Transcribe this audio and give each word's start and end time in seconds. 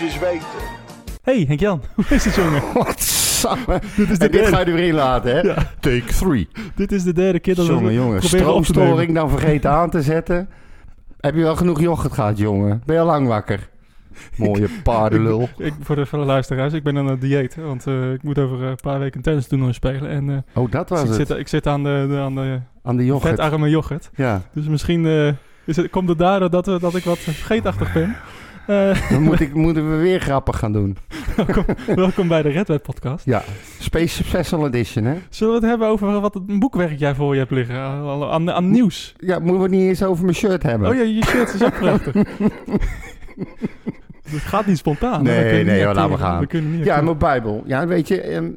eens 0.00 0.18
weten. 0.18 0.46
Hey 1.22 1.44
Henk-Jan, 1.48 1.82
hoe 1.94 2.04
is 2.08 2.24
het 2.24 2.34
jongen? 2.34 2.62
Wat. 2.74 3.20
Dit 3.96 4.10
is 4.10 4.18
de 4.18 4.24
En 4.24 4.30
dit 4.30 4.46
ga 4.48 4.58
je 4.58 4.64
er 4.64 4.72
weer 4.72 4.86
in 4.88 4.94
laten, 4.94 5.32
hè? 5.34 5.40
Ja. 5.40 5.54
Take 5.80 6.04
three. 6.04 6.48
dit 6.74 6.92
is 6.92 7.02
de 7.02 7.12
derde 7.12 7.40
keer 7.40 7.54
dat 7.54 7.66
we 7.66 7.72
Jongen, 7.72 7.92
jongen. 7.92 8.20
te 8.20 8.26
nemen. 8.32 8.38
Stroomstoring 8.46 9.14
dan 9.14 9.30
vergeten 9.30 9.70
aan 9.70 9.90
te 9.90 10.02
zetten. 10.02 10.48
Heb 11.20 11.34
je 11.34 11.42
wel 11.42 11.56
genoeg 11.56 11.80
yoghurt 11.80 12.12
gehad, 12.12 12.38
jongen? 12.38 12.82
Ben 12.86 12.94
je 12.94 13.00
al 13.00 13.06
lang 13.06 13.26
wakker? 13.26 13.68
Mooie 14.36 14.68
paardenlul. 14.84 15.48
Ik, 15.58 15.72
voor, 15.80 15.96
de, 15.96 16.06
voor 16.06 16.18
de 16.18 16.24
luisteraars, 16.24 16.72
ik 16.72 16.82
ben 16.82 16.98
aan 16.98 17.06
het 17.06 17.20
dieet. 17.20 17.56
Want 17.56 17.86
eh, 17.86 18.12
ik 18.12 18.22
moet 18.22 18.38
over 18.38 18.62
een 18.62 18.76
paar 18.82 18.98
weken 18.98 19.22
tennis 19.22 19.46
toernooi 19.46 19.72
spelen. 19.72 20.10
En 20.10 20.30
eh, 20.30 20.36
Oh, 20.62 20.70
dat 20.70 20.88
dus 20.88 20.98
was 21.00 21.10
ik, 21.10 21.18
het. 21.18 21.28
zit, 21.28 21.38
ik 21.38 21.48
zit 21.48 21.66
aan 21.66 21.82
de, 21.82 22.06
de, 22.08 22.16
aan 22.16 22.34
de 22.34 22.60
Aan 22.82 22.96
de 22.96 23.04
yoghurt. 23.04 23.40
vetarme 23.40 23.68
yoghurt. 23.70 24.10
Ja. 24.14 24.42
Dus 24.52 24.66
misschien 24.66 25.06
eh, 25.06 25.28
is 25.64 25.76
het, 25.76 25.90
komt 25.90 26.08
het 26.08 26.18
daardoor 26.18 26.50
dat, 26.50 26.66
we, 26.66 26.78
dat 26.80 26.94
ik 26.94 27.04
wat 27.04 27.18
vergeetachtig 27.18 27.92
ben. 27.92 28.16
Eh, 28.66 29.10
Dan 29.10 29.22
moet 29.22 29.40
ik, 29.40 29.54
moeten 29.54 29.90
we 29.90 29.96
weer 29.96 30.20
grappig 30.20 30.58
gaan 30.58 30.72
doen. 30.72 30.96
welkom, 31.36 31.64
welkom 31.86 32.28
bij 32.28 32.42
de 32.42 32.48
Red 32.48 32.68
Web 32.68 32.82
podcast. 32.82 33.24
Ja. 33.24 33.42
Space 33.78 34.24
Special 34.24 34.66
Edition, 34.66 35.04
hè? 35.04 35.14
Zullen 35.30 35.52
we 35.54 35.58
het 35.60 35.68
hebben 35.68 35.88
over 35.88 36.20
wat 36.20 36.34
een 36.34 36.58
boekwerk 36.58 36.98
jij 36.98 37.14
voor 37.14 37.32
je 37.32 37.38
hebt 37.38 37.50
liggen? 37.50 37.76
Aan, 37.76 38.22
aan, 38.24 38.50
aan 38.50 38.70
nieuws. 38.70 39.14
Ja, 39.18 39.38
moeten 39.38 39.56
we 39.56 39.62
het 39.62 39.70
niet 39.72 39.88
eens 39.88 40.02
over 40.02 40.24
mijn 40.24 40.36
shirt 40.36 40.62
hebben? 40.62 40.88
Oh 40.88 40.94
ja, 40.94 41.02
je 41.02 41.24
shirt 41.24 41.54
is 41.54 41.64
ook 41.64 41.78
prachtig. 41.78 42.14
Het 44.32 44.42
gaat 44.42 44.66
niet 44.66 44.78
spontaan. 44.78 45.22
Nee, 45.22 45.58
We 45.58 45.70
nee, 45.70 45.78
laat 45.84 45.86
acteren. 45.88 46.08
maar 46.10 46.18
gaan. 46.18 46.40
We 46.40 46.46
kunnen 46.46 46.70
niet 46.76 46.84
Ja, 46.84 47.00
mijn 47.00 47.18
Bijbel. 47.18 47.62
Ja, 47.66 47.86
weet 47.86 48.08
je, 48.08 48.20
ehm, 48.20 48.50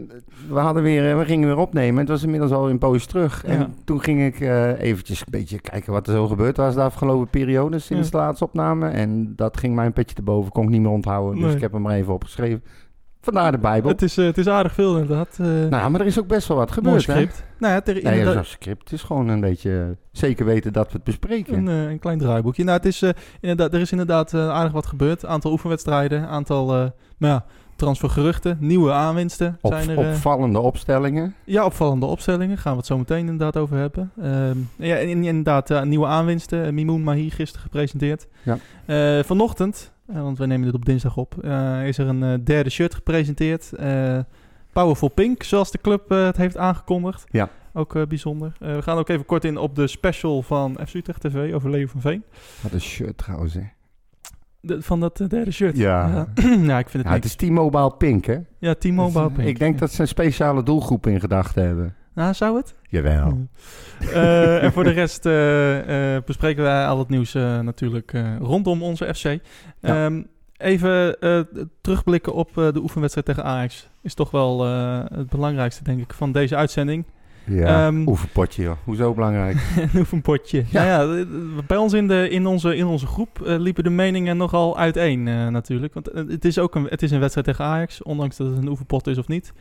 we, 0.49 0.59
hadden 0.59 0.83
weer, 0.83 1.09
eh, 1.11 1.17
we 1.17 1.25
gingen 1.25 1.47
weer 1.47 1.57
opnemen. 1.57 1.99
Het 1.99 2.09
was 2.09 2.23
inmiddels 2.23 2.51
al 2.51 2.69
een 2.69 2.77
poos 2.77 3.05
terug. 3.05 3.43
En 3.45 3.73
toen 3.85 4.01
ging 4.01 4.25
ik 4.25 4.39
eh, 4.39 4.81
eventjes 4.81 5.19
een 5.19 5.25
beetje 5.29 5.59
kijken 5.59 5.91
wat 5.93 6.07
er 6.07 6.13
zo 6.13 6.27
gebeurd 6.27 6.57
was 6.57 6.75
de 6.75 6.81
afgelopen 6.81 7.27
periode 7.29 7.79
sinds 7.79 8.05
Ja. 8.09 8.11
de 8.11 8.17
laatste 8.25 8.43
opname. 8.45 8.87
En 8.89 9.33
dat 9.35 9.57
ging 9.57 9.75
mij 9.75 9.85
een 9.85 9.91
beetje 9.93 10.15
te 10.15 10.21
boven, 10.21 10.51
kon 10.51 10.63
ik 10.63 10.69
niet 10.69 10.81
meer 10.81 10.91
onthouden. 10.91 11.35
Dus 11.35 11.45
Nee. 11.45 11.55
ik 11.55 11.61
heb 11.61 11.71
hem 11.71 11.85
er 11.85 11.91
even 11.95 12.13
opgeschreven. 12.13 12.63
Vandaar 13.25 13.51
de 13.51 13.57
Bijbel. 13.57 13.89
Het 13.91 14.01
is, 14.01 14.17
eh, 14.17 14.25
het 14.25 14.37
is 14.37 14.47
aardig 14.47 14.73
veel 14.73 14.97
inderdaad. 14.97 15.37
eh 15.41 15.47
nou, 15.47 15.89
maar 15.91 15.99
er 16.01 16.05
is 16.05 16.19
ook 16.19 16.27
best 16.27 16.47
wel 16.47 16.57
wat 16.57 16.67
mooi 16.81 17.01
gebeurd, 17.01 17.05
hè? 17.05 17.11
script. 17.13 17.43
Nou 17.59 17.73
ja, 17.73 17.81
ter, 17.81 17.93
Nee, 17.93 18.03
inderdaad, 18.03 18.35
een 18.35 18.45
script. 18.45 18.83
Het 18.83 18.91
is 18.91 19.03
gewoon 19.03 19.27
een 19.27 19.39
beetje 19.39 19.79
eh, 19.79 19.85
zeker 20.11 20.45
weten 20.45 20.73
dat 20.73 20.87
we 20.87 20.93
het 20.93 21.03
bespreken. 21.03 21.53
een, 21.53 21.67
een 21.67 21.99
klein 21.99 22.17
draaiboekje. 22.17 22.63
Nou, 22.63 22.77
het 22.77 22.85
is, 22.85 23.03
inderdaad, 23.41 23.73
er 23.73 23.79
is 23.79 23.91
inderdaad 23.91 24.33
aardig 24.33 24.71
wat 24.71 24.85
gebeurd. 24.85 25.25
Aantal 25.25 25.51
oefenwedstrijden, 25.51 26.27
aantal 26.27 26.67
nou 26.67 26.93
ja, 27.17 27.45
transfergeruchten, 27.75 28.57
nieuwe 28.59 28.91
aanwinsten 28.91 29.57
Op, 29.61 29.73
zijn 29.73 29.89
er. 29.89 29.97
opvallende 29.97 30.59
opstellingen. 30.59 31.35
Ja, 31.43 31.65
opvallende 31.65 32.05
opstellingen. 32.05 32.57
Gaan 32.57 32.71
we 32.71 32.77
het 32.77 32.87
zo 32.87 32.97
meteen 32.97 33.19
inderdaad 33.19 33.57
over 33.57 33.77
hebben. 33.77 34.11
Ehm, 34.21 34.57
ja, 34.75 34.95
inderdaad, 34.97 35.83
nieuwe 35.85 36.05
aanwinsten. 36.05 36.65
Uh, 36.65 36.71
Mimoun 36.71 37.03
Mahi 37.03 37.29
gisteren 37.29 37.61
gepresenteerd. 37.65 38.27
Ja. 38.43 39.23
Vanochtend, 39.23 39.93
want 40.05 40.37
we 40.37 40.45
nemen 40.45 40.65
dit 40.65 40.75
op 40.75 40.85
dinsdag 40.85 41.17
op, 41.17 41.43
eh, 41.43 41.87
is 41.87 41.97
er 41.97 42.07
een 42.07 42.23
eh, 42.23 42.33
derde 42.43 42.69
shirt 42.69 42.93
gepresenteerd. 42.95 43.73
Eh, 43.73 44.19
Powerful 44.73 45.07
Pink, 45.09 45.43
zoals 45.43 45.71
de 45.71 45.77
club 45.81 46.11
eh, 46.11 46.25
het 46.25 46.37
heeft 46.37 46.57
aangekondigd. 46.57 47.23
Ja. 47.29 47.49
Ook 47.73 47.95
eh, 47.95 48.01
bijzonder. 48.07 48.53
Eh, 48.59 48.75
we 48.75 48.81
gaan 48.81 48.97
ook 48.97 49.09
even 49.09 49.25
kort 49.25 49.45
in 49.45 49.57
op 49.57 49.75
de 49.75 49.87
special 49.87 50.41
van 50.41 50.77
FC 50.87 50.93
Utrecht 50.93 51.21
TV 51.21 51.53
over 51.53 51.69
Leo 51.69 51.87
van 51.87 52.01
Veen. 52.01 52.23
Wat 52.61 52.71
een 52.71 52.81
shirt 52.81 53.17
trouwens, 53.17 53.53
hè? 53.53 53.61
De- 54.59 54.81
van 54.81 54.99
dat 54.99 55.19
eh, 55.19 55.27
derde 55.27 55.51
shirt. 55.51 55.77
Ja. 55.77 56.27
Ja, 56.35 56.43
ja, 56.71 56.79
ik 56.79 56.89
vind 56.89 57.03
het 57.03 57.11
Ja, 57.11 57.17
het 57.19 57.25
is 57.25 57.35
T-Mobile 57.35 57.91
Pink, 57.97 58.25
hè? 58.25 58.37
Ja, 58.59 58.73
T-Mobile 58.75 59.29
Pink. 59.31 59.47
Ik 59.47 59.59
denk 59.59 59.79
dat 59.79 59.91
ze 59.91 60.01
een 60.01 60.07
speciale 60.07 60.63
doelgroep 60.63 61.07
in 61.07 61.19
gedachten 61.19 61.63
hebben. 61.65 61.95
Nou, 62.15 62.33
zou 62.33 62.57
het? 62.57 62.75
Jawel. 62.89 63.47
Eh, 63.99 64.63
en 64.63 64.71
voor 64.71 64.83
de 64.83 64.91
rest 64.91 65.25
eh, 65.25 66.15
eh, 66.15 66.23
bespreken 66.23 66.63
wij 66.63 66.87
al 66.87 66.99
het 66.99 67.09
nieuws 67.09 67.33
natuurlijk 67.33 68.13
rondom 68.39 68.83
onze 68.83 69.13
FC. 69.13 69.23
Ja. 69.23 69.39
Ehm, 69.79 70.23
even 70.57 71.17
terugblikken 71.81 72.33
op 72.33 72.53
de 72.53 72.79
oefenwedstrijd 72.81 73.27
tegen 73.27 73.43
Ajax. 73.43 73.89
Is 74.01 74.13
toch 74.13 74.31
wel 74.31 74.65
het 75.13 75.29
belangrijkste, 75.29 75.83
denk 75.83 76.01
ik, 76.01 76.13
van 76.13 76.31
deze 76.31 76.55
uitzending. 76.55 77.05
Ja, 77.47 77.85
Ehm, 77.87 78.07
oefenpotje, 78.07 78.63
joh. 78.63 78.75
Hoezo 78.83 79.13
belangrijk? 79.13 79.57
Een 79.93 79.99
oefenpotje. 79.99 80.63
Ja. 80.69 80.83
Ja. 80.83 81.01
ja, 81.01 81.25
bij 81.67 81.77
ons 81.77 81.93
in, 81.93 82.07
de, 82.07 82.29
in, 82.29 82.45
onze, 82.45 82.75
in 82.75 82.85
onze 82.85 83.05
groep 83.07 83.41
eh, 83.41 83.55
liepen 83.59 83.83
de 83.83 83.89
meningen 83.89 84.37
nogal 84.37 84.77
uiteen 84.77 85.27
eh, 85.27 85.47
natuurlijk. 85.47 85.93
Want 85.93 86.07
eh, 86.09 86.23
het 86.27 86.45
is 86.45 86.59
ook 86.59 86.75
een, 86.75 86.87
het 86.89 87.01
is 87.03 87.11
een 87.11 87.19
wedstrijd 87.19 87.47
tegen 87.47 87.65
Ajax, 87.65 88.03
ondanks 88.03 88.37
dat 88.37 88.47
het 88.47 88.57
een 88.57 88.67
oefenpot 88.67 89.07
is 89.07 89.17
of 89.17 89.27
niet. 89.27 89.53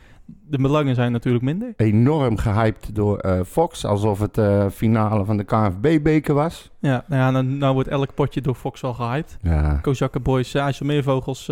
De 0.47 0.57
belangen 0.57 0.95
zijn 0.95 1.11
natuurlijk 1.11 1.43
minder. 1.43 1.73
Enorm 1.77 2.37
gehyped 2.37 2.95
door 2.95 3.43
Fox, 3.47 3.85
alsof 3.85 4.19
het 4.19 4.39
finale 4.73 5.25
van 5.25 5.37
de 5.37 5.43
KNVB-beker 5.43 6.33
was. 6.33 6.71
Ja, 6.79 7.03
nou 7.07 7.21
ja, 7.21 7.31
nou, 7.31 7.45
nou 7.45 7.73
wordt 7.73 7.89
elk 7.89 8.13
potje 8.13 8.41
door 8.41 8.55
Fox 8.55 8.81
wel 8.81 8.93
gehyped. 8.93 9.37
Ja. 9.41 9.79
Kozakke 9.81 10.19
Boys, 10.19 10.53
IJsselmeervogels, 10.53 11.45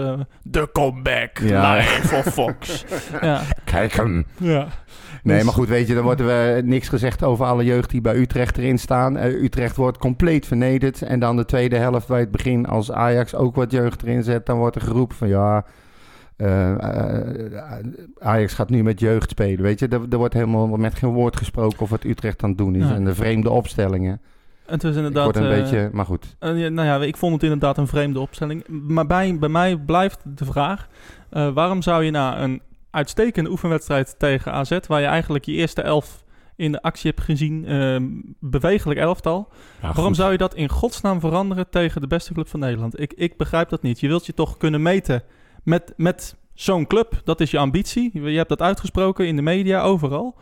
de 0.44 0.70
comeback 0.72 1.38
Ja. 1.40 1.74
live 1.76 2.08
voor 2.08 2.24
Fox. 2.32 2.86
ja, 3.22 3.42
Kijk 3.64 3.94
hem. 3.94 4.26
ja. 4.38 4.68
Nee, 5.24 5.36
Dus- 5.36 5.46
maar 5.46 5.54
goed, 5.54 5.68
weet 5.68 5.88
je, 5.88 5.94
dan 5.94 6.04
wordt 6.04 6.22
er 6.22 6.64
niks 6.64 6.90
gezegd 6.90 7.24
over 7.24 7.46
alle 7.46 7.64
jeugd 7.64 7.90
die 7.90 8.02
bij 8.02 8.16
Utrecht 8.16 8.58
erin 8.58 8.80
staan. 8.80 9.18
Eh, 9.18 9.44
Utrecht 9.44 9.76
wordt 9.76 9.98
compleet 9.98 10.46
vernederd. 10.46 11.02
En 11.02 11.20
dan 11.20 11.36
de 11.36 11.46
tweede 11.46 11.76
helft 11.78 12.08
bij 12.08 12.20
het 12.20 12.32
begin, 12.32 12.66
als 12.66 12.92
Ajax 12.92 13.36
ook 13.36 13.56
wat 13.56 13.72
jeugd 13.72 14.04
erin 14.04 14.24
zet, 14.24 14.46
dan 14.46 14.58
wordt 14.58 14.76
er 14.76 14.82
geroepen 14.82 15.16
van 15.16 15.28
ja, 15.28 15.66
eh, 16.36 16.72
eh, 16.72 17.64
Ajax 18.20 18.54
gaat 18.54 18.70
nu 18.70 18.84
met 18.84 19.00
jeugd 19.00 19.30
spelen. 19.30 19.62
Weet 19.62 19.80
je, 19.80 19.88
er, 19.88 20.02
er 20.10 20.18
wordt 20.18 20.34
helemaal 20.34 20.68
met 20.68 20.96
geen 20.96 21.10
woord 21.10 21.38
gesproken 21.38 21.80
of 21.80 21.90
wat 21.90 22.04
Utrecht 22.04 22.44
aan 22.44 22.50
het 22.50 22.58
doen 22.58 22.76
is. 22.76 22.88
Ja. 22.88 22.96
En 22.96 23.06
de 23.06 23.16
vreemde 23.16 23.50
opstellingen. 23.50 24.22
Het 24.66 24.84
was 24.84 24.92
Ik 24.92 24.98
inderdaad... 24.98 25.24
word 25.24 25.36
een 25.36 25.62
beetje, 25.62 25.90
maar 25.92 26.06
goed. 26.06 26.36
ja, 26.40 26.70
nou 26.70 26.88
ja, 26.88 27.02
ik 27.02 27.18
vond 27.18 27.34
het 27.34 27.44
inderdaad 27.44 27.78
een 27.78 27.88
vreemde 27.88 28.20
opstelling. 28.20 28.68
Maar 28.68 29.06
bij, 29.06 29.38
bij 29.40 29.50
mij 29.50 29.78
blijft 29.78 30.20
de 30.24 30.46
vraag... 30.46 30.88
waarom 31.30 31.82
zou 31.82 32.04
je 32.04 32.12
na 32.12 32.42
een 32.42 32.62
uitstekende 32.94 33.50
oefenwedstrijd 33.50 34.16
tegen 34.18 34.52
AZ... 34.52 34.78
waar 34.88 35.02
je 35.02 35.08
eigenlijk 35.08 35.46
je 35.46 35.52
eerste 35.52 35.82
elf 35.82 36.24
in 36.56 36.72
de 36.72 36.82
actie 36.82 37.10
hebt 37.10 37.24
gezien... 37.24 37.66
eh, 37.66 37.98
bewegelijk 38.40 39.00
elftal... 39.00 39.48
Waarom 39.82 40.14
zou 40.14 40.32
je 40.32 40.38
dat 40.38 40.56
in 40.56 40.70
godsnaam 40.70 41.20
veranderen 41.20 41.70
tegen 41.70 42.02
de 42.02 42.08
beste 42.08 42.34
club 42.34 42.48
van 42.48 42.60
Nederland? 42.60 43.00
Ik, 43.00 43.14
ik 43.14 43.38
begrijp 43.38 43.70
dat 43.70 43.82
niet. 43.82 44.00
Je 44.00 44.08
wilt 44.08 44.26
je 44.26 44.34
toch 44.34 44.58
kunnen 44.58 44.82
meten 44.82 45.24
met, 45.64 45.94
met 45.98 46.36
zo'n 46.54 46.88
club. 46.88 47.22
Dat 47.24 47.42
is 47.42 47.52
je 47.52 47.58
ambitie. 47.58 48.22
Je 48.22 48.38
hebt 48.38 48.50
dat 48.50 48.62
uitgesproken 48.62 49.28
in 49.28 49.36
de 49.36 49.42
media, 49.42 49.82
overal. 49.82 50.36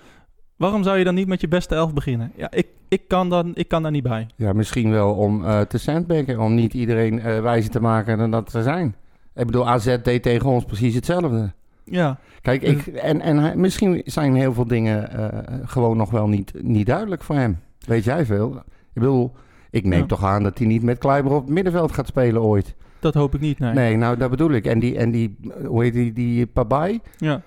Waarom 0.56 0.84
zou 0.84 0.98
je 0.98 1.04
dan 1.04 1.16
niet 1.16 1.28
met 1.28 1.42
je 1.42 1.48
beste 1.48 1.76
elf 1.76 1.94
beginnen? 1.94 2.32
Ja, 2.36 2.52
ik, 2.52 2.68
ik, 2.88 3.08
kan, 3.08 3.30
dan, 3.30 3.52
ik 3.56 3.68
kan 3.68 3.82
daar 3.82 3.92
niet 3.92 4.04
bij. 4.04 4.28
Ja, 4.36 4.54
misschien 4.54 4.92
wel 4.92 5.14
om 5.14 5.46
eh, 5.46 5.62
te 5.62 5.78
sandbaggen, 5.78 6.40
om 6.40 6.56
niet 6.56 6.74
iedereen 6.74 7.20
eh, 7.20 7.42
wijzer 7.42 7.72
te 7.72 7.82
maken 7.82 8.18
dan 8.18 8.32
dat 8.32 8.52
we 8.52 8.64
zijn. 8.64 8.96
Ik 9.36 9.46
bedoel, 9.46 9.70
AZ 9.70 9.98
deed 10.04 10.24
tegen 10.24 10.50
ons 10.50 10.66
precies 10.66 10.96
hetzelfde. 10.96 11.54
Ja, 11.84 12.20
Kijk, 12.42 12.62
ik, 12.62 12.86
en, 12.88 13.22
en 13.22 13.60
misschien 13.60 14.02
zijn 14.06 14.36
heel 14.36 14.54
veel 14.54 14.68
dingen 14.68 15.10
eh, 15.12 15.60
gewoon 15.66 15.98
nog 15.98 16.12
wel 16.12 16.28
niet, 16.28 16.54
niet 16.64 16.86
duidelijk 16.86 17.24
voor 17.24 17.36
hem. 17.36 17.60
Weet 17.80 18.04
jij 18.04 18.26
veel? 18.26 18.56
Ik 18.94 19.02
bedoel, 19.02 19.32
ik 19.70 19.84
neem 19.86 20.00
Ja. 20.00 20.06
toch 20.06 20.24
aan 20.24 20.44
dat 20.44 20.58
hij 20.58 20.68
niet 20.68 20.84
met 20.84 20.98
Kleiber 20.98 21.32
op 21.32 21.42
het 21.42 21.54
middenveld 21.54 21.92
gaat 21.92 22.08
spelen 22.08 22.42
ooit. 22.42 22.76
dat 23.00 23.14
hoop 23.14 23.36
ik 23.36 23.42
niet, 23.42 23.60
nee. 23.60 23.74
Nee, 23.74 23.98
nou, 23.98 24.18
dat 24.18 24.30
bedoel 24.30 24.52
ik. 24.52 24.66
En 24.66 24.80
die, 24.80 24.98
en 24.98 25.12
die 25.12 25.38
hoe 25.66 25.84
heet 25.84 25.94
die, 25.94 26.14
die 26.14 26.48
Pabai, 26.48 27.00
Ja, 27.18 27.42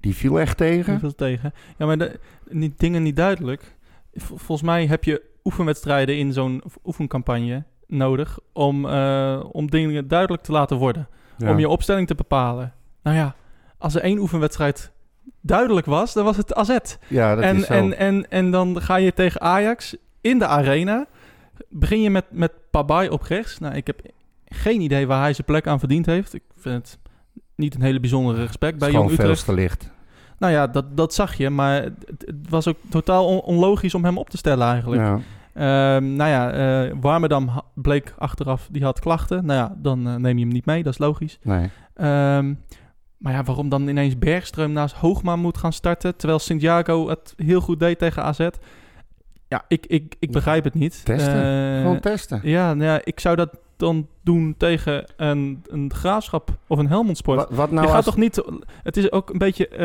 die 0.00 0.14
viel 0.14 0.40
echt 0.40 0.56
tegen. 0.56 1.00
veel 1.00 1.14
tegen. 1.14 1.52
Ja, 1.78 1.86
maar 1.86 1.98
de, 1.98 2.20
niet, 2.48 2.78
dingen 2.78 3.02
niet 3.02 3.16
duidelijk. 3.16 3.76
Vol- 4.14 4.36
volgens 4.36 4.68
mij 4.68 4.86
heb 4.86 5.04
je 5.04 5.22
oefenwedstrijden 5.44 6.18
in 6.18 6.32
zo'n 6.32 6.62
oefencampagne 6.84 7.64
nodig... 7.86 8.38
om, 8.52 8.86
eh, 8.86 9.44
om 9.52 9.70
dingen 9.70 10.08
duidelijk 10.08 10.42
te 10.42 10.52
laten 10.52 10.76
worden. 10.76 11.08
Ja. 11.38 11.50
om 11.50 11.58
je 11.58 11.68
opstelling 11.68 12.06
te 12.06 12.14
bepalen. 12.14 12.72
Nou 13.06 13.18
ja, 13.18 13.34
als 13.78 13.94
er 13.94 14.00
één 14.02 14.18
oefenwedstrijd 14.18 14.90
duidelijk 15.40 15.86
was, 15.86 16.12
dan 16.12 16.24
was 16.24 16.36
het 16.36 16.54
AZ. 16.54 16.76
ja, 17.08 17.34
dat 17.34 17.44
En, 17.44 17.56
is 17.56 17.66
zo. 17.66 17.72
en, 17.72 17.98
en, 17.98 18.30
en 18.30 18.50
dan 18.50 18.80
ga 18.82 18.96
je 18.96 19.12
tegen 19.14 19.40
Ajax 19.40 19.96
in 20.20 20.38
de 20.38 20.46
arena. 20.46 21.06
Begin 21.68 22.00
je 22.02 22.10
met, 22.10 22.24
met 22.30 22.52
Pabai 22.70 23.08
op 23.08 23.22
rechts. 23.22 23.58
Nou, 23.58 23.74
ik 23.74 23.86
heb 23.86 24.00
geen 24.44 24.80
idee 24.80 25.06
waar 25.06 25.20
hij 25.20 25.32
zijn 25.32 25.46
plek 25.46 25.66
aan 25.66 25.78
verdiend 25.78 26.06
heeft. 26.06 26.34
Ik 26.34 26.42
vind 26.56 26.74
het 26.74 26.98
niet 27.54 27.74
een 27.74 27.82
hele 27.82 28.00
bijzondere 28.00 28.44
respect 28.44 28.78
bij 28.78 28.90
Jong 28.90 29.10
gewoon 29.10 29.20
Utrecht. 29.20 29.44
te 29.44 29.52
licht. 29.52 29.90
Nou 30.38 30.52
ja, 30.52 30.66
dat, 30.66 30.96
dat 30.96 31.14
zag 31.14 31.34
je. 31.34 31.50
Maar 31.50 31.82
het, 31.82 31.94
het 32.18 32.48
was 32.48 32.68
ook 32.68 32.76
totaal 32.88 33.26
on- 33.26 33.40
onlogisch 33.40 33.94
om 33.94 34.04
hem 34.04 34.18
op 34.18 34.30
te 34.30 34.36
stellen 34.36 34.66
eigenlijk. 34.68 35.02
Ja. 35.02 35.18
Ehm, 35.54 36.14
nou 36.16 36.30
ja, 36.30 36.50
eh 36.86 36.92
Warmerdam 37.00 37.62
bleek 37.74 38.14
achteraf, 38.18 38.68
die 38.70 38.84
had 38.84 39.00
klachten. 39.00 39.44
Nou 39.46 39.58
ja, 39.58 39.74
dan 39.78 40.08
eh, 40.08 40.14
neem 40.14 40.36
je 40.38 40.44
hem 40.44 40.52
niet 40.52 40.66
mee, 40.66 40.82
dat 40.82 40.92
is 40.92 40.98
logisch. 40.98 41.38
Nee. 41.42 41.70
Ehm, 41.94 42.54
maar 43.16 43.32
ja, 43.32 43.42
waarom 43.44 43.68
dan 43.68 43.88
ineens 43.88 44.14
Bergström 44.18 44.70
naast 44.70 44.94
Hoogma 44.94 45.36
moet 45.36 45.58
gaan 45.58 45.72
starten... 45.72 46.16
terwijl 46.16 46.38
Santiago 46.38 47.08
het 47.08 47.34
heel 47.36 47.60
goed 47.60 47.80
deed 47.80 47.98
tegen 47.98 48.22
AZ? 48.22 48.48
Ja, 49.48 49.64
ik, 49.68 49.86
ik, 49.86 50.14
ik 50.18 50.30
begrijp 50.32 50.64
het 50.64 50.74
niet. 50.74 51.04
Testen. 51.04 51.34
Eh, 51.74 51.80
Gewoon 51.80 52.00
testen. 52.00 52.40
ja, 52.42 52.74
nou 52.74 52.90
ja, 52.90 53.00
ik 53.04 53.20
zou 53.20 53.36
dat 53.36 53.58
dan 53.76 54.08
doen 54.22 54.54
tegen 54.58 55.04
een, 55.16 55.62
een 55.66 55.92
graafschap 55.94 56.58
of 56.66 56.78
een 56.78 56.88
Helmond 56.88 57.16
Sport. 57.16 57.38
Wat, 57.38 57.50
wat 57.50 57.70
nou 57.70 57.82
je 57.82 57.86
gaat 57.88 57.96
als- 57.96 58.04
toch 58.04 58.16
niet... 58.16 58.42
Het 58.82 58.96
is 58.96 59.12
ook 59.12 59.30
een 59.30 59.38
beetje 59.38 59.68
eh, 59.68 59.78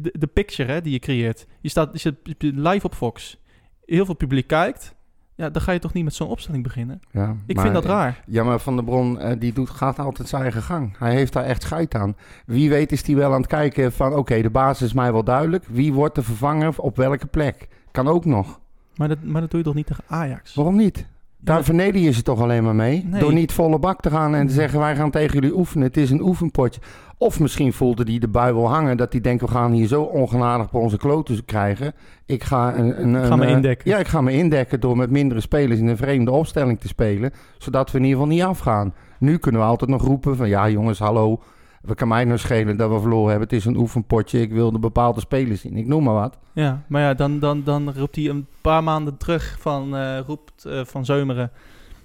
de, 0.00 0.14
de 0.18 0.26
picture 0.26 0.72
hè, 0.72 0.80
die 0.80 0.92
je 0.92 0.98
creëert. 0.98 1.46
Je 1.60 1.68
staat 1.68 1.90
je 1.92 1.98
zit 1.98 2.14
live 2.38 2.86
op 2.86 2.94
Fox. 2.94 3.38
Heel 3.84 4.04
veel 4.04 4.14
publiek 4.14 4.46
kijkt. 4.46 4.94
Ja, 5.40 5.50
dan 5.50 5.62
ga 5.62 5.72
je 5.72 5.78
toch 5.78 5.92
niet 5.92 6.04
met 6.04 6.14
zo'n 6.14 6.28
opstelling 6.28 6.62
beginnen? 6.62 7.00
Ja, 7.10 7.34
Ik 7.46 7.54
maar- 7.54 7.64
vind 7.64 7.74
dat 7.76 7.84
raar. 7.84 8.22
Ja, 8.26 8.44
maar 8.44 8.58
Van 8.58 8.74
der 8.76 8.84
Bron 8.84 9.18
eh, 9.20 9.36
die 9.38 9.52
doet, 9.52 9.70
gaat 9.70 9.98
altijd 9.98 10.28
zijn 10.28 10.42
eigen 10.42 10.62
gang. 10.62 10.94
Hij 10.98 11.14
heeft 11.14 11.32
daar 11.32 11.44
echt 11.44 11.62
scheid 11.62 11.94
aan. 11.94 12.16
Wie 12.46 12.70
weet 12.70 12.92
is 12.92 13.06
hij 13.06 13.16
wel 13.16 13.32
aan 13.32 13.40
het 13.40 13.46
kijken 13.50 13.92
van... 13.92 14.14
oké, 14.14 14.42
de 14.42 14.50
basis 14.50 14.86
is 14.86 14.92
mij 14.92 15.12
wel 15.12 15.24
duidelijk. 15.24 15.64
Wie 15.68 15.92
wordt 15.92 16.14
de 16.14 16.22
vervanger 16.22 16.74
op 16.76 16.96
welke 16.96 17.26
plek? 17.26 17.68
Kan 17.90 18.08
ook 18.08 18.24
nog. 18.24 18.60
Maar 18.96 19.08
dat, 19.08 19.18
maar 19.22 19.40
dat 19.40 19.50
doe 19.50 19.58
je 19.58 19.66
toch 19.66 19.74
niet 19.74 19.86
tegen 19.86 20.04
Ajax? 20.06 20.54
Waarom 20.54 20.76
niet? 20.76 21.06
Daar 21.40 21.56
Ja, 21.56 21.64
verneder 21.64 22.00
je 22.00 22.12
ze 22.12 22.22
toch 22.22 22.40
alleen 22.40 22.64
maar 22.64 22.74
mee? 22.74 23.04
Nee. 23.06 23.20
Door 23.20 23.32
niet 23.32 23.52
volle 23.52 23.78
bak 23.78 24.00
te 24.00 24.10
gaan 24.10 24.34
en 24.34 24.46
te 24.46 24.52
zeggen... 24.52 24.78
wij 24.78 24.96
gaan 24.96 25.10
tegen 25.10 25.34
jullie 25.34 25.56
oefenen. 25.56 25.86
Het 25.86 25.96
is 25.96 26.10
een 26.10 26.22
oefenpotje. 26.22 26.80
Of 27.18 27.40
misschien 27.40 27.72
voelde 27.72 28.02
hij 28.04 28.18
de 28.18 28.28
bui 28.28 28.54
wel 28.54 28.68
hangen... 28.68 28.96
dat 28.96 29.12
hij 29.12 29.20
denkt, 29.20 29.42
we 29.42 29.48
gaan 29.48 29.72
hier 29.72 29.86
zo 29.86 30.02
ongenadig 30.02 30.66
op 30.66 30.74
onze 30.74 30.96
kloten 30.96 31.44
krijgen. 31.44 31.92
Ik 32.26 32.44
ga, 32.44 32.76
een, 32.76 33.02
een, 33.02 33.14
Ik 33.14 33.24
ga 33.24 33.32
een, 33.32 33.38
me 33.38 33.44
eh, 33.44 33.50
indekken. 33.50 33.90
Ja, 33.90 33.98
ik 33.98 34.08
ga 34.08 34.20
me 34.20 34.32
indekken 34.32 34.80
door 34.80 34.96
met 34.96 35.10
mindere 35.10 35.40
spelers... 35.40 35.80
in 35.80 35.86
een 35.86 35.96
vreemde 35.96 36.30
opstelling 36.30 36.80
te 36.80 36.88
spelen. 36.88 37.32
Zodat 37.58 37.90
we 37.90 37.98
in 37.98 38.04
ieder 38.04 38.20
geval 38.20 38.34
niet 38.34 38.44
afgaan. 38.44 38.94
Nu 39.18 39.38
kunnen 39.38 39.60
we 39.60 39.66
altijd 39.66 39.90
nog 39.90 40.02
roepen 40.02 40.36
van... 40.36 40.48
ja 40.48 40.68
jongens, 40.68 40.98
hallo... 40.98 41.40
We 41.80 41.94
kan 41.94 42.08
mij 42.08 42.24
nou 42.24 42.38
schelen 42.38 42.76
dat 42.76 42.90
we 42.90 43.00
verloren 43.00 43.30
hebben. 43.30 43.48
Het 43.48 43.56
is 43.56 43.64
een 43.64 43.76
oefenpotje. 43.76 44.40
Ik 44.40 44.52
wilde 44.52 44.78
bepaalde 44.78 45.20
spelers 45.20 45.60
zien. 45.60 45.76
Ik 45.76 45.86
noem 45.86 46.02
maar 46.04 46.14
wat. 46.14 46.38
Ja, 46.52 46.82
maar 46.88 47.02
ja, 47.02 47.14
dan, 47.14 47.38
dan, 47.38 47.62
dan 47.64 47.92
roept 47.96 48.16
hij 48.16 48.28
een 48.28 48.46
paar 48.60 48.84
maanden 48.84 49.16
terug 49.16 49.56
van, 49.60 49.96
eh, 49.96 50.18
roept, 50.26 50.64
eh, 50.64 50.80
van 50.84 51.04
Zeumeren 51.04 51.50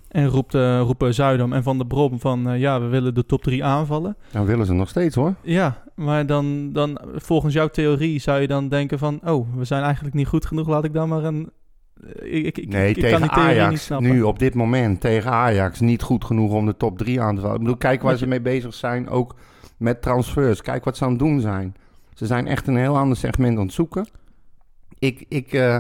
en 0.07 0.27
roept, 0.27 0.53
eh, 0.55 0.79
roepen 0.79 1.13
Zuidam 1.13 1.53
en 1.53 1.63
Van 1.63 1.77
de 1.77 1.85
Brom 1.85 2.19
van 2.19 2.59
ja, 2.59 2.81
we 2.81 2.87
willen 2.87 3.13
de 3.13 3.25
top 3.25 3.43
3 3.43 3.63
aanvallen. 3.63 4.15
Dan 4.31 4.45
willen 4.45 4.65
ze 4.65 4.73
nog 4.73 4.89
steeds 4.89 5.15
hoor. 5.15 5.33
Ja, 5.41 5.83
maar 5.95 6.25
dan, 6.25 6.71
dan 6.73 6.99
volgens 7.15 7.53
jouw 7.53 7.67
theorie 7.67 8.19
zou 8.19 8.41
je 8.41 8.47
dan 8.47 8.69
denken 8.69 8.99
van 8.99 9.19
oh, 9.25 9.47
we 9.55 9.65
zijn 9.65 9.83
eigenlijk 9.83 10.15
niet 10.15 10.27
goed 10.27 10.45
genoeg, 10.45 10.67
laat 10.67 10.83
ik 10.83 10.93
dan 10.93 11.09
maar 11.09 11.23
een... 11.23 11.49
Ik, 12.19 12.45
ik, 12.45 12.57
ik- 12.57 12.67
Nee, 12.69 12.87
ik 12.89 12.93
kan 12.93 13.03
tegen 13.03 13.21
die 13.21 13.29
theorie 13.29 13.49
niet 13.53 13.59
Ajax. 13.61 13.83
snappen. 13.83 14.11
Nu 14.11 14.21
op 14.21 14.39
dit 14.39 14.53
moment 14.53 15.01
tegen 15.01 15.31
Ajax 15.31 15.79
niet 15.79 16.01
goed 16.01 16.25
genoeg 16.25 16.51
om 16.51 16.65
de 16.65 16.77
top 16.77 16.97
3 16.97 17.21
aan 17.21 17.35
te 17.35 17.41
vallen. 17.41 17.55
Ik 17.55 17.61
bedoel, 17.61 17.77
kijk 17.77 18.01
waar 18.01 18.17
ze 18.17 18.27
mee 18.27 18.41
bezig 18.41 18.73
zijn. 18.73 19.09
Ook 19.09 19.35
met 19.77 20.01
transfers. 20.01 20.61
Kijk 20.61 20.83
wat 20.83 20.97
ze 20.97 21.03
aan 21.03 21.09
het 21.09 21.19
doen 21.19 21.39
zijn. 21.39 21.75
Ze 22.13 22.25
zijn 22.25 22.47
echt 22.47 22.67
een 22.67 22.77
heel 22.77 22.97
ander 22.97 23.17
segment 23.17 23.57
aan 23.57 23.65
het 23.65 23.73
zoeken. 23.73 24.07
Ik, 24.99 25.25
ik, 25.27 25.53
eh, 25.53 25.77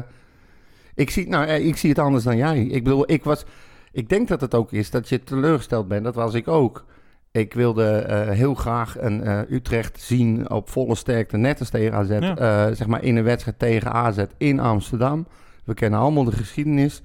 ik, 0.95 1.09
zie, 1.09 1.27
nou, 1.27 1.45
eh, 1.45 1.65
ik 1.65 1.77
zie 1.77 1.89
het 1.89 1.99
anders 1.99 2.23
dan 2.23 2.37
jij. 2.37 2.63
Ik 2.63 2.83
bedoel, 2.83 3.11
ik 3.11 3.23
was. 3.23 3.45
Ik 3.91 4.09
denk 4.09 4.27
dat 4.27 4.41
het 4.41 4.55
ook 4.55 4.71
is 4.71 4.89
dat 4.89 5.09
je 5.09 5.23
teleurgesteld 5.23 5.87
bent. 5.87 6.03
Dat 6.03 6.15
was 6.15 6.33
ik 6.33 6.47
ook. 6.47 6.85
Ik 7.31 7.53
wilde 7.53 7.97
eh, 7.97 8.29
heel 8.29 8.53
graag 8.53 8.95
een 8.99 9.27
Utrecht 9.53 10.01
zien 10.01 10.49
op 10.49 10.69
volle 10.69 10.95
sterkte, 10.95 11.37
net 11.37 11.59
als 11.59 11.69
tegen 11.69 11.93
AZ. 11.93 12.09
Ja. 12.09 12.73
zeg 12.73 12.87
maar 12.87 13.03
in 13.03 13.15
een 13.15 13.23
wedstrijd 13.23 13.59
tegen 13.59 13.91
AZ 13.91 14.23
in 14.37 14.59
Amsterdam. 14.59 15.27
We 15.63 15.73
kennen 15.73 15.99
allemaal 15.99 16.23
de 16.23 16.31
geschiedenis. 16.31 17.01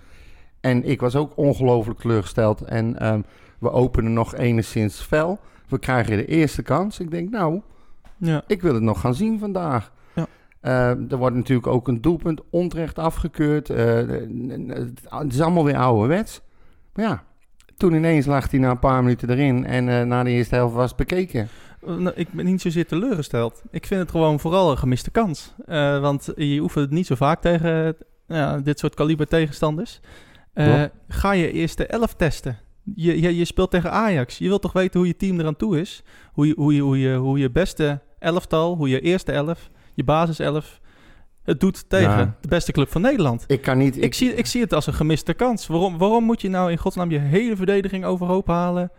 En 0.61 0.85
ik 0.85 1.01
was 1.01 1.17
ook 1.17 1.37
ongelooflijk 1.37 2.01
teleurgesteld. 2.01 2.63
En 2.63 2.99
ehm, 2.99 3.21
we 3.59 3.71
openen 3.71 4.13
nog 4.13 4.35
enigszins 4.35 5.01
fel. 5.01 5.41
We 5.71 5.79
krijgen 5.79 6.17
de 6.17 6.27
eerste 6.27 6.63
kans. 6.63 6.99
Ik 7.01 7.11
denk, 7.11 7.31
nou, 7.31 7.61
Ja, 8.17 8.43
ik 8.47 8.63
wil 8.63 8.75
het 8.75 8.83
nog 8.83 9.01
gaan 9.01 9.15
zien 9.15 9.39
vandaag. 9.39 9.93
Ja. 10.15 10.27
Eh, 10.61 11.11
er 11.13 11.17
wordt 11.17 11.37
natuurlijk 11.37 11.67
ook 11.67 11.89
een 11.89 12.01
doelpunt 12.01 12.41
onterecht 12.51 12.99
afgekeurd. 12.99 13.71
Eh, 13.71 13.97
het 15.09 15.33
is 15.33 15.41
allemaal 15.41 15.65
weer 15.65 15.77
ouderwets. 15.77 16.41
Maar 16.95 17.05
ja, 17.05 17.23
toen 17.77 17.95
ineens 17.95 18.27
lag 18.27 18.51
hij 18.51 18.61
na 18.61 18.71
een 18.71 18.79
paar 18.79 19.03
minuten 19.03 19.31
erin. 19.31 19.67
En 19.67 19.89
eh, 19.89 20.03
na 20.07 20.23
de 20.23 20.31
eerste 20.31 20.55
helft 20.55 20.75
was 20.75 20.89
het 20.89 20.97
bekeken. 20.97 21.49
Eh, 21.87 21.95
nou, 21.95 22.13
ik 22.17 22.33
ben 22.33 22.45
niet 22.45 22.61
zozeer 22.61 22.87
teleurgesteld. 22.87 23.63
Ik 23.71 23.87
vind 23.87 24.01
het 24.01 24.11
gewoon 24.11 24.41
vooral 24.41 24.71
een 24.71 24.79
gemiste 24.79 25.11
kans. 25.11 25.55
Eh, 25.67 26.01
want 26.01 26.33
je 26.37 26.61
oefent 26.61 26.85
het 26.85 26.95
niet 26.95 27.07
zo 27.07 27.15
vaak 27.15 27.41
tegen 27.41 27.97
eh, 28.27 28.55
dit 28.63 28.79
soort 28.79 28.95
kaliber 28.95 29.27
tegenstanders. 29.27 30.01
Eh, 30.53 30.85
ga 31.09 31.33
je 31.33 31.53
eerst 31.53 31.77
de 31.77 31.87
elf 31.87 32.15
testen. 32.15 32.59
Je, 32.95 33.21
je, 33.21 33.37
je 33.37 33.45
speelt 33.45 33.71
tegen 33.71 33.91
Ajax. 33.93 34.39
Je 34.39 34.49
wilt 34.49 34.63
toch 34.63 34.73
weten 34.73 34.99
hoe 34.99 35.09
je 35.09 35.17
team 35.17 35.41
eraan 35.41 35.57
toe 35.57 35.81
is? 35.81 36.03
Hoe 36.33 36.47
je, 36.47 36.55
hoe 36.57 36.75
je, 36.75 36.81
hoe 36.81 36.99
je, 36.99 37.15
hoe 37.17 37.39
je 37.39 37.51
beste 37.51 38.01
elftal, 38.19 38.77
hoe 38.77 38.89
je 38.89 39.01
eerste 39.01 39.33
elf, 39.33 39.71
je 39.95 40.05
basiself 40.05 40.81
het 41.43 41.61
doet 41.61 41.89
tegen 41.89 42.11
Ja. 42.19 42.37
de 42.41 42.49
beste 42.49 42.73
club 42.73 42.89
van 42.91 43.01
Nederland. 43.01 43.45
Ik 43.47 43.61
kan 43.63 43.79
niet... 43.79 44.03
Ik, 44.03 44.15
zie, 44.15 44.35
ik 44.35 44.47
zie 44.47 44.61
het 44.61 44.73
als 44.75 44.87
een 44.87 44.95
gemiste 44.95 45.35
kans. 45.35 45.67
Waarom, 45.67 45.99
waarom 45.99 46.25
moet 46.25 46.41
je 46.41 46.49
nou 46.49 46.71
in 46.71 46.77
godsnaam 46.79 47.11
je 47.11 47.19
hele 47.19 47.57
verdediging 47.57 48.05
overhoop 48.05 48.47
halen 48.47 48.91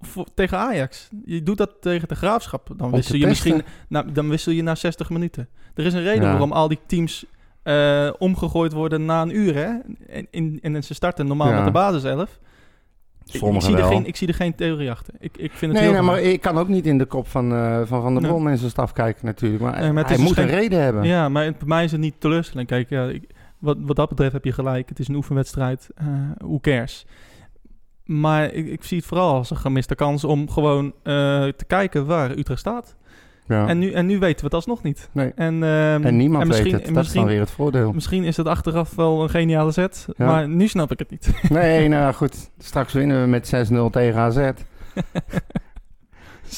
voor, 0.00 0.26
tegen 0.34 0.58
Ajax? 0.58 1.08
Je 1.24 1.42
doet 1.42 1.56
dat 1.58 1.70
tegen 1.80 2.08
de 2.08 2.14
Graafschap. 2.14 2.68
Dan 2.76 2.90
wissel 2.90 3.16
je 3.16 3.26
misschien 3.26 3.62
nou, 3.88 4.12
dan 4.12 4.28
wissel 4.28 4.52
je 4.52 4.62
na 4.62 4.74
60 4.74 5.10
minuten. 5.10 5.48
Er 5.74 5.86
is 5.86 5.94
een 5.94 6.02
reden 6.02 6.22
Ja. 6.22 6.30
waarom 6.30 6.52
al 6.52 6.68
die 6.68 6.78
teams 6.86 7.24
eh, 7.62 8.10
omgegooid 8.18 8.72
worden 8.72 9.04
na 9.04 9.22
een 9.22 9.36
uur. 9.36 9.54
Hè? 9.54 9.70
En, 10.08 10.26
in, 10.30 10.58
en 10.62 10.84
ze 10.84 10.94
starten 10.94 11.26
normaal 11.26 11.48
Ja. 11.48 11.54
met 11.56 11.64
de 11.64 11.70
basiself. 11.70 12.38
Ik, 13.32 13.62
zie 13.62 13.76
er 13.76 13.84
geen, 13.84 14.06
ik 14.06 14.16
zie 14.16 14.28
er 14.28 14.34
geen 14.34 14.54
theorie 14.54 14.90
achter. 14.90 15.14
Ik, 15.18 15.36
ik 15.36 15.50
vind 15.52 15.72
het 15.72 15.80
Nee, 15.80 15.90
heel 15.90 15.92
nee, 15.92 16.10
maar 16.10 16.20
ik 16.20 16.40
kan 16.40 16.58
ook 16.58 16.68
niet 16.68 16.86
in 16.86 16.98
de 16.98 17.04
kop 17.04 17.28
van 17.28 17.52
eh, 17.52 17.76
Van, 17.84 18.02
van 18.02 18.12
der 18.12 18.22
Nee. 18.22 18.30
Bron 18.30 18.48
en 18.48 18.58
zijn 18.58 18.70
staf 18.70 18.92
kijken 18.92 19.26
natuurlijk. 19.26 19.62
Maar, 19.62 19.80
Nee, 19.80 19.92
maar 19.92 19.98
het 19.98 20.06
hij 20.08 20.16
dus 20.16 20.26
moet 20.26 20.36
een 20.38 20.48
geen- 20.48 20.58
reden 20.58 20.82
hebben. 20.82 21.04
Ja, 21.04 21.28
maar 21.28 21.44
bij 21.52 21.66
mij 21.66 21.84
is 21.84 21.92
het 21.92 22.00
niet 22.00 22.14
teleurstelling. 22.20 22.68
Kijk, 22.68 22.88
ja, 22.88 23.04
ik, 23.04 23.24
wat, 23.58 23.76
wat 23.80 23.96
dat 23.96 24.08
betreft 24.08 24.32
heb 24.32 24.44
je 24.44 24.52
gelijk. 24.52 24.88
Het 24.88 24.98
is 24.98 25.08
een 25.08 25.14
oefenwedstrijd. 25.14 25.88
eh 25.94 26.06
who 26.38 26.58
cares? 26.60 27.06
Maar 28.04 28.52
ik, 28.52 28.66
ik 28.66 28.84
zie 28.84 28.96
het 28.98 29.06
vooral 29.06 29.34
als 29.34 29.50
een 29.50 29.56
gemiste 29.56 29.94
kans 29.94 30.24
om 30.24 30.50
gewoon 30.50 30.86
eh, 30.86 31.12
te 31.48 31.64
kijken 31.66 32.06
waar 32.06 32.30
Utrecht 32.30 32.60
staat. 32.60 32.96
Ja. 33.48 33.68
En, 33.68 33.78
nu, 33.78 33.92
en 33.92 34.06
nu 34.06 34.18
weten 34.18 34.38
we 34.38 34.44
het 34.44 34.54
alsnog 34.54 34.82
niet. 34.82 35.08
Nee. 35.12 35.32
En, 35.34 35.62
ehm, 35.62 36.04
En 36.04 36.16
niemand 36.16 36.42
en 36.42 36.50
weet 36.50 36.72
het. 36.72 36.94
Dat 36.94 37.04
is 37.04 37.12
dan 37.12 37.24
weer 37.24 37.40
het 37.40 37.50
voordeel. 37.50 37.92
misschien 37.92 38.24
is 38.24 38.36
het 38.36 38.46
achteraf 38.46 38.94
wel 38.94 39.22
een 39.22 39.30
geniale 39.30 39.70
zet. 39.70 40.06
Ja. 40.16 40.26
Maar 40.26 40.48
nu 40.48 40.68
snap 40.68 40.90
ik 40.90 40.98
het 40.98 41.10
niet. 41.10 41.30
Nee, 41.48 41.88
nou 41.88 42.14
goed. 42.14 42.50
Straks 42.58 42.92
winnen 42.92 43.22
we 43.22 43.28
met 43.28 43.70
6-0 43.72 43.90
tegen 43.90 44.20
AZ. 44.20 44.36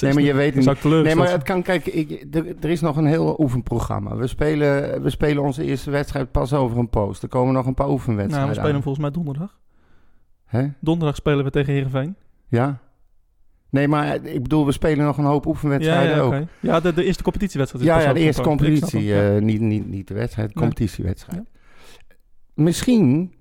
Nee, 0.00 0.14
maar 0.14 0.23
je 0.23 0.35
weet 0.35 0.56
ik 0.56 0.85
Nee, 0.85 1.14
maar 1.14 1.31
het 1.31 1.43
kan, 1.43 1.62
kijk, 1.62 1.87
ik, 1.87 2.26
er, 2.35 2.46
er 2.61 2.70
is 2.70 2.81
nog 2.81 2.96
een 2.96 3.06
heel 3.06 3.37
oefenprogramma. 3.38 4.17
We 4.17 4.26
spelen, 4.26 5.02
we 5.02 5.11
spelen 5.11 5.43
onze 5.43 5.64
eerste 5.64 5.90
wedstrijd 5.90 6.31
pas 6.31 6.52
over 6.52 6.79
een 6.79 6.88
post. 6.88 7.23
Er 7.23 7.29
komen 7.29 7.55
nog 7.55 7.67
een 7.67 7.75
paar 7.75 7.87
zijn. 7.87 7.96
Nou, 7.96 8.08
oefenwedstrijden 8.08 8.49
we 8.49 8.55
spelen 8.55 8.76
aan. 8.76 8.82
volgens 8.82 9.05
mij 9.05 9.12
donderdag. 9.12 9.58
Hè? 10.44 10.67
Donderdag 10.81 11.17
spelen 11.17 11.44
we 11.44 11.50
tegen 11.50 11.73
Heerenveen. 11.73 12.17
Ja? 12.49 12.79
Nee, 13.70 13.88
maar 13.88 14.14
ik 14.24 14.42
bedoel, 14.42 14.66
we 14.66 14.72
spelen 14.72 15.04
nog 15.04 15.18
een 15.18 15.24
hoop 15.24 15.44
Ja, 15.44 15.50
oefenwedstrijden 15.50 16.22
ook. 16.22 16.34
ja 16.60 16.80
de, 16.80 16.92
de 16.94 17.04
eerste 17.04 17.22
competitiewedstrijd. 17.22 17.84
is 17.84 17.90
Ja, 17.90 18.00
ja, 18.00 18.12
de 18.12 18.20
eerste 18.20 18.42
competitie. 18.42 19.10
het, 19.12 19.37
eh, 19.37 19.42
niet, 19.42 19.60
niet, 19.60 19.88
niet 19.88 20.08
de 20.08 20.14
wedstrijd, 20.14 20.48
de 20.48 20.54
Nee. 20.60 20.68
competitiewedstrijd. 20.68 21.42
Misschien, 22.54 23.34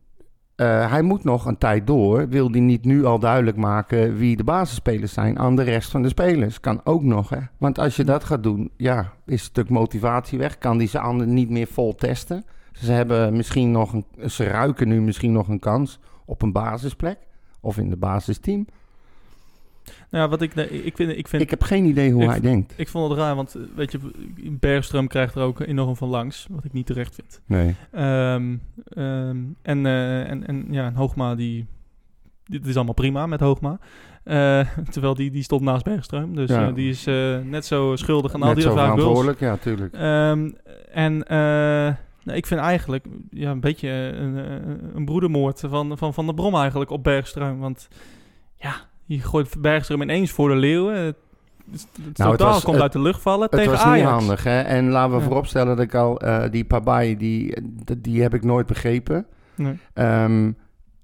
eh, 0.56 0.92
hij 0.92 1.02
moet 1.02 1.24
nog 1.24 1.46
een 1.46 1.58
tijd 1.58 1.88
door. 1.88 2.28
Wil 2.30 2.52
hij 2.52 2.60
niet 2.60 2.86
nu 2.86 3.06
al 3.06 3.20
duidelijk 3.20 3.58
maken 3.58 4.16
wie 4.18 4.36
de 4.38 4.44
basisspelers 4.44 5.14
zijn 5.14 5.40
aan 5.40 5.56
de 5.56 5.64
rest 5.64 5.92
van 5.92 6.02
de 6.02 6.08
spelers? 6.10 6.60
Kan 6.60 6.82
ook 6.84 7.04
nog, 7.04 7.30
hè? 7.30 7.40
Want 7.58 7.80
als 7.80 7.96
je 7.96 8.04
dat 8.04 8.24
gaat 8.24 8.44
doen, 8.44 8.72
ja, 8.78 9.00
is 9.26 9.34
een 9.34 9.40
stuk 9.40 9.70
motivatie 9.70 10.38
weg. 10.40 10.58
Kan 10.58 10.78
die 10.78 10.88
ze 10.88 11.00
anderen 11.00 11.34
niet 11.34 11.50
meer 11.50 11.68
vol 11.68 11.96
testen? 11.96 12.44
Ze 12.72 12.92
hebben 12.92 13.36
misschien 13.36 13.72
nog 13.72 13.94
een, 13.94 14.06
ze 14.30 14.44
ruiken 14.44 14.88
nu 14.88 15.02
misschien 15.02 15.32
nog 15.32 15.48
een 15.48 15.60
kans 15.60 16.00
op 16.26 16.42
een 16.42 16.52
basisplek 16.52 17.18
of 17.62 17.78
in 17.78 17.90
de 17.90 17.98
basisteam. 17.98 18.66
Nou 20.10 20.30
wat 20.30 20.42
ik, 20.42 20.54
ik 20.56 20.96
vind, 20.96 21.18
ik 21.18 21.28
vind 21.28 21.42
Ik 21.42 21.50
heb 21.50 21.64
geen 21.64 21.86
idee 21.86 22.12
hoe 22.12 22.24
Ik- 22.24 22.30
hij 22.30 22.40
denkt. 22.40 22.74
Ik 22.76 22.88
vond 22.88 23.10
het 23.10 23.20
raar, 23.20 23.36
want 23.36 23.56
eh, 23.56 23.62
weet 23.76 23.92
je, 23.92 24.00
Bergström 24.60 25.08
krijgt 25.08 25.36
er 25.36 25.42
ook 25.42 25.60
enorm 25.60 25.96
van 25.96 26.10
langs, 26.10 26.48
wat 26.50 26.64
ik 26.64 26.74
niet 26.74 26.86
terecht 26.86 27.16
vind. 27.16 27.42
Nee. 27.46 27.76
Ehm, 27.92 28.56
ehm, 28.90 29.38
en, 29.62 29.86
eh, 29.86 30.30
en, 30.30 30.48
en 30.48 30.66
ja, 30.70 30.86
en 30.86 30.96
Hoogma, 30.96 31.36
die, 31.36 31.66
dit 32.46 32.66
is 32.66 32.76
allemaal 32.76 32.94
prima 32.94 33.26
met 33.28 33.40
Hoogma. 33.40 33.80
Eh, 34.24 34.68
terwijl 34.94 35.14
die, 35.14 35.32
die 35.32 35.44
stond 35.44 35.62
naast 35.62 35.86
Bergström, 35.90 36.32
dus 36.34 36.50
Ja. 36.50 36.72
die 36.72 36.90
is 36.90 37.06
net 37.44 37.66
zo 37.66 37.96
schuldig 37.96 38.34
aan 38.34 38.42
al 38.44 38.54
die 38.54 38.64
goals. 38.64 38.80
verantwoordelijk, 38.80 39.40
ja, 39.40 39.58
tuurlijk. 39.58 39.94
Ehm, 39.94 40.50
en 40.92 41.24
nou, 42.24 42.38
ik 42.40 42.46
vind 42.46 42.60
eigenlijk 42.60 43.06
ja, 43.30 43.52
een 43.52 43.60
beetje 43.60 43.90
een, 43.90 44.36
een 44.96 45.06
broedermoord 45.06 45.64
van, 45.68 45.98
van 45.98 46.14
Van 46.14 46.26
der 46.26 46.36
Brom 46.36 46.56
eigenlijk 46.56 46.90
op 46.92 47.08
Bergström. 47.10 47.58
Want 47.60 47.88
ja, 48.56 48.76
je 49.08 49.20
gooit 49.20 49.56
Bergström 49.60 50.02
ineens 50.02 50.32
voor 50.32 50.50
de 50.50 50.56
leeuwen. 50.56 50.96
Het, 51.06 51.16
het 51.72 51.88
Nou, 51.96 52.06
het 52.06 52.16
totaal 52.16 52.54
was- 52.54 52.64
komt 52.64 52.74
het- 52.76 52.84
uit 52.84 52.92
de 52.94 53.02
lucht 53.02 53.22
vallen 53.22 53.42
Het 53.42 53.52
tegen 53.52 53.72
was 53.72 53.82
Ajax. 53.82 54.02
niet 54.02 54.10
handig, 54.20 54.44
hè? 54.44 54.60
En 54.62 54.90
laten 54.90 55.12
we 55.16 55.18
Ja. 55.18 55.24
vooropstellen 55.24 55.76
dat 55.76 55.86
ik 55.86 55.96
al... 55.96 56.20
eh, 56.20 56.52
die 56.52 56.66
Pabai, 56.66 57.18
die, 57.18 57.58
die 57.98 58.22
heb 58.22 58.34
ik 58.34 58.44
nooit 58.44 58.66
begrepen. 58.66 59.26
Nee. 59.56 59.80
Ehm, 59.94 60.52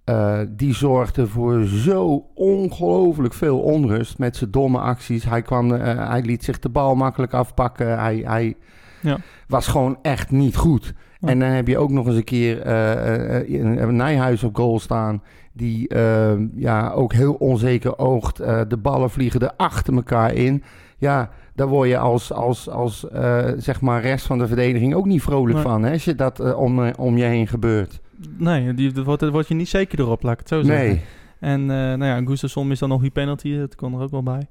eh, 0.04 0.40
die 0.50 0.74
zorgde 0.76 1.28
voor 1.28 1.64
zo 1.64 2.26
ongelooflijk 2.34 3.34
veel 3.34 3.60
onrust 3.60 4.18
met 4.18 4.36
zijn 4.36 4.52
domme 4.52 4.80
acties. 4.80 5.24
Hij, 5.26 5.42
kwam, 5.42 5.74
eh, 5.74 6.10
hij 6.10 6.22
liet 6.22 6.44
zich 6.44 6.60
de 6.60 6.70
bal 6.70 6.96
makkelijk 6.96 7.34
afpakken. 7.34 8.00
Hij, 8.00 8.22
hij 8.26 8.56
Ja. 9.02 9.18
was 9.48 9.68
gewoon 9.68 9.98
echt 10.02 10.32
niet 10.32 10.56
goed. 10.56 10.94
Ja. 11.20 11.28
En 11.28 11.40
dan 11.40 11.50
heb 11.50 11.68
je 11.68 11.78
ook 11.78 11.90
nog 11.92 12.08
eens 12.08 12.16
een 12.16 12.24
keer 12.24 12.68
een 12.68 13.96
Nijhuis 13.96 14.44
op 14.44 14.56
goal 14.56 14.80
staan. 14.80 15.22
Die 15.54 15.88
eh, 15.88 16.34
ja, 16.56 16.92
ook 16.92 17.14
heel 17.14 17.34
onzeker 17.34 17.98
oogt. 17.98 18.40
Eh, 18.40 18.62
de 18.68 18.78
ballen 18.78 19.10
vliegen 19.10 19.40
er 19.40 19.54
achter 19.58 19.94
elkaar 19.94 20.34
in. 20.34 20.64
Ja, 20.98 21.30
daar 21.56 21.68
word 21.68 21.90
je 21.90 21.98
als, 21.98 22.32
als, 22.32 22.70
als 22.70 23.10
eh, 23.10 23.52
zeg 23.58 23.82
maar 23.82 24.02
rest 24.02 24.26
van 24.26 24.38
de 24.38 24.48
verdediging 24.48 24.94
ook 24.96 25.06
niet 25.06 25.22
vrolijk 25.22 25.54
Nee. 25.54 25.64
van. 25.64 25.84
Hè, 25.84 25.92
als 25.92 26.06
je 26.06 26.16
dat 26.16 26.40
eh, 26.40 26.60
om, 26.60 26.92
om 26.92 27.18
je 27.18 27.24
heen 27.24 27.48
gebeurt. 27.48 28.02
Nee, 28.38 28.74
die, 28.74 28.92
dat 28.92 29.30
wordt 29.30 29.48
je 29.48 29.54
niet 29.54 29.70
zeker 29.70 30.00
erop, 30.00 30.24
laat 30.24 30.34
ik 30.34 30.40
het 30.40 30.48
zo 30.48 30.62
zeggen. 30.62 30.88
Nee. 30.88 31.02
En 31.40 31.62
uh, 31.62 31.68
nou 31.68 32.06
ja, 32.06 32.22
Gustafsson 32.26 32.72
is 32.72 32.80
dan 32.80 32.90
nog 32.90 33.02
die 33.02 33.12
penalty, 33.12 33.58
dat 33.58 33.76
kon 33.76 33.94
er 33.94 34.02
ook 34.02 34.12
wel 34.12 34.24
bij. 34.24 34.48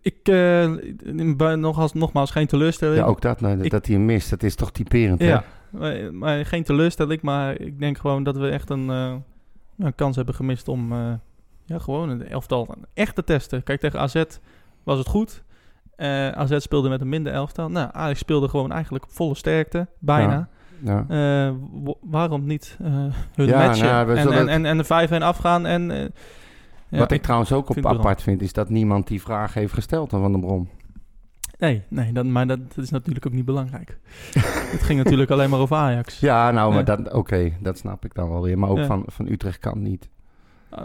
Ik, 0.00 0.28
uh, 0.28 0.74
nogmaals, 1.54 1.92
nogmaals, 1.92 2.30
geen 2.30 2.46
teleurstelling. 2.46 2.98
Ja, 2.98 3.04
ook 3.04 3.20
dat, 3.20 3.40
nou, 3.40 3.62
ik, 3.62 3.70
dat 3.70 3.86
hij 3.86 3.94
hem 3.94 4.04
mist, 4.04 4.30
dat 4.30 4.42
is 4.42 4.54
toch 4.54 4.72
typerend, 4.72 5.22
Ja, 5.22 5.44
maar, 5.70 6.14
maar, 6.14 6.46
geen 6.46 6.62
teleurstelling, 6.62 7.22
maar 7.22 7.60
ik 7.60 7.78
denk 7.78 7.98
gewoon 7.98 8.22
dat 8.22 8.36
we 8.36 8.48
echt 8.48 8.70
een, 8.70 8.88
uh, 8.88 9.14
een 9.78 9.94
kans 9.94 10.16
hebben 10.16 10.34
gemist 10.34 10.68
om 10.68 10.92
uh, 10.92 11.12
ja, 11.64 11.78
gewoon 11.78 12.08
een 12.08 12.28
elftal 12.28 12.74
echt 12.94 13.14
te 13.14 13.24
testen. 13.24 13.62
Kijk, 13.62 13.80
tegen 13.80 14.00
AZ 14.00 14.22
was 14.82 14.98
het 14.98 15.06
goed. 15.06 15.44
AZ 16.32 16.56
speelde 16.58 16.88
met 16.88 17.00
een 17.00 17.08
minder 17.08 17.32
elftal. 17.32 17.70
Nou, 17.70 17.88
Ajax 17.92 18.18
speelde 18.18 18.48
gewoon 18.48 18.72
eigenlijk 18.72 19.04
volle 19.08 19.34
sterkte, 19.34 19.86
bijna. 19.98 20.48
Ja. 20.82 21.04
Ja. 21.08 21.54
waarom 22.00 22.46
niet 22.46 22.76
hun 23.34 23.46
ja, 23.46 23.66
matchen 23.66 23.86
nou, 23.86 24.16
en, 24.16 24.32
en, 24.32 24.48
en, 24.48 24.64
en, 24.64 24.78
de 24.78 25.08
5-1 25.20 25.22
afgaan 25.22 25.66
en... 25.66 26.12
Ja, 26.88 26.98
Wat 26.98 27.10
ik, 27.10 27.16
ik 27.16 27.22
trouwens 27.22 27.52
ook 27.52 27.68
op 27.68 27.86
apart 27.86 28.22
vind, 28.22 28.42
is 28.42 28.52
dat 28.52 28.68
niemand 28.68 29.06
die 29.06 29.22
vraag 29.22 29.54
heeft 29.54 29.72
gesteld 29.72 30.12
aan 30.12 30.20
Van 30.20 30.32
der 30.32 30.40
Brom. 30.40 30.68
Nee, 31.58 31.82
nee 31.88 32.12
dat, 32.12 32.24
maar 32.24 32.46
dat, 32.46 32.58
is 32.76 32.90
natuurlijk 32.90 33.26
ook 33.26 33.32
niet 33.32 33.44
belangrijk. 33.44 33.98
het 34.74 34.82
ging 34.82 35.02
natuurlijk 35.02 35.30
alleen 35.30 35.50
maar 35.50 35.58
over 35.58 35.76
Ajax. 35.76 36.20
Ja, 36.20 36.50
nou, 36.50 36.74
maar 36.74 36.84
dat, 36.84 37.12
oké, 37.12 37.52
dat 37.60 37.78
snap 37.78 38.04
ik 38.04 38.14
dan 38.14 38.30
wel 38.30 38.42
weer. 38.42 38.58
Maar 38.58 38.68
ook 38.68 38.84
van, 38.84 39.02
van 39.06 39.28
Utrecht 39.28 39.58
kan 39.58 39.82
niet. 39.82 40.08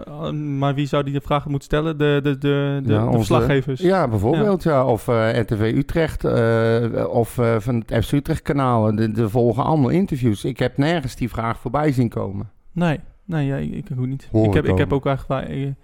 Uh, 0.07 0.31
maar 0.31 0.73
wie 0.73 0.87
zou 0.87 1.03
die 1.03 1.13
de 1.13 1.21
vraag 1.21 1.45
moeten 1.45 1.63
stellen? 1.63 1.97
De, 1.97 2.19
de, 2.23 2.37
de, 2.37 2.81
de, 2.83 2.93
ja, 2.93 3.05
de 3.05 3.11
verslaggevers? 3.11 3.81
Ja, 3.81 4.07
bijvoorbeeld. 4.07 4.63
Ja. 4.63 4.85
Of 4.85 5.07
uh, 5.07 5.29
eh, 5.29 5.41
RTV 5.41 5.71
Utrecht 5.75 6.23
uh, 6.23 7.07
of 7.09 7.39
van 7.57 7.83
het 7.85 8.05
FC 8.05 8.11
Utrecht 8.11 8.41
kanaal. 8.41 8.95
De, 8.95 9.29
volgen 9.29 9.63
allemaal 9.63 9.89
interviews. 9.89 10.45
Ik 10.45 10.59
heb 10.59 10.77
nergens 10.77 11.15
die 11.15 11.29
vraag 11.29 11.59
voorbij 11.59 11.91
zien 11.91 12.09
komen. 12.09 12.49
Nee, 12.71 12.99
nee 13.25 13.45
ja, 13.45 13.55
ik, 13.55 13.71
ik 13.71 13.99
ook 13.99 14.05
niet. 14.05 14.29
ik 14.31 14.53
heb, 14.53 14.65
ik 14.65 14.77
heb 14.77 14.93
ook 14.93 15.05
eigenlijk 15.05 15.75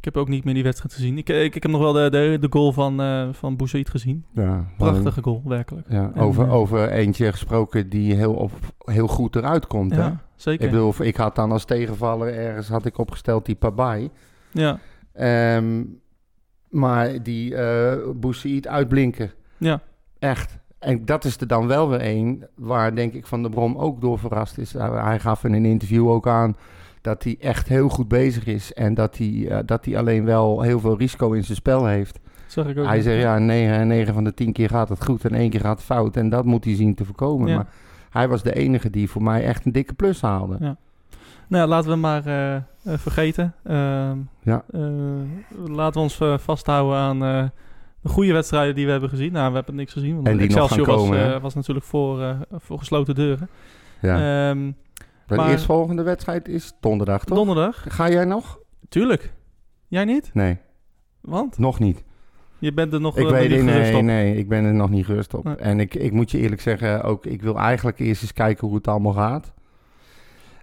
ik 0.00 0.06
heb 0.06 0.16
ook 0.16 0.28
niet 0.28 0.44
meer 0.44 0.54
die 0.54 0.62
wedstrijd 0.62 0.94
gezien. 0.94 1.18
Ik, 1.18 1.28
ik, 1.28 1.54
ik 1.54 1.62
heb 1.62 1.72
nog 1.72 1.80
wel 1.80 1.92
de, 1.92 2.10
de, 2.10 2.36
de 2.40 2.46
goal 2.50 2.72
van, 2.72 3.00
uh, 3.00 3.28
van 3.32 3.58
gezien. 3.66 4.24
Ja, 4.32 4.64
Prachtige 4.76 5.22
goal, 5.22 5.42
werkelijk. 5.44 5.86
Ja, 5.90 6.12
over, 6.16 6.44
uh, 6.44 6.54
over 6.54 6.90
eentje 6.90 7.30
gesproken 7.30 7.88
die 7.88 8.14
heel, 8.14 8.32
op, 8.32 8.52
heel 8.84 9.06
goed 9.06 9.36
eruit 9.36 9.66
komt. 9.66 9.94
Ja, 9.94 10.02
hè? 10.02 10.12
zeker. 10.36 10.64
Ik 10.64 10.70
bedoel, 10.70 10.94
ik 10.98 11.16
had 11.16 11.34
dan 11.34 11.52
als 11.52 11.64
tegenvaller 11.64 12.34
ergens 12.34 12.68
had 12.68 12.86
ik 12.86 12.98
opgesteld 12.98 13.46
die 13.46 13.54
Pabai. 13.54 14.10
Ja. 14.50 14.78
Um, 15.56 16.00
maar 16.68 17.22
die 17.22 17.50
uh, 17.50 17.92
uitblinken. 18.60 19.32
Ja. 19.56 19.80
Echt. 20.18 20.58
En 20.78 21.04
dat 21.04 21.24
is 21.24 21.40
er 21.40 21.46
dan 21.46 21.66
wel 21.66 21.88
weer 21.88 22.00
een 22.02 22.46
waar 22.54 22.94
denk 22.94 23.12
ik 23.12 23.26
Van 23.26 23.42
de 23.42 23.48
Brom 23.48 23.76
ook 23.76 24.00
door 24.00 24.18
verrast 24.18 24.58
is. 24.58 24.72
Hij 24.78 25.18
gaf 25.18 25.44
in 25.44 25.52
een 25.52 25.64
interview 25.64 26.08
ook 26.08 26.28
aan 26.28 26.56
dat 27.00 27.24
hij 27.24 27.36
echt 27.40 27.68
heel 27.68 27.88
goed 27.88 28.08
bezig 28.08 28.46
is. 28.46 28.72
En 28.72 28.94
dat 28.94 29.16
hij, 29.16 29.26
uh, 29.26 29.58
dat 29.66 29.84
hij 29.84 29.98
alleen 29.98 30.24
wel 30.24 30.60
heel 30.60 30.80
veel 30.80 30.98
risico 30.98 31.32
in 31.32 31.44
zijn 31.44 31.56
spel 31.56 31.86
heeft. 31.86 32.20
Zag 32.46 32.66
ik 32.66 32.78
ook 32.78 32.86
hij 32.86 33.00
zegt 33.00 33.22
ja, 33.22 33.38
9, 33.38 33.86
9 33.86 34.14
van 34.14 34.24
de 34.24 34.34
10 34.34 34.52
keer 34.52 34.68
gaat 34.68 34.88
het 34.88 35.04
goed 35.04 35.24
en 35.24 35.34
één 35.34 35.50
keer 35.50 35.60
gaat 35.60 35.76
het 35.76 35.86
fout. 35.86 36.16
En 36.16 36.28
dat 36.28 36.44
moet 36.44 36.64
hij 36.64 36.74
zien 36.74 36.94
te 36.94 37.04
voorkomen. 37.04 37.48
Ja. 37.48 37.56
Maar 37.56 37.66
hij 38.10 38.28
was 38.28 38.42
de 38.42 38.54
enige 38.54 38.90
die 38.90 39.10
voor 39.10 39.22
mij 39.22 39.44
echt 39.44 39.64
een 39.64 39.72
dikke 39.72 39.94
plus 39.94 40.20
haalde. 40.20 40.56
Ja. 40.60 40.76
Nou, 41.46 41.68
laten 41.68 41.90
we 41.90 41.96
maar 41.96 42.26
uh, 42.26 42.54
uh, 42.54 42.98
vergeten. 42.98 43.54
Uh, 43.64 44.10
ja. 44.42 44.64
laten 45.66 45.92
we 45.92 46.00
ons 46.00 46.20
vasthouden 46.36 46.98
aan 46.98 47.18
de 48.00 48.08
goede 48.08 48.32
wedstrijden 48.32 48.74
die 48.74 48.84
we 48.84 48.90
hebben 48.90 49.10
gezien. 49.10 49.32
Nou, 49.32 49.48
we 49.48 49.54
hebben 49.54 49.74
niks 49.74 49.92
gezien. 49.92 50.14
Want 50.14 50.26
en 50.26 50.36
die 50.36 50.46
Excelsior 50.46 50.86
nog 50.86 50.96
gaan 50.96 50.96
komen, 50.96 51.32
was, 51.32 51.40
was 51.42 51.54
natuurlijk 51.54 51.86
voor, 51.86 52.36
voor 52.52 52.78
gesloten 52.78 53.14
deuren. 53.14 53.48
Ja. 54.00 54.50
Um, 54.50 54.76
de 55.36 55.42
maar, 55.42 55.50
eerstvolgende 55.50 56.02
wedstrijd 56.02 56.48
is 56.48 56.72
donderdag, 56.80 57.24
toch? 57.24 57.36
Donderdag. 57.36 57.84
Ga 57.88 58.10
jij 58.10 58.24
nog? 58.24 58.58
Tuurlijk. 58.88 59.32
Jij 59.88 60.04
niet? 60.04 60.30
Nee. 60.34 60.58
Want? 61.20 61.58
Nog 61.58 61.78
niet. 61.78 62.04
Je 62.58 62.72
bent 62.72 62.92
er 62.92 63.00
nog, 63.00 63.16
ik 63.18 63.24
uh, 63.24 63.30
weet, 63.30 63.50
niet 63.50 63.64
nee, 63.64 63.96
op. 63.96 64.02
Nee, 64.02 64.36
ik 64.36 64.48
ben 64.48 64.64
er 64.64 64.74
nog 64.74 64.90
niet 64.90 65.04
gerust 65.04 65.34
op. 65.34 65.44
Nee. 65.44 65.56
En 65.56 65.80
ik, 65.80 65.94
ik 65.94 66.12
moet 66.12 66.30
je 66.30 66.38
eerlijk 66.38 66.60
zeggen, 66.60 67.02
ook 67.02 67.26
ik 67.26 67.42
wil 67.42 67.56
eigenlijk 67.58 67.98
eerst 67.98 68.22
eens 68.22 68.32
kijken 68.32 68.66
hoe 68.66 68.76
het 68.76 68.88
allemaal 68.88 69.12
gaat. 69.12 69.52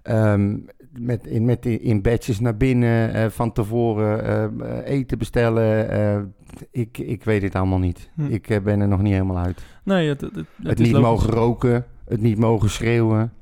Um, 0.03 0.65
met, 0.99 1.27
in, 1.27 1.45
met 1.45 1.65
in 1.65 2.01
badges 2.01 2.39
naar 2.39 2.57
binnen, 2.57 3.15
uh, 3.15 3.25
van 3.29 3.51
tevoren 3.51 4.53
uh, 4.59 4.77
eten 4.83 5.17
bestellen. 5.17 6.33
ik, 6.71 6.97
ik 6.97 7.23
weet 7.23 7.41
het 7.41 7.55
allemaal 7.55 7.79
niet. 7.79 8.09
Hm. 8.15 8.25
Ik 8.25 8.59
ben 8.63 8.79
er 8.79 8.87
nog 8.87 9.01
niet 9.01 9.13
helemaal 9.13 9.37
uit. 9.37 9.63
Nee, 9.83 10.09
het, 10.09 10.21
het, 10.21 10.35
het, 10.35 10.45
het 10.63 10.77
niet 10.77 10.91
logisch. 10.91 11.07
mogen 11.07 11.29
roken, 11.29 11.85
het 12.05 12.21
niet 12.21 12.37
mogen 12.37 12.69
schreeuwen. 12.69 13.33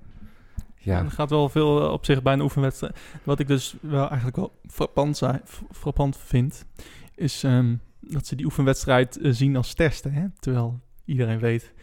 Ja. 0.86 1.04
Er 1.04 1.12
gaat 1.12 1.30
wel 1.30 1.50
veel 1.50 1.82
eh, 1.82 1.92
op 1.92 2.06
zich 2.06 2.22
bij 2.22 2.34
een 2.34 2.42
oefenwedstrijd. 2.42 3.00
Wat 3.24 3.40
ik 3.40 3.48
dus 3.48 3.76
wel 3.82 4.08
eigenlijk 4.08 4.36
wel 4.36 4.60
frappant, 4.68 5.22
frappant 5.72 6.18
vind, 6.18 6.66
is 7.16 7.44
um, 7.44 7.82
dat 8.00 8.28
ze 8.28 8.36
die 8.36 8.46
oefenwedstrijd 8.46 9.18
uh, 9.18 9.34
zien 9.34 9.56
als 9.56 9.74
testen. 9.74 10.14
Hè? 10.14 10.26
Terwijl 10.40 10.80
iedereen 11.06 11.40
weet, 11.40 11.74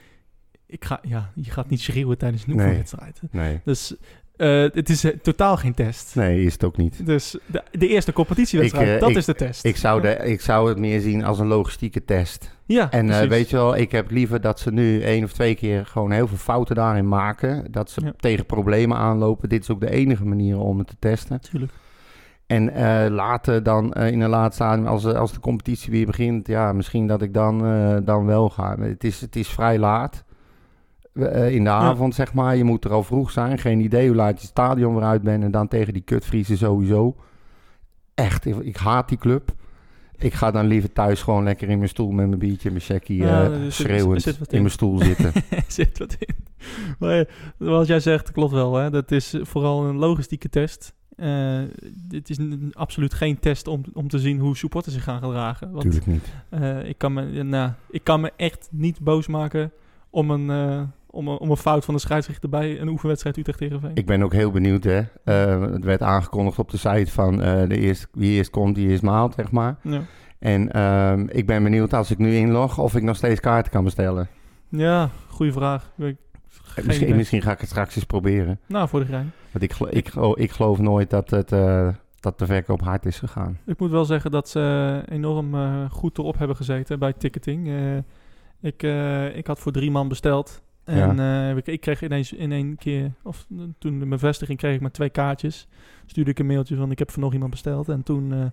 ik 0.67 0.85
ga, 0.85 0.99
ja, 1.03 1.33
je 1.35 1.51
gaat 1.51 1.69
niet 1.69 1.81
schreeuwen 1.81 2.19
tijdens 2.19 2.47
een 2.47 2.53
oefenwedstrijd. 2.53 3.21
Nee. 3.31 3.61
Dus 3.65 3.95
uh, 4.43 4.63
het 4.73 4.89
is 4.89 5.05
uh, 5.05 5.13
totaal 5.13 5.57
geen 5.57 5.75
test. 5.75 6.15
Nee, 6.17 6.45
is 6.45 6.53
het 6.53 6.65
ook 6.65 6.77
niet. 6.77 7.07
Dus 7.07 7.37
de, 7.47 7.63
de 7.71 7.89
eerste 7.89 8.13
competitiewedstrijd, 8.13 8.89
ik, 8.89 8.95
uh, 8.95 9.01
dat 9.01 9.11
ik, 9.11 9.17
is 9.17 9.25
de 9.25 9.35
test. 9.35 9.65
Ik 9.65 9.77
zou, 9.77 10.01
de, 10.01 10.17
ik 10.17 10.41
zou 10.41 10.69
het 10.69 10.79
meer 10.79 11.01
zien 11.01 11.25
als 11.25 11.39
een 11.39 11.47
logistieke 11.47 12.05
test. 12.05 12.57
Ja, 12.67 12.91
En 12.91 13.29
weet 13.29 13.51
je 13.51 13.57
wel, 13.57 13.77
ik 13.77 13.93
heb 13.93 14.11
liever 14.11 14.41
dat 14.41 14.61
ze 14.61 14.73
nu 14.73 15.03
één 15.03 15.25
of 15.25 15.33
twee 15.33 15.55
keer 15.55 15.87
gewoon 15.87 16.11
heel 16.11 16.29
veel 16.29 16.37
fouten 16.37 16.75
daarin 16.75 17.09
maken. 17.09 17.65
Dat 17.71 17.91
ze 17.91 18.01
ja. 18.05 18.13
tegen 18.17 18.47
problemen 18.47 18.97
aanlopen. 18.97 19.49
Dit 19.49 19.63
is 19.63 19.71
ook 19.71 19.81
de 19.81 19.91
enige 19.91 20.25
manier 20.25 20.59
om 20.59 20.79
het 20.79 20.87
te 20.87 20.97
testen. 20.99 21.41
Tuurlijk. 21.41 21.73
En 22.47 22.73
later 23.11 23.63
dan 23.63 23.93
in 23.93 24.19
de 24.19 24.29
laatste 24.29 24.65
adem, 24.65 24.87
als, 24.87 25.05
als 25.05 25.33
de 25.33 25.41
competitie 25.41 25.93
weer 25.93 26.07
begint, 26.07 26.47
ja, 26.47 26.73
misschien 26.73 27.07
dat 27.07 27.23
ik 27.23 27.35
dan, 27.35 27.59
dan 28.05 28.27
wel 28.27 28.51
ga. 28.51 28.79
Het 28.79 29.05
is, 29.05 29.21
het 29.21 29.37
is 29.37 29.49
vrij 29.49 29.79
laat. 29.79 30.25
Uh, 31.15 31.55
in 31.55 31.65
de 31.65 31.71
avond, 31.71 32.17
ja. 32.17 32.25
zeg 32.25 32.35
maar. 32.35 32.57
Je 32.57 32.65
moet 32.65 32.85
er 32.85 32.93
al 32.93 33.03
vroeg 33.03 33.31
zijn. 33.31 33.59
Geen 33.59 33.81
idee 33.81 34.07
hoe 34.07 34.17
laat 34.17 34.41
je 34.41 34.47
stadion 34.47 34.95
weer 34.95 35.05
uit 35.05 35.23
bent. 35.23 35.45
En 35.45 35.51
dan 35.51 35.69
tegen 35.69 35.93
die 35.93 36.03
kutvriezen 36.03 36.57
sowieso. 36.57 37.17
Echt, 38.15 38.45
ik, 38.45 38.57
ik, 38.57 38.77
haat 38.77 39.09
die 39.09 39.19
club. 39.19 39.55
Ik 40.17 40.35
ga 40.35 40.51
dan 40.51 40.67
liever 40.67 40.93
thuis 40.93 41.23
gewoon 41.23 41.45
lekker 41.45 41.69
in 41.69 41.79
mijn 41.79 41.89
stoel 41.89 42.11
met 42.11 42.27
mijn 42.27 42.39
biertje 42.39 42.69
en 42.69 42.75
mijn 42.75 42.85
checkie 42.85 43.17
ja, 43.17 43.49
uh, 43.49 43.71
schreeuwend 43.71 44.27
in. 44.27 44.35
in 44.49 44.59
mijn 44.59 44.71
stoel 44.71 44.99
zitten. 44.99 45.33
zit 45.67 45.99
wat 45.99 46.17
in. 46.19 46.35
Maar 46.99 47.29
wat 47.57 47.87
jij 47.87 48.01
zegt, 48.01 48.33
klopt 48.33 48.53
wel. 48.53 48.75
Hè? 48.75 48.91
Dat 48.91 49.11
is 49.11 49.35
vooral 49.43 49.85
een 49.85 49.97
logistieke 49.97 50.49
test. 50.49 50.95
Uh, 51.17 51.61
dit 52.09 52.31
is 52.31 52.39
een, 52.39 52.71
absoluut 52.73 53.15
geen 53.15 53.39
test 53.39 53.67
om, 53.67 53.83
om 53.93 54.09
te 54.09 54.19
zien 54.19 54.39
hoe 54.39 54.57
supporters 54.57 54.95
zich 54.95 55.05
gaan 55.05 55.23
gedragen. 55.23 55.71
Want, 55.71 55.83
Tuurlijk 55.83 56.07
niet. 56.07 56.33
Uh, 56.51 56.89
ik, 56.89 56.99
kan 56.99 57.13
me, 57.13 57.43
nou, 57.43 57.71
ik 57.91 58.05
kan 58.05 58.21
me 58.21 58.33
echt 58.37 58.69
niet 58.71 59.01
boos 59.01 59.27
maken 59.27 59.73
om 60.11 60.31
een, 60.31 60.71
uh, 60.71 60.83
om, 61.13 61.29
een, 61.29 61.39
om 61.39 61.51
een 61.51 61.57
fout 61.57 61.85
van 61.85 61.95
de 61.95 62.01
scheidsrechter 62.01 62.49
bij 62.49 62.81
een 62.81 62.89
oefenwedstrijd 62.89 63.37
Utrecht 63.37 63.59
tegen 63.59 63.91
Ik 63.95 64.07
ben 64.07 64.23
ook 64.23 64.33
heel 64.33 64.51
benieuwd. 64.51 64.85
Hè? 64.85 65.01
Uh, 65.25 65.73
het 65.73 65.85
werd 65.85 66.03
aangekondigd 66.03 66.59
op 66.59 66.71
de 66.71 66.77
site 66.77 67.11
van 67.11 67.35
uh, 67.35 67.69
de 67.69 67.79
eerste, 67.79 68.07
wie 68.13 68.33
eerst 68.33 68.51
komt, 68.51 68.75
die 68.75 68.89
eerst 68.89 69.03
maalt, 69.03 69.35
zeg 69.35 69.51
maar. 69.51 69.77
Ja. 69.83 70.01
En 70.39 70.77
uh, 70.77 71.37
ik 71.37 71.47
ben 71.47 71.63
benieuwd 71.63 71.93
als 71.93 72.11
ik 72.11 72.19
nu 72.19 72.35
inlog 72.35 72.79
of 72.79 72.95
ik 72.95 73.03
nog 73.03 73.17
steeds 73.17 73.41
kaarten 73.41 73.73
kan 73.73 73.85
bestellen. 73.85 74.29
Ja, 74.69 75.11
goede 75.29 75.53
vraag. 75.53 75.93
Ik, 75.97 76.17
misschien, 76.85 77.17
misschien, 77.17 77.43
ga 77.43 77.53
ik 77.53 77.61
het 77.61 77.69
straks 77.69 77.97
eens 77.97 78.05
proberen. 78.05 78.61
Nou, 78.67 78.89
voor 78.89 79.01
de 79.01 79.07
gein. 79.07 79.33
Want 79.51 79.65
ik, 79.65 79.75
ik, 79.91 80.15
ik 80.35 80.51
geloof 80.51 80.79
nooit 80.79 81.11
dat, 81.11 81.31
het, 81.31 81.49
dat 82.21 82.39
de 82.39 82.47
verkoop 82.47 82.81
hard 82.81 83.07
is 83.07 83.19
gegaan. 83.19 83.59
Ik 83.67 83.79
moet 83.79 83.91
wel 83.91 84.05
zeggen 84.05 84.31
dat 84.31 84.49
ze 84.49 85.03
enorm 85.09 85.55
goed 85.91 86.19
erop 86.19 86.39
hebben 86.39 86.57
gezeten 86.57 86.99
bij 86.99 87.13
ticketing. 87.13 87.71
Ik, 88.61 88.83
uh, 88.83 89.37
ik 89.37 89.47
had 89.47 89.59
voor 89.59 89.73
drie 89.73 89.91
man 89.91 90.09
besteld. 90.09 90.63
En 90.85 91.17
ja. 91.17 91.51
uh, 91.51 91.57
ik, 91.57 91.67
ik, 91.67 91.81
kreeg 91.81 92.03
ineens 92.03 92.33
in 92.33 92.53
één 92.53 92.77
keer, 92.77 93.13
of 93.23 93.47
toen 93.79 93.99
de 93.99 94.07
bevestiging 94.07 94.59
kreeg 94.59 94.75
ik 94.75 94.81
maar 94.81 94.91
twee 94.91 95.11
kaartjes. 95.11 95.69
Stuurde 96.07 96.31
ik 96.31 96.39
een 96.39 96.47
mailtje 96.47 96.77
van 96.77 96.91
ik 96.91 96.99
heb 96.99 97.11
voor 97.11 97.23
nog 97.23 97.33
iemand 97.33 97.51
besteld. 97.51 97.89
En 97.89 98.03
toen 98.03 98.33
uh, 98.33 98.45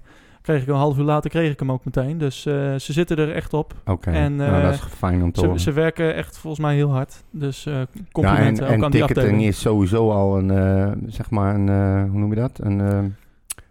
kreeg 0.41 0.61
ik 0.61 0.67
een 0.67 0.75
half 0.75 0.97
uur 0.97 1.03
later 1.03 1.29
kreeg 1.29 1.51
ik 1.51 1.59
hem 1.59 1.71
ook 1.71 1.85
meteen. 1.85 2.17
Dus 2.17 2.41
ze 2.41 2.77
zitten 2.77 3.17
er 3.17 3.31
echt 3.31 3.53
op. 3.53 3.73
Oké, 3.81 3.91
okay. 3.91 4.27
nou, 4.27 4.61
dat 4.61 4.73
is 4.73 4.79
fijn 4.79 5.23
om 5.23 5.31
te 5.31 5.39
ze, 5.39 5.45
horen. 5.45 5.61
Ze 5.61 5.71
werken 5.71 6.15
echt 6.15 6.37
volgens 6.37 6.61
mij 6.61 6.75
heel 6.75 6.91
hard. 6.91 7.23
Dus 7.31 7.67
complimenten 8.11 8.63
ja, 8.65 8.69
en, 8.69 8.75
ook 8.75 8.77
en 8.77 8.83
aan 8.83 8.91
die 8.91 9.03
afdeling. 9.03 9.43
is 9.43 9.59
sowieso 9.59 10.11
al 10.11 10.37
een, 10.37 11.11
zeg 11.11 11.29
maar 11.29 11.55
een, 11.55 11.67
hoe 12.09 12.19
noem 12.19 12.29
je 12.29 12.39
dat? 12.39 12.59
Een, 12.63 12.79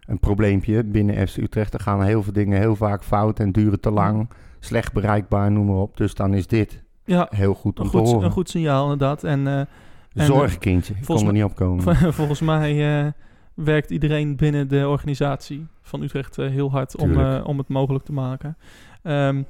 een 0.06 0.18
probleempje 0.20 0.84
binnen 0.84 1.28
FC 1.28 1.36
Utrecht. 1.36 1.74
Er 1.74 1.80
gaan 1.80 2.02
heel 2.02 2.22
veel 2.22 2.32
dingen 2.32 2.60
heel 2.60 2.76
vaak 2.76 3.04
fout 3.04 3.40
en 3.40 3.52
duren 3.52 3.80
te 3.80 3.90
lang 3.90 4.28
slecht 4.60 4.92
bereikbaar, 4.92 5.52
noem 5.52 5.66
maar 5.66 5.76
op. 5.76 5.96
Dus 5.96 6.14
dan 6.14 6.34
is 6.34 6.46
dit 6.46 6.82
ja, 7.08 7.26
heel 7.30 7.54
goed 7.54 7.78
om 7.78 7.84
een 7.84 7.90
goed, 7.90 8.04
te 8.04 8.10
horen. 8.10 8.24
Een 8.24 8.32
goed 8.32 8.50
signaal 8.50 8.82
inderdaad. 8.82 9.24
En, 9.24 9.46
uh, 9.46 10.26
Zorgkindje, 10.26 10.94
ik 10.94 11.04
kon 11.04 11.26
er 11.26 11.32
niet 11.32 11.44
op 11.44 11.54
komen. 11.54 11.96
Volgens 12.14 12.40
mij 12.40 13.04
uh, 13.04 13.10
werkt 13.54 13.90
iedereen 13.90 14.36
binnen 14.36 14.68
de 14.68 14.88
organisatie 14.88 15.66
van 15.82 16.02
Utrecht 16.02 16.38
uh, 16.38 16.50
heel 16.50 16.70
hard 16.70 16.96
om, 16.96 17.20
om 17.24 17.58
het 17.58 17.68
mogelijk 17.68 18.04
te 18.04 18.12
maken. 18.12 18.56
Um, 19.02 19.46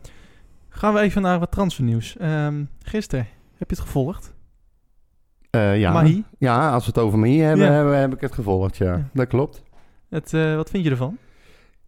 gaan 0.69 0.95
we 0.95 1.01
even 1.01 1.23
naar 1.23 1.39
wat 1.39 1.51
transfernieuws. 1.51 2.17
Um, 2.23 2.69
gisteren, 2.83 3.27
heb 3.57 3.71
je 3.71 3.77
het 3.77 3.85
gevolgd? 3.85 4.37
Eh, 5.51 5.79
ja. 5.79 5.93
Mahi? 5.93 6.25
ja, 6.39 6.73
als 6.73 6.85
we 6.85 6.91
het 6.95 7.01
over 7.01 7.19
Mahi 7.19 7.39
hebben, 7.39 7.67
Ja. 7.67 7.91
heb 7.91 8.13
ik 8.13 8.21
het 8.21 8.35
gevolgd, 8.35 8.77
ja. 8.77 8.93
Ja. 8.93 9.09
Dat 9.13 9.27
klopt. 9.27 9.63
Het, 10.09 10.33
eh, 10.33 10.55
wat 10.55 10.71
vind 10.71 10.85
je 10.85 10.91
ervan? 10.91 11.17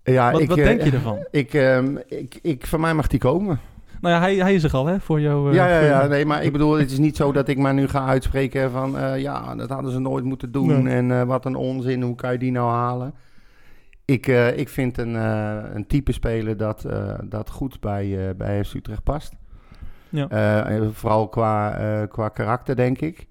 Ja, 0.02 0.32
wat 0.32 0.40
ik, 0.40 0.48
wat 0.48 0.58
eh, 0.58 0.64
denk 0.64 0.82
je 0.82 0.90
ervan? 0.90 1.26
Ik, 1.30 1.54
ehm, 1.54 1.96
ik, 2.06 2.38
ik, 2.42 2.66
van 2.66 2.80
mij 2.80 2.94
mag 2.94 3.06
die 3.06 3.18
komen. 3.18 3.60
Nou 4.00 4.14
ja, 4.14 4.20
hij, 4.20 4.36
hij 4.36 4.54
is 4.54 4.64
er 4.64 4.72
al, 4.72 4.86
hè, 4.86 5.00
voor 5.00 5.20
jou. 5.20 5.48
eh, 5.48 5.54
ja, 5.54 5.68
ja, 5.68 5.80
ja. 5.80 6.06
Nee, 6.06 6.26
maar 6.26 6.42
ik 6.44 6.52
bedoel, 6.52 6.72
het 6.78 6.90
is 6.90 6.98
niet 6.98 7.16
zo 7.16 7.32
dat 7.32 7.48
ik 7.48 7.58
maar 7.58 7.74
nu 7.74 7.88
ga 7.88 8.06
uitspreken 8.06 8.70
van... 8.70 8.98
eh, 8.98 9.18
ja, 9.20 9.54
dat 9.54 9.68
hadden 9.70 9.92
ze 9.92 9.98
nooit 9.98 10.24
moeten 10.24 10.52
doen 10.52 10.82
Nee. 10.82 10.94
en 10.94 11.10
eh, 11.10 11.22
wat 11.22 11.44
een 11.44 11.54
onzin, 11.56 12.02
hoe 12.02 12.14
kan 12.14 12.32
je 12.32 12.38
die 12.38 12.50
nou 12.52 12.70
halen? 12.70 13.14
Ik, 14.04 14.26
ik 14.56 14.68
vind 14.68 14.98
een, 14.98 15.14
een 15.76 15.86
type 15.86 16.12
speler 16.12 16.56
dat, 16.56 16.86
dat 17.24 17.50
goed 17.50 17.80
bij, 17.80 18.34
bij 18.36 18.64
FC 18.64 18.74
Utrecht 18.74 19.02
past. 19.02 19.32
Ja. 20.08 20.66
Vooral 20.92 21.28
qua, 21.28 22.06
qua 22.06 22.28
karakter, 22.28 22.76
denk 22.76 23.00
ik. 23.00 23.26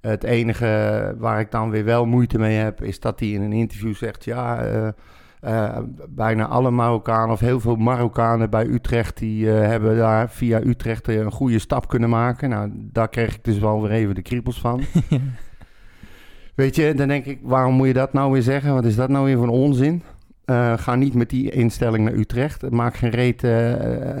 Het 0.00 0.24
enige 0.24 1.14
waar 1.18 1.40
ik 1.40 1.50
dan 1.50 1.70
weer 1.70 1.84
wel 1.84 2.06
moeite 2.06 2.38
mee 2.38 2.56
heb, 2.56 2.82
is 2.82 3.00
dat 3.00 3.20
hij 3.20 3.28
in 3.28 3.42
een 3.42 3.52
interview 3.52 3.94
zegt: 3.94 4.24
Ja, 4.24 4.62
eh, 5.40 5.78
bijna 6.08 6.46
alle 6.46 6.70
Marokkanen 6.70 7.30
of 7.30 7.40
heel 7.40 7.60
veel 7.60 7.76
Marokkanen 7.76 8.50
bij 8.50 8.66
Utrecht, 8.66 9.18
die 9.18 9.50
eh, 9.50 9.66
hebben 9.66 9.96
daar 9.96 10.30
via 10.30 10.60
Utrecht 10.60 11.08
eh, 11.08 11.16
een 11.16 11.32
goede 11.32 11.58
stap 11.58 11.88
kunnen 11.88 12.10
maken. 12.10 12.48
Nou, 12.48 12.70
daar 12.74 13.08
kreeg 13.08 13.34
ik 13.34 13.44
dus 13.44 13.58
wel 13.58 13.82
weer 13.82 13.90
even 13.90 14.14
de 14.14 14.22
kriebels 14.22 14.60
van. 14.60 14.80
Weet 16.54 16.76
je, 16.76 16.94
dan 16.94 17.08
denk 17.08 17.24
ik, 17.24 17.38
waarom 17.42 17.74
moet 17.74 17.86
je 17.86 17.92
dat 17.92 18.12
nou 18.12 18.32
weer 18.32 18.42
zeggen? 18.42 18.74
Wat 18.74 18.84
is 18.84 18.96
dat 18.96 19.08
nou 19.08 19.24
weer 19.24 19.36
voor 19.36 19.46
een 19.46 19.52
onzin? 19.52 20.02
Ga 20.76 20.94
niet 20.94 21.14
met 21.14 21.30
die 21.30 21.50
instelling 21.50 22.04
naar 22.04 22.14
Utrecht. 22.14 22.60
Het 22.60 22.72
maakt 22.72 22.96
geen 22.96 23.10
reet 23.10 23.44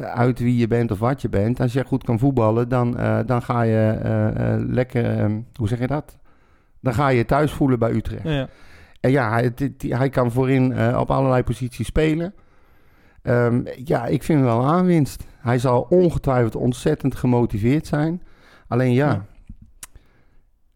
uit 0.04 0.38
wie 0.38 0.56
je 0.56 0.66
bent 0.66 0.90
of 0.90 0.98
wat 0.98 1.22
je 1.22 1.28
bent. 1.28 1.60
Als 1.60 1.72
jij 1.72 1.84
goed 1.84 2.04
kan 2.04 2.18
voetballen, 2.18 2.68
dan, 2.68 2.96
dan 3.26 3.42
ga 3.42 3.62
je 3.62 3.98
lekker... 4.68 5.18
eh, 5.18 5.26
hoe 5.54 5.68
zeg 5.68 5.78
je 5.78 5.86
dat? 5.86 6.18
Dan 6.80 6.94
ga 6.94 7.08
je 7.08 7.16
je 7.16 7.24
thuis 7.24 7.52
voelen 7.52 7.78
bij 7.78 7.90
Utrecht. 7.90 8.22
Ja, 8.22 8.30
ja. 8.30 8.48
En 9.00 9.10
ja, 9.10 9.42
hij, 9.88 10.08
kan 10.08 10.32
voorin 10.32 10.72
eh, 10.72 10.98
op 11.00 11.10
allerlei 11.10 11.42
posities 11.42 11.86
spelen. 11.86 12.34
Ehm, 13.22 13.62
ja, 13.84 14.06
ik 14.06 14.22
vind 14.22 14.38
hem 14.38 14.48
wel 14.48 14.66
aanwinst. 14.66 15.24
Hij 15.38 15.58
zal 15.58 15.86
ongetwijfeld 15.90 16.56
ontzettend 16.56 17.14
gemotiveerd 17.14 17.86
zijn. 17.86 18.22
Alleen 18.68 18.92
Ja. 18.92 19.24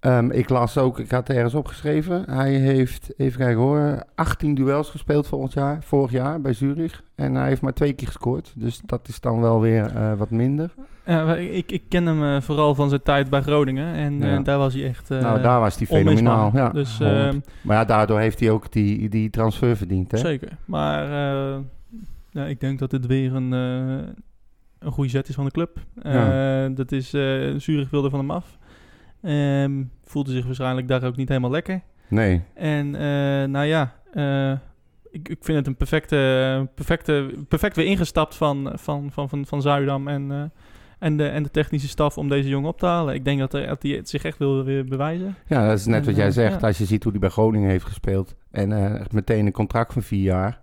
Ehm, 0.03 0.31
ik 0.31 0.49
las 0.49 0.79
ook, 0.79 0.99
ik 0.99 1.11
had 1.11 1.29
ergens 1.29 1.55
opgeschreven. 1.55 2.31
Hij 2.31 2.53
heeft, 2.55 3.13
even 3.17 3.39
kijken 3.39 3.61
hoor, 3.63 4.03
18 4.15 4.55
duels 4.55 4.91
gespeeld 4.91 5.27
volgend 5.27 5.53
jaar, 5.53 5.83
vorig 5.83 6.11
jaar 6.11 6.41
bij 6.41 6.53
Zurich. 6.53 7.03
En 7.15 7.35
hij 7.35 7.49
heeft 7.49 7.61
maar 7.61 7.73
twee 7.73 7.93
keer 7.93 8.07
gescoord. 8.07 8.53
Dus 8.57 8.81
dat 8.87 9.09
is 9.09 9.21
dan 9.21 9.41
wel 9.41 9.61
weer 9.61 9.97
eh, 9.97 10.13
wat 10.15 10.31
minder. 10.31 10.75
Ja, 11.07 11.35
ik, 11.37 11.73
ik 11.73 11.83
ken 11.89 12.07
hem 12.07 12.25
eh, 12.25 12.41
vooral 12.41 12.75
van 12.75 12.89
zijn 12.89 13.03
tijd 13.03 13.31
bij 13.31 13.43
Groningen. 13.43 13.95
En 13.95 14.19
Ja. 14.21 14.37
eh, 14.39 14.45
daar 14.45 14.59
was 14.59 14.75
hij 14.75 14.85
echt 14.85 15.09
nou, 15.09 15.43
daar 15.43 15.61
was 15.61 15.77
hij 15.77 15.87
fenomenaal. 15.87 16.51
Ja, 16.55 16.69
dus 16.69 16.99
honderd. 16.99 17.35
eh, 17.35 17.41
maar 17.63 17.77
ja, 17.77 17.85
daardoor 17.85 18.19
heeft 18.19 18.41
hij 18.41 18.51
ook 18.51 18.73
die, 18.73 19.09
die 19.09 19.31
transfer 19.31 19.77
verdiend. 19.77 20.11
Hè? 20.11 20.19
zeker. 20.19 20.49
Maar 20.65 21.05
ja, 22.31 22.47
ik 22.47 22.61
denk 22.61 22.79
dat 22.79 22.91
dit 22.91 23.07
weer 23.07 23.35
een, 23.35 23.53
een 23.53 24.93
goede 24.93 25.11
zet 25.11 25.29
is 25.29 25.35
van 25.35 25.45
de 25.45 25.51
club. 25.51 25.79
Ja. 26.03 26.69
Dat 26.69 26.93
is, 26.93 27.11
Zurich 27.57 27.91
wilde 27.91 28.11
van 28.11 28.19
hem 28.19 28.31
af. 28.31 28.59
Ehm, 29.23 29.83
voelde 30.05 30.31
zich 30.31 30.45
waarschijnlijk 30.45 30.89
daar 30.89 31.05
ook 31.05 31.17
niet 31.17 31.29
helemaal 31.29 31.51
lekker. 31.51 31.81
Nee, 32.09 32.43
En 32.55 32.95
eh, 32.95 33.49
nou 33.49 33.65
ja, 33.67 33.95
eh, 34.13 34.53
ik, 35.11 35.29
ik 35.29 35.39
vind 35.41 35.59
het 35.59 35.67
een 35.67 35.77
perfecte, 35.77 36.69
perfecte, 36.75 37.31
perfect 37.49 37.77
weer 37.77 37.87
ingestapt 37.87 38.35
van, 38.35 38.73
van, 38.75 39.11
van, 39.13 39.29
van, 39.29 39.47
van 39.47 39.63
Zuidam 39.63 40.09
en, 40.09 40.31
eh, 40.31 40.43
en, 40.99 41.17
de, 41.17 41.29
en 41.29 41.43
de 41.43 41.51
technische 41.51 41.89
staf 41.89 42.19
om 42.19 42.29
deze 42.29 42.49
jongen 42.49 42.69
op 42.69 42.79
te 42.79 42.87
halen. 42.87 43.15
Ik 43.15 43.25
denk 43.25 43.39
dat 43.39 43.53
hij, 43.53 43.67
dat 43.67 43.83
hij 43.83 43.93
het 43.93 44.09
zich 44.09 44.25
echt 44.25 44.39
wil 44.39 44.65
weer 44.65 44.85
bewijzen. 44.85 45.37
ja, 45.47 45.69
dat 45.69 45.79
is 45.79 45.87
net 45.87 46.01
En, 46.01 46.07
wat 46.07 46.17
jij 46.17 46.31
zegt. 46.31 46.61
ja. 46.61 46.67
Als 46.67 46.79
je 46.79 46.85
ziet 46.85 47.03
hoe 47.03 47.13
hij 47.13 47.21
bij 47.21 47.31
Groningen 47.31 47.71
heeft 47.71 47.85
gespeeld. 47.85 48.35
En 48.51 48.73
eh, 48.73 49.05
meteen 49.11 49.47
een 49.47 49.53
contract 49.53 49.93
van 49.93 50.03
vier 50.03 50.23
jaar. 50.23 50.61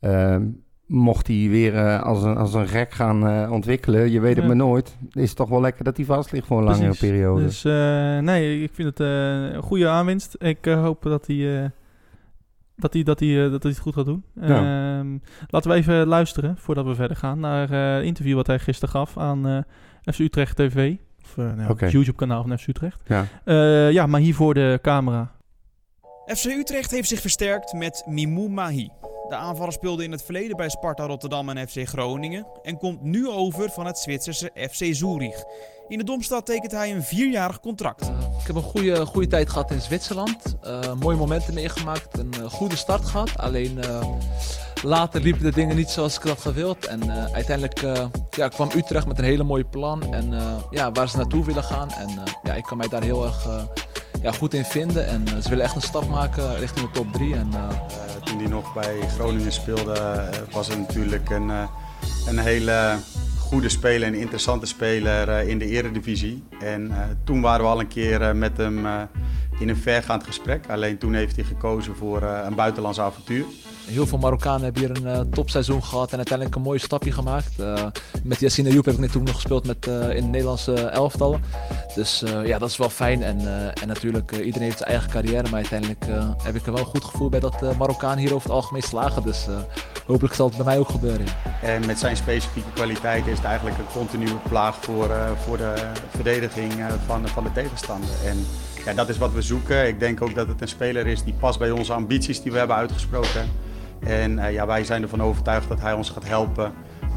Ehm, 0.00 0.46
mocht 0.86 1.26
hij 1.26 1.46
weer 1.48 1.74
eh, 1.76 2.02
als, 2.02 2.22
een, 2.22 2.36
als 2.36 2.54
een 2.54 2.68
gek 2.68 2.92
gaan 2.92 3.26
eh, 3.28 3.50
ontwikkelen, 3.52 4.10
je 4.10 4.20
weet 4.20 4.30
het 4.34 4.40
Ja. 4.40 4.46
maar 4.46 4.56
nooit. 4.56 4.96
Is 5.12 5.28
het 5.28 5.36
toch 5.36 5.48
wel 5.48 5.60
lekker 5.60 5.84
dat 5.84 5.96
hij 5.96 6.06
vast 6.06 6.32
ligt 6.32 6.46
voor 6.46 6.58
een 6.58 6.64
langere 6.64 6.94
periode. 6.98 7.42
Dus 7.42 7.64
eh, 7.64 8.18
nee, 8.18 8.62
ik 8.62 8.70
vind 8.74 8.88
het 8.88 9.00
eh, 9.00 9.52
een 9.54 9.62
goede 9.62 9.88
aanwinst. 9.88 10.36
Ik 10.38 10.66
eh, 10.66 10.80
hoop 10.82 11.02
dat 11.02 11.26
hij, 11.26 11.62
eh, 11.64 11.70
dat, 12.76 12.92
hij, 12.92 13.02
dat, 13.02 13.20
hij, 13.20 13.48
dat 13.50 13.62
hij 13.62 13.72
het 13.72 13.80
goed 13.80 13.94
gaat 13.94 14.04
doen. 14.04 14.24
Ja. 14.40 14.98
Ehm, 14.98 15.18
laten 15.48 15.70
we 15.70 15.76
even 15.76 16.06
luisteren, 16.06 16.56
voordat 16.58 16.84
we 16.86 16.94
verder 16.94 17.16
gaan, 17.16 17.40
naar 17.40 17.70
eh, 17.70 17.94
het 17.96 18.04
interview 18.04 18.34
wat 18.36 18.46
hij 18.46 18.58
gisteren 18.58 18.94
gaf 18.94 19.18
aan 19.18 19.46
eh, 19.46 20.12
FC 20.14 20.18
Utrecht 20.18 20.56
TV. 20.56 20.94
Of 21.24 21.38
eh, 21.38 21.52
nou, 21.52 21.74
het 21.78 21.90
YouTube-kanaal 21.92 22.42
van 22.42 22.58
FC 22.58 22.66
Utrecht. 22.68 23.00
ja. 23.06 23.24
Eh, 23.44 23.90
ja, 23.90 24.06
maar 24.06 24.20
hier 24.20 24.34
voor 24.34 24.54
de 24.54 24.78
camera. 24.82 25.32
FC 26.26 26.44
Utrecht 26.44 26.90
heeft 26.90 27.08
zich 27.08 27.20
versterkt 27.20 27.72
met 27.72 28.04
Mimou 28.08 28.48
Mahi. 28.50 28.88
De 29.28 29.34
aanvaller 29.34 29.72
speelde 29.72 30.04
in 30.04 30.12
het 30.12 30.22
verleden 30.22 30.56
bij 30.56 30.68
Sparta 30.68 31.06
Rotterdam 31.06 31.48
en 31.48 31.68
FC 31.68 31.88
Groningen 31.88 32.46
en 32.62 32.78
komt 32.78 33.02
nu 33.02 33.28
over 33.28 33.70
van 33.70 33.86
het 33.86 33.98
Zwitserse 33.98 34.50
FC 34.70 34.94
Zurich. 34.94 35.44
In 35.88 35.98
de 35.98 36.04
Domstad 36.04 36.46
tekent 36.46 36.72
hij 36.72 36.94
een 36.94 37.02
vierjarig 37.02 37.60
contract. 37.60 38.02
Ik 38.40 38.46
heb 38.46 38.56
een 38.56 38.62
goede, 38.62 39.06
goede 39.06 39.26
tijd 39.26 39.50
gehad 39.50 39.70
in 39.70 39.80
Zwitserland. 39.80 40.56
Eh, 40.62 40.92
mooie 40.92 41.16
momenten 41.16 41.54
meegemaakt. 41.54 42.18
Een 42.18 42.32
eh, 42.32 42.50
goede 42.50 42.76
start 42.76 43.04
gehad. 43.04 43.30
Alleen 43.36 43.82
eh, 43.82 44.08
later 44.82 45.20
liepen 45.20 45.42
de 45.42 45.52
dingen 45.52 45.76
niet 45.76 45.90
zoals 45.90 46.16
ik 46.16 46.22
had 46.22 46.40
gewild. 46.40 46.86
En 46.86 47.10
uiteindelijk 47.32 47.80
ja, 48.30 48.48
kwam 48.48 48.70
Utrecht 48.76 49.06
met 49.06 49.18
een 49.18 49.24
hele 49.24 49.44
mooie 49.44 49.64
plan. 49.64 50.14
En 50.14 50.32
ja, 50.70 50.92
waar 50.92 51.08
ze 51.08 51.16
naartoe 51.16 51.44
willen 51.44 51.64
gaan. 51.64 51.90
En 51.90 52.08
ja, 52.42 52.54
ik 52.54 52.62
kan 52.62 52.76
mij 52.76 52.88
daar 52.88 53.02
heel 53.02 53.24
erg 53.24 53.48
ja, 54.24 54.32
goed 54.32 54.54
in 54.54 54.64
vinden. 54.64 55.06
En 55.06 55.26
eh, 55.26 55.38
ze 55.42 55.48
willen 55.48 55.64
echt 55.64 55.74
een 55.74 55.82
stap 55.82 56.08
maken 56.08 56.58
richting 56.58 56.86
de 56.86 56.92
top 56.92 57.12
3. 57.12 57.34
En, 57.34 57.48
eh, 57.52 57.68
Eh, 57.68 58.30
toen 58.30 58.38
hij 58.38 58.48
nog 58.48 58.74
bij 58.74 59.00
Groningen 59.08 59.52
speelde, 59.52 60.28
was 60.50 60.68
het 60.68 60.78
natuurlijk 60.78 61.30
een, 61.30 61.50
een 62.26 62.38
hele 62.38 62.96
goede 63.38 63.68
speler, 63.68 64.08
een 64.08 64.14
interessante 64.14 64.66
speler 64.66 65.48
in 65.48 65.58
de 65.58 65.66
eredivisie. 65.66 66.42
En 66.60 66.92
toen 67.24 67.40
waren 67.40 67.64
we 67.64 67.70
al 67.70 67.80
een 67.80 67.88
keer 67.88 68.36
met 68.36 68.56
hem 68.56 68.86
in 69.58 69.68
een 69.68 69.76
vergaand 69.76 70.24
gesprek. 70.24 70.64
Alleen 70.68 70.98
toen 70.98 71.14
heeft 71.14 71.36
hij 71.36 71.44
gekozen 71.44 71.96
voor 71.96 72.22
een 72.22 72.54
buitenlands 72.54 73.00
avontuur. 73.00 73.44
Heel 73.86 74.06
veel 74.06 74.18
Marokkanen 74.18 74.62
hebben 74.62 74.82
hier 74.82 74.96
een 74.96 75.06
eh, 75.06 75.20
topseizoen 75.20 75.84
gehad 75.84 76.10
en 76.10 76.16
uiteindelijk 76.16 76.56
een 76.56 76.62
mooi 76.62 76.78
stapje 76.78 77.12
gemaakt. 77.12 77.58
Eh, 77.58 77.84
met 78.22 78.40
Yassine 78.40 78.68
Ayoub 78.68 78.84
heb 78.84 78.94
ik 78.94 79.00
natuurlijk 79.00 79.26
nog 79.26 79.34
gespeeld 79.34 79.66
met, 79.66 79.86
eh, 79.86 80.16
in 80.16 80.22
het 80.22 80.30
Nederlandse 80.30 80.74
elftal. 80.74 81.38
Dus 81.94 82.22
ja, 82.44 82.58
dat 82.58 82.70
is 82.70 82.76
wel 82.76 82.88
fijn. 82.88 83.22
En, 83.22 83.38
en 83.80 83.88
natuurlijk, 83.88 84.30
iedereen 84.32 84.62
heeft 84.62 84.78
zijn 84.78 84.90
eigen 84.90 85.10
carrière. 85.10 85.42
Maar 85.42 85.54
uiteindelijk 85.54 86.04
heb 86.42 86.54
ik 86.54 86.66
er 86.66 86.72
wel 86.72 86.80
een 86.80 86.86
goed 86.86 87.04
gevoel 87.04 87.28
bij 87.28 87.40
dat 87.40 87.58
de 87.58 87.72
Marokkanen 87.78 88.18
hier 88.18 88.34
over 88.34 88.48
het 88.48 88.56
algemeen 88.56 88.82
slagen. 88.82 89.22
Dus 89.22 89.46
hopelijk 90.06 90.34
zal 90.34 90.46
het 90.46 90.56
bij 90.56 90.64
mij 90.64 90.78
ook 90.78 90.88
gebeuren. 90.88 91.26
En 91.62 91.86
met 91.86 91.98
zijn 91.98 92.16
specifieke 92.16 92.72
kwaliteiten 92.74 93.30
is 93.30 93.36
het 93.36 93.46
eigenlijk 93.46 93.78
een 93.78 93.92
continue 93.92 94.36
plaag 94.48 94.76
voor, 94.80 95.10
voor 95.44 95.56
de 95.56 95.74
verdediging 96.08 96.72
van, 97.06 97.28
van 97.28 97.44
de 97.44 97.52
tegenstander. 97.52 98.10
En 98.24 98.46
ja, 98.84 98.94
dat 98.94 99.08
is 99.08 99.18
wat 99.18 99.32
we 99.32 99.42
zoeken. 99.42 99.86
Ik 99.86 100.00
denk 100.00 100.22
ook 100.22 100.34
dat 100.34 100.48
het 100.48 100.60
een 100.60 100.68
speler 100.68 101.06
is 101.06 101.24
die 101.24 101.34
past 101.34 101.58
bij 101.58 101.70
onze 101.70 101.92
ambities 101.92 102.42
die 102.42 102.52
we 102.52 102.58
hebben 102.58 102.76
uitgesproken. 102.76 103.48
En 104.00 104.38
eh, 104.38 104.52
ja, 104.52 104.66
wij 104.66 104.84
zijn 104.84 105.02
ervan 105.02 105.22
overtuigd 105.22 105.68
dat 105.68 105.80
hij 105.80 105.92
ons 105.92 106.10
gaat 106.10 106.24
helpen 106.26 106.72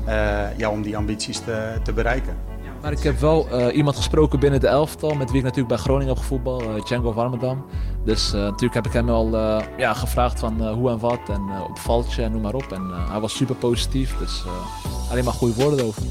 eh, 0.06 0.58
ja, 0.58 0.70
om 0.70 0.82
die 0.82 0.98
ambities 0.98 1.40
te, 1.40 1.78
te 1.84 1.94
bereiken. 1.94 2.36
Maar 2.82 2.92
ik 2.92 3.04
heb 3.04 3.20
wel 3.20 3.50
eh, 3.50 3.76
iemand 3.76 3.96
gesproken 3.96 4.40
binnen 4.40 4.60
de 4.60 4.68
elftal, 4.68 5.16
met 5.16 5.28
wie 5.30 5.38
ik 5.38 5.44
natuurlijk 5.44 5.68
bij 5.76 5.78
Groningen 5.78 6.08
heb 6.08 6.18
gevoetbald, 6.18 6.62
eh, 6.62 6.84
Django 6.86 7.14
Warmerdam. 7.14 7.66
Dus 8.04 8.34
eh, 8.34 8.40
natuurlijk 8.40 8.74
heb 8.74 8.86
ik 8.86 8.92
hem 8.94 9.10
al 9.10 9.36
eh, 9.38 9.64
ja, 9.78 9.94
gevraagd 9.94 10.40
van 10.40 10.62
eh, 10.64 10.72
hoe 10.74 10.90
en 10.90 11.00
wat 11.00 11.20
en 11.30 11.42
eh, 11.50 11.64
op 11.70 11.80
valtje 11.80 12.24
en 12.24 12.32
noem 12.32 12.42
maar 12.42 12.54
op. 12.54 12.72
En 12.72 12.92
eh, 12.92 13.12
hij 13.12 13.20
was 13.20 13.36
super 13.36 13.56
positief, 13.56 14.18
dus 14.18 14.44
eh, 14.46 15.12
alleen 15.12 15.24
maar 15.24 15.34
goede 15.34 15.62
woorden 15.64 15.86
over. 15.86 16.02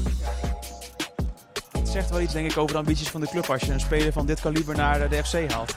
Het 1.71 1.89
zegt 1.89 2.09
wel 2.09 2.21
iets 2.21 2.33
denk 2.33 2.51
ik 2.51 2.57
over 2.57 2.71
de 2.71 2.79
ambities 2.79 3.09
van 3.09 3.21
de 3.21 3.27
club 3.27 3.49
als 3.49 3.61
je 3.61 3.73
een 3.73 3.79
speler 3.79 4.13
van 4.13 4.25
dit 4.25 4.39
kaliber 4.39 4.75
naar 4.75 5.09
de 5.09 5.23
FC 5.23 5.51
haalt. 5.51 5.75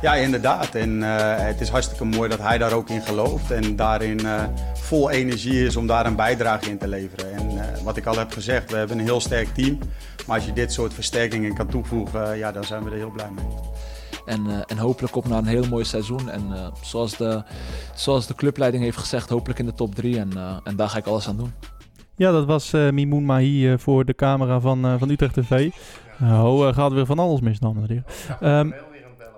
Ja, 0.00 0.14
inderdaad. 0.14 0.74
En 0.74 1.02
eh, 1.02 1.46
het 1.46 1.60
is 1.60 1.68
hartstikke 1.68 2.04
mooi 2.04 2.28
dat 2.28 2.38
hij 2.38 2.58
daar 2.58 2.72
ook 2.72 2.88
in 2.88 3.02
gelooft 3.02 3.50
en 3.50 3.76
daarin 3.76 4.26
eh, 4.26 4.44
vol 4.74 5.10
energie 5.10 5.66
is 5.66 5.76
om 5.76 5.86
daar 5.86 6.06
een 6.06 6.16
bijdrage 6.16 6.70
in 6.70 6.78
te 6.78 6.88
leveren. 6.88 7.32
En 7.32 7.48
eh, 7.48 7.82
wat 7.82 7.96
ik 7.96 8.06
al 8.06 8.18
heb 8.18 8.32
gezegd, 8.32 8.70
we 8.70 8.76
hebben 8.76 8.98
een 8.98 9.04
heel 9.04 9.20
sterk 9.20 9.54
team. 9.54 9.78
Maar 10.26 10.36
als 10.36 10.46
je 10.46 10.52
dit 10.52 10.72
soort 10.72 10.94
versterkingen 10.94 11.54
kan 11.54 11.66
toevoegen, 11.66 12.38
ja, 12.38 12.52
dan 12.52 12.64
zijn 12.64 12.84
we 12.84 12.90
er 12.90 12.96
heel 12.96 13.10
blij 13.10 13.30
mee. 13.34 13.44
En, 14.24 14.46
eh, 14.46 14.56
en 14.66 14.78
hopelijk 14.78 15.16
op 15.16 15.28
naar 15.28 15.38
een 15.38 15.46
heel 15.46 15.68
mooi 15.68 15.84
seizoen. 15.84 16.30
En 16.30 16.52
eh, 16.52 16.66
zoals, 16.82 17.16
de, 17.16 17.42
zoals 17.94 18.26
de 18.26 18.34
clubleiding 18.34 18.82
heeft 18.82 18.96
gezegd, 18.96 19.28
hopelijk 19.28 19.58
in 19.58 19.66
de 19.66 19.74
top 19.74 19.94
3. 19.94 20.18
En, 20.18 20.30
eh, 20.36 20.56
en 20.64 20.76
daar 20.76 20.88
ga 20.88 20.98
ik 20.98 21.06
alles 21.06 21.28
aan 21.28 21.36
doen. 21.36 21.52
Ja, 22.16 22.30
dat 22.30 22.46
was 22.46 22.72
eh 22.72 22.90
Mimoun 22.90 23.24
Mahi 23.24 23.78
voor 23.78 24.04
de 24.04 24.14
camera 24.14 24.60
van, 24.60 24.84
eh, 24.84 24.94
van 24.98 25.10
Utrecht 25.10 25.34
TV. 25.34 25.70
Nou, 26.18 26.68
eh, 26.68 26.74
gaat 26.74 26.92
weer 26.92 27.06
van 27.06 27.18
alles 27.18 27.40
mis, 27.40 27.58
dames 27.58 27.88
en 27.88 28.04
heren. 28.38 28.74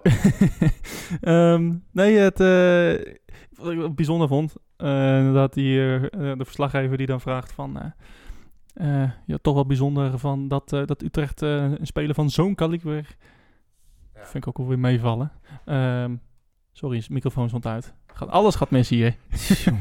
Ehm, 1.20 1.72
nee, 1.90 2.16
het, 2.16 2.40
eh, 2.40 3.14
wat 3.50 3.72
ik 3.72 3.94
bijzonder 3.94 4.28
vond, 4.28 4.54
eh, 4.76 5.32
dat 5.32 5.54
die, 5.54 5.96
eh, 5.96 6.10
de 6.10 6.44
verslaggever 6.44 6.96
die 6.96 7.06
dan 7.06 7.20
vraagt 7.20 7.52
van... 7.52 7.92
ja, 9.26 9.38
toch 9.42 9.54
wel 9.54 9.66
bijzonder 9.66 10.18
van 10.18 10.48
dat, 10.48 10.68
dat 10.68 11.02
Utrecht 11.02 11.40
een 11.40 11.86
speler 11.86 12.14
van 12.14 12.30
zo'n 12.30 12.54
kaliber 12.54 13.16
Vind 14.14 14.44
ik 14.44 14.48
ook 14.48 14.56
wel 14.56 14.68
weer 14.68 14.78
meevallen. 14.78 15.32
Ehm, 15.64 16.14
sorry, 16.72 17.04
microfoon 17.08 17.48
stond 17.48 17.66
uit. 17.66 17.94
Gaat, 18.06 18.28
alles 18.28 18.54
gaat 18.54 18.70
mis 18.70 18.88
hier. 18.88 19.16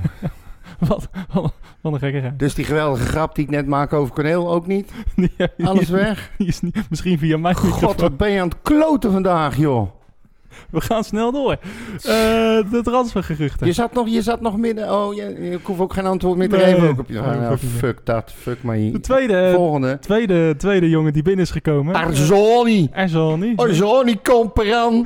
wat, 0.87 1.09
wat, 1.33 1.53
wat 1.81 1.93
een 1.93 1.99
gekke 1.99 2.35
Dus 2.35 2.53
die 2.53 2.65
geweldige 2.65 3.05
grap 3.05 3.35
die 3.35 3.43
ik 3.43 3.49
net 3.49 3.67
maak 3.67 3.93
over 3.93 4.13
Corneel 4.13 4.51
ook 4.51 4.67
niet? 4.67 4.91
Alles 5.63 5.89
weg? 5.89 6.31
Is 6.37 6.61
niet, 6.61 6.89
misschien 6.89 7.17
via 7.17 7.37
mijn 7.37 7.55
God, 7.55 7.63
microfoon. 7.63 7.95
wat 7.97 8.17
ben 8.17 8.31
je 8.31 8.41
aan 8.41 8.47
het 8.47 8.61
kloten 8.61 9.11
vandaag, 9.11 9.57
joh. 9.57 10.00
We 10.71 10.81
gaan 10.81 11.03
snel 11.03 11.31
door. 11.31 11.51
Eh, 11.51 12.01
de 12.71 12.79
transfergeruchten. 12.83 13.67
Je 13.67 13.73
zat 13.73 13.93
nog, 13.93 14.07
je 14.09 14.21
zat 14.21 14.41
nog 14.41 14.57
midden... 14.57 14.91
Oh, 14.93 15.13
je, 15.15 15.51
ik 15.51 15.59
hoef 15.65 15.79
ook 15.79 15.93
geen 15.93 16.05
antwoord 16.05 16.37
meer 16.37 16.49
te 16.49 16.55
Nee, 16.55 16.73
geven. 16.73 16.89
Ook 16.89 16.99
op 16.99 17.07
je, 17.07 17.13
nou, 17.13 17.39
meer. 17.39 17.57
fuck 17.57 18.05
dat, 18.05 18.31
fuck 18.37 18.63
maar 18.63 18.75
De 18.77 18.99
tweede, 18.99 19.51
Volgende. 19.55 19.99
tweede, 19.99 20.55
tweede 20.57 20.89
jongen 20.89 21.13
die 21.13 21.23
binnen 21.23 21.45
is 21.45 21.51
gekomen. 21.51 21.95
Arzoni. 21.95 22.89
Arzoni. 22.93 23.53
Arzoni 23.55 24.21
Comperan. 24.23 25.05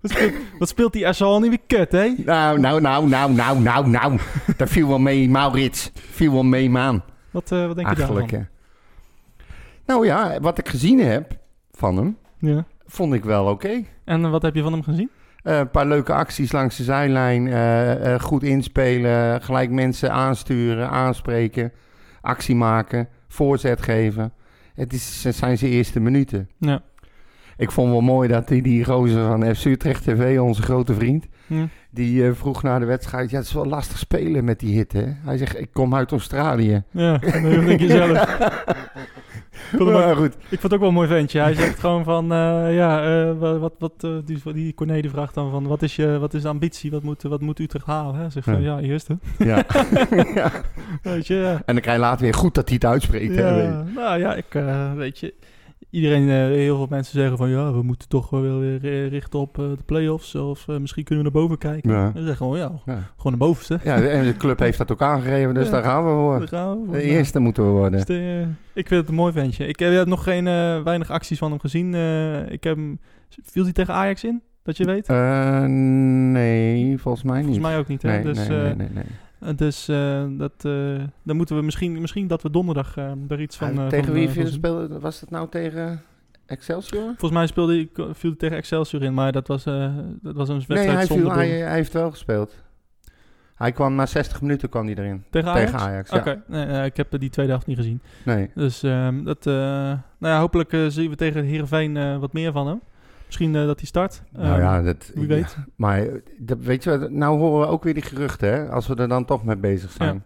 Wat 0.00 0.10
speelt, 0.10 0.32
wat 0.58 0.68
speelt 0.68 0.92
die 0.92 1.06
Arzoni 1.06 1.48
weer 1.48 1.60
kut, 1.66 1.92
hè? 1.92 2.14
Nou, 2.24 2.60
nou, 2.60 2.80
nou, 2.80 3.08
nou, 3.08 3.32
nou, 3.32 3.60
nou, 3.60 3.88
nou. 3.88 4.18
Dat 4.56 4.68
viel 4.68 4.88
wel 4.88 4.98
mee, 4.98 5.28
Maurits. 5.30 5.90
Viel 5.94 6.32
wel 6.32 6.42
mee, 6.42 6.70
man. 6.70 7.02
Wat, 7.30 7.52
eh, 7.52 7.66
wat 7.66 7.76
denk 7.76 7.88
je 7.88 7.94
daarvan? 7.94 8.28
hè. 8.30 8.38
Nou 9.86 10.06
ja, 10.06 10.40
wat 10.40 10.58
ik 10.58 10.68
gezien 10.68 11.00
heb 11.00 11.36
van 11.72 11.96
hem, 11.96 12.16
Ja. 12.38 12.64
vond 12.86 13.14
ik 13.14 13.24
wel 13.24 13.46
oké. 13.46 13.82
En 14.04 14.30
wat 14.30 14.42
heb 14.42 14.54
je 14.54 14.62
van 14.62 14.72
hem 14.72 14.82
gezien? 14.82 15.10
Eh, 15.42 15.58
een 15.58 15.70
paar 15.70 15.86
leuke 15.86 16.12
acties 16.12 16.52
langs 16.52 16.76
de 16.76 16.82
zijlijn. 16.82 17.46
eh, 17.46 18.14
eh, 18.14 18.20
goed 18.20 18.42
inspelen. 18.42 19.42
Gelijk 19.42 19.70
mensen 19.70 20.12
aansturen, 20.12 20.88
aanspreken. 20.88 21.72
Actie 22.20 22.54
maken. 22.54 23.08
Voorzet 23.28 23.82
geven. 23.82 24.32
Het, 24.74 24.92
is, 24.92 25.24
het 25.24 25.34
zijn 25.34 25.58
zijn 25.58 25.70
eerste 25.70 26.00
minuten. 26.00 26.48
Ja. 26.58 26.82
Ik 27.56 27.70
vond 27.70 27.90
wel 27.90 28.00
mooi 28.00 28.28
dat 28.28 28.48
die, 28.48 28.62
die 28.62 28.84
gozer 28.84 29.26
van 29.26 29.54
FC 29.54 29.64
Utrecht 29.64 30.02
TV, 30.02 30.38
onze 30.38 30.62
grote 30.62 30.94
vriend... 30.94 31.26
Hm. 31.52 31.66
die 31.90 32.26
eh, 32.26 32.32
vroeg 32.34 32.62
na 32.62 32.78
de 32.78 32.84
wedstrijd... 32.84 33.30
Ja, 33.30 33.36
het 33.38 33.46
is 33.46 33.52
wel 33.52 33.66
lastig 33.66 33.98
spelen 33.98 34.44
met 34.44 34.60
die 34.60 34.74
hitte. 34.76 34.98
hè? 34.98 35.12
Hij 35.24 35.36
zegt, 35.36 35.58
ik 35.60 35.68
kom 35.72 35.94
uit 35.94 36.10
Australië. 36.10 36.82
Ja, 36.90 37.18
dat 37.18 37.32
denk 37.66 37.80
je 37.80 37.86
zelf. 37.88 38.18
Ook- 39.78 39.90
Maar 39.92 40.16
goed. 40.16 40.34
ik 40.34 40.60
vond 40.60 40.62
het 40.62 40.72
ook 40.72 40.78
wel 40.78 40.88
een 40.88 40.94
mooi 40.94 41.08
ventje. 41.08 41.40
Hij 41.40 41.54
zegt 41.54 41.78
gewoon 41.78 42.04
van, 42.04 42.32
eh, 42.32 42.74
ja, 42.74 43.04
eh, 43.04 43.38
wat, 43.38 43.72
wat, 43.78 44.00
die, 44.24 44.52
die 44.52 44.74
Corné 44.74 45.00
die 45.00 45.10
vraagt 45.10 45.34
dan 45.34 45.50
van, 45.50 45.66
wat 45.66 45.82
is, 45.82 45.96
je, 45.96 46.18
wat 46.18 46.34
is 46.34 46.42
de 46.42 46.48
ambitie? 46.48 46.90
Wat 46.90 47.02
moet, 47.02 47.22
wat 47.22 47.40
moet 47.40 47.58
Utrecht 47.58 47.86
halen? 47.86 48.14
Hij 48.14 48.30
zegt 48.30 48.44
van, 48.46 48.62
Ja. 48.62 48.78
ja, 48.78 48.82
eerste. 48.84 49.18
Ja. 49.38 49.64
ja. 50.34 50.50
Weet 51.02 51.26
je, 51.26 51.34
ja. 51.34 51.50
En 51.52 51.62
dan 51.74 51.80
krijg 51.80 51.96
je 51.96 52.02
later 52.02 52.22
weer 52.24 52.34
goed 52.34 52.54
dat 52.54 52.66
hij 52.68 52.74
het 52.74 52.90
uitspreekt. 52.90 53.34
hè. 53.34 53.62
Ja, 53.62 53.84
nou 53.94 54.18
ja, 54.18 54.34
ik 54.34 54.62
weet 54.96 55.18
je. 55.18 55.34
Iedereen, 55.92 56.28
eh, 56.28 56.34
heel 56.36 56.76
veel 56.76 56.86
mensen 56.90 57.18
zeggen 57.18 57.36
van 57.36 57.48
ja, 57.50 57.72
we 57.72 57.82
moeten 57.82 58.08
toch 58.08 58.30
wel 58.30 58.58
weer 58.58 58.84
eh, 58.84 59.08
richten 59.08 59.38
op 59.38 59.58
eh, 59.58 59.64
de 59.64 59.82
play-offs. 59.86 60.34
Of 60.34 60.66
misschien 60.66 61.04
kunnen 61.04 61.24
we 61.24 61.30
naar 61.30 61.40
boven 61.42 61.58
kijken. 61.58 61.90
Ja. 61.90 62.04
En 62.04 62.12
ze 62.12 62.18
zeggen 62.18 62.36
gewoon 62.36 62.58
ja, 62.58 62.72
Ja. 62.86 62.92
gewoon 63.16 63.38
naar 63.38 63.48
bovenste. 63.48 63.78
Ja, 63.84 64.02
en 64.02 64.24
de 64.24 64.36
club 64.36 64.58
heeft 64.58 64.78
dat 64.78 64.92
ook 64.92 65.02
aangegeven, 65.02 65.54
dus 65.54 65.64
Ja. 65.66 65.70
daar 65.72 65.82
gaan 65.82 66.04
we 66.04 66.10
Daar 66.10 66.38
voor. 66.38 66.48
gaan 66.48 66.78
we 66.80 66.84
voor. 66.86 66.94
De 66.94 67.02
eerste 67.02 67.38
moeten 67.38 67.64
we 67.64 67.70
worden. 67.70 67.92
Dus 67.92 68.04
de, 68.04 68.46
ik 68.72 68.86
vind 68.88 69.00
het 69.00 69.08
een 69.08 69.14
mooi 69.14 69.32
ventje. 69.32 69.66
Ik 69.66 69.78
heb 69.78 70.06
nog 70.06 70.22
geen 70.22 70.44
weinig 70.84 71.10
acties 71.10 71.38
van 71.38 71.50
hem 71.50 71.60
gezien. 71.60 71.94
Ik 72.50 72.64
heb 72.64 72.76
hem, 72.76 72.98
viel 73.42 73.62
hij 73.64 73.72
tegen 73.72 73.94
Ajax 73.94 74.24
in? 74.24 74.42
Dat 74.62 74.76
je 74.76 74.84
weet? 74.84 75.08
Nee, 75.68 76.98
volgens 76.98 77.24
mij 77.24 77.34
niet. 77.36 77.44
Volgens 77.44 77.66
mij 77.66 77.78
ook 77.78 77.88
niet. 77.88 78.02
Hè? 78.02 78.08
nee, 78.10 78.22
dus 78.22 78.48
nee, 78.48 78.58
nee, 78.58 78.74
nee, 78.74 78.88
nee. 78.94 79.04
Dus 79.56 79.88
eh, 79.88 80.24
dat, 80.28 80.52
eh, 80.58 81.02
dan 81.22 81.36
moeten 81.36 81.56
we 81.56 81.62
misschien, 81.62 82.00
misschien 82.00 82.26
dat 82.26 82.42
we 82.42 82.50
donderdag 82.50 82.96
eh 82.96 83.12
daar 83.16 83.40
iets 83.40 83.56
van. 83.56 83.78
Ah, 83.78 83.88
tegen 83.88 84.04
van, 84.04 84.14
wie 84.14 84.28
viel 84.28 84.46
speelde? 84.46 84.98
Was 84.98 85.20
het 85.20 85.30
nou 85.30 85.48
tegen 85.48 86.02
Excelsior? 86.46 87.02
Volgens 87.04 87.30
mij 87.30 87.46
speelde 87.46 87.74
hij, 87.74 87.88
viel 88.14 88.30
hij 88.30 88.38
tegen 88.38 88.56
Excelsior 88.56 89.02
in, 89.02 89.14
maar 89.14 89.32
dat 89.32 89.48
was, 89.48 89.66
eh, 89.66 89.94
dat 90.22 90.34
was 90.34 90.48
een 90.48 90.54
Nee, 90.54 90.66
wedstrijd 90.66 90.96
hij, 90.96 91.06
zonder 91.06 91.32
viel, 91.32 91.42
hij, 91.42 91.74
heeft 91.74 91.92
wel 91.92 92.10
gespeeld. 92.10 92.62
Hij 93.54 93.72
kwam 93.72 93.94
na 93.94 94.06
60 94.06 94.40
minuten 94.40 94.68
kwam 94.68 94.86
hij 94.86 94.94
erin. 94.94 95.24
Tegen 95.30 95.48
Ajax? 95.48 95.70
Tegen 95.70 95.86
Ajax, 95.86 96.10
ja. 96.10 96.16
Oké, 96.16 96.42
nee, 96.46 96.84
ik 96.84 96.96
heb 96.96 97.18
die 97.18 97.30
tweede 97.30 97.52
helft 97.52 97.66
niet 97.66 97.76
gezien. 97.76 98.00
Nee. 98.24 98.50
Dus 98.54 98.82
ehm, 98.82 99.24
dat, 99.24 99.44
nou 99.44 99.98
ja, 100.18 100.38
hopelijk 100.38 100.76
zien 100.88 101.10
we 101.10 101.16
tegen 101.16 101.44
Heerenveen 101.44 102.18
wat 102.20 102.32
meer 102.32 102.52
van 102.52 102.66
hem. 102.66 102.80
Misschien 103.32 103.60
eh, 103.60 103.66
dat 103.66 103.78
hij 103.78 103.86
start. 103.86 104.22
Nou 104.30 104.46
Ehm, 104.46 104.60
ja, 104.60 104.82
dat, 104.82 105.10
Wie 105.14 105.26
weet. 105.26 105.56
Maar 105.76 105.98
eh, 105.98 106.14
dat, 106.38 106.58
weet 106.58 106.84
je 106.84 107.06
nou 107.10 107.38
horen 107.38 107.60
we 107.60 107.66
ook 107.66 107.84
weer 107.84 107.94
die 107.94 108.02
geruchten, 108.02 108.48
hè, 108.48 108.68
als 108.68 108.86
we 108.86 108.94
er 108.94 109.08
dan 109.08 109.24
toch 109.24 109.44
mee 109.44 109.56
bezig 109.56 109.90
zijn. 109.90 110.24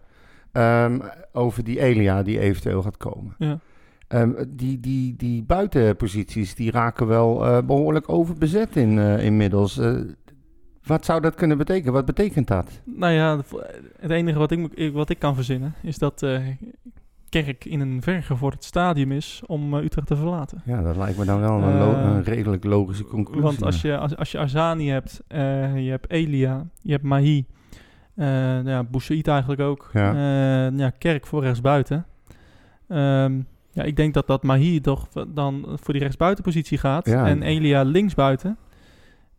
Ehm, 0.51 0.99
over 1.31 1.63
die 1.63 1.79
Elia 1.79 2.23
die 2.23 2.39
eventueel 2.39 2.81
gaat 2.81 2.97
komen. 2.97 3.35
Ja. 3.37 3.59
Ehm, 4.07 4.31
die, 4.47 4.79
die, 4.79 5.15
die 5.15 5.43
buitenposities 5.43 6.55
die 6.55 6.71
raken 6.71 7.07
wel 7.07 7.45
eh, 7.45 7.57
behoorlijk 7.65 8.09
overbezet 8.09 8.75
in, 8.75 8.97
inmiddels. 8.99 9.79
Wat 10.83 11.05
zou 11.05 11.21
dat 11.21 11.35
kunnen 11.35 11.57
betekenen? 11.57 11.93
Wat 11.93 12.05
betekent 12.05 12.47
dat? 12.47 12.81
Nou 12.83 13.13
ja, 13.13 13.39
het 13.99 14.11
enige 14.11 14.39
wat 14.39 14.51
ik, 14.51 14.91
wat 14.93 15.09
ik 15.09 15.19
kan 15.19 15.35
verzinnen 15.35 15.73
is 15.81 15.97
dat 15.97 16.25
Kerk 17.29 17.65
in 17.65 17.79
een 17.79 18.01
vergevorderd 18.01 18.63
stadium 18.63 19.11
is 19.11 19.41
om 19.45 19.73
eh, 19.77 19.83
Utrecht 19.83 20.07
te 20.07 20.15
verlaten. 20.15 20.61
Ja, 20.65 20.81
dat 20.81 20.95
lijkt 20.97 21.17
me 21.17 21.25
dan 21.25 21.39
wel 21.39 21.61
een, 21.61 21.77
lo- 21.77 21.93
Eh, 21.93 22.01
een 22.03 22.23
redelijk 22.23 22.63
logische 22.63 23.03
conclusie. 23.03 23.43
Want 23.43 23.63
als 23.63 23.81
je, 23.81 23.97
als, 23.97 24.15
als 24.15 24.31
je 24.31 24.37
Arzani 24.37 24.89
hebt, 24.89 25.21
eh, 25.27 25.39
je 25.85 25.89
hebt 25.89 26.11
Elia, 26.11 26.65
je 26.81 26.91
hebt 26.91 27.03
Mahi, 27.03 27.45
ja, 28.65 28.83
Boussaïd 28.83 29.27
eigenlijk 29.27 29.61
ook. 29.61 29.89
Ja. 29.93 30.13
Ja, 30.69 30.89
Kerk 30.89 31.25
voor 31.27 31.41
rechtsbuiten. 31.43 32.05
Ehm 32.87 33.39
ja, 33.71 33.83
ik 33.83 33.95
denk 33.95 34.13
dat 34.13 34.27
dat 34.27 34.43
Mahi 34.43 34.81
toch 34.81 35.07
dan 35.27 35.65
voor 35.81 35.93
die 35.93 36.01
rechtsbuitenpositie 36.03 36.77
gaat. 36.77 37.05
Ja. 37.05 37.27
En 37.27 37.41
Elia 37.41 37.83
linksbuiten. 37.83 38.57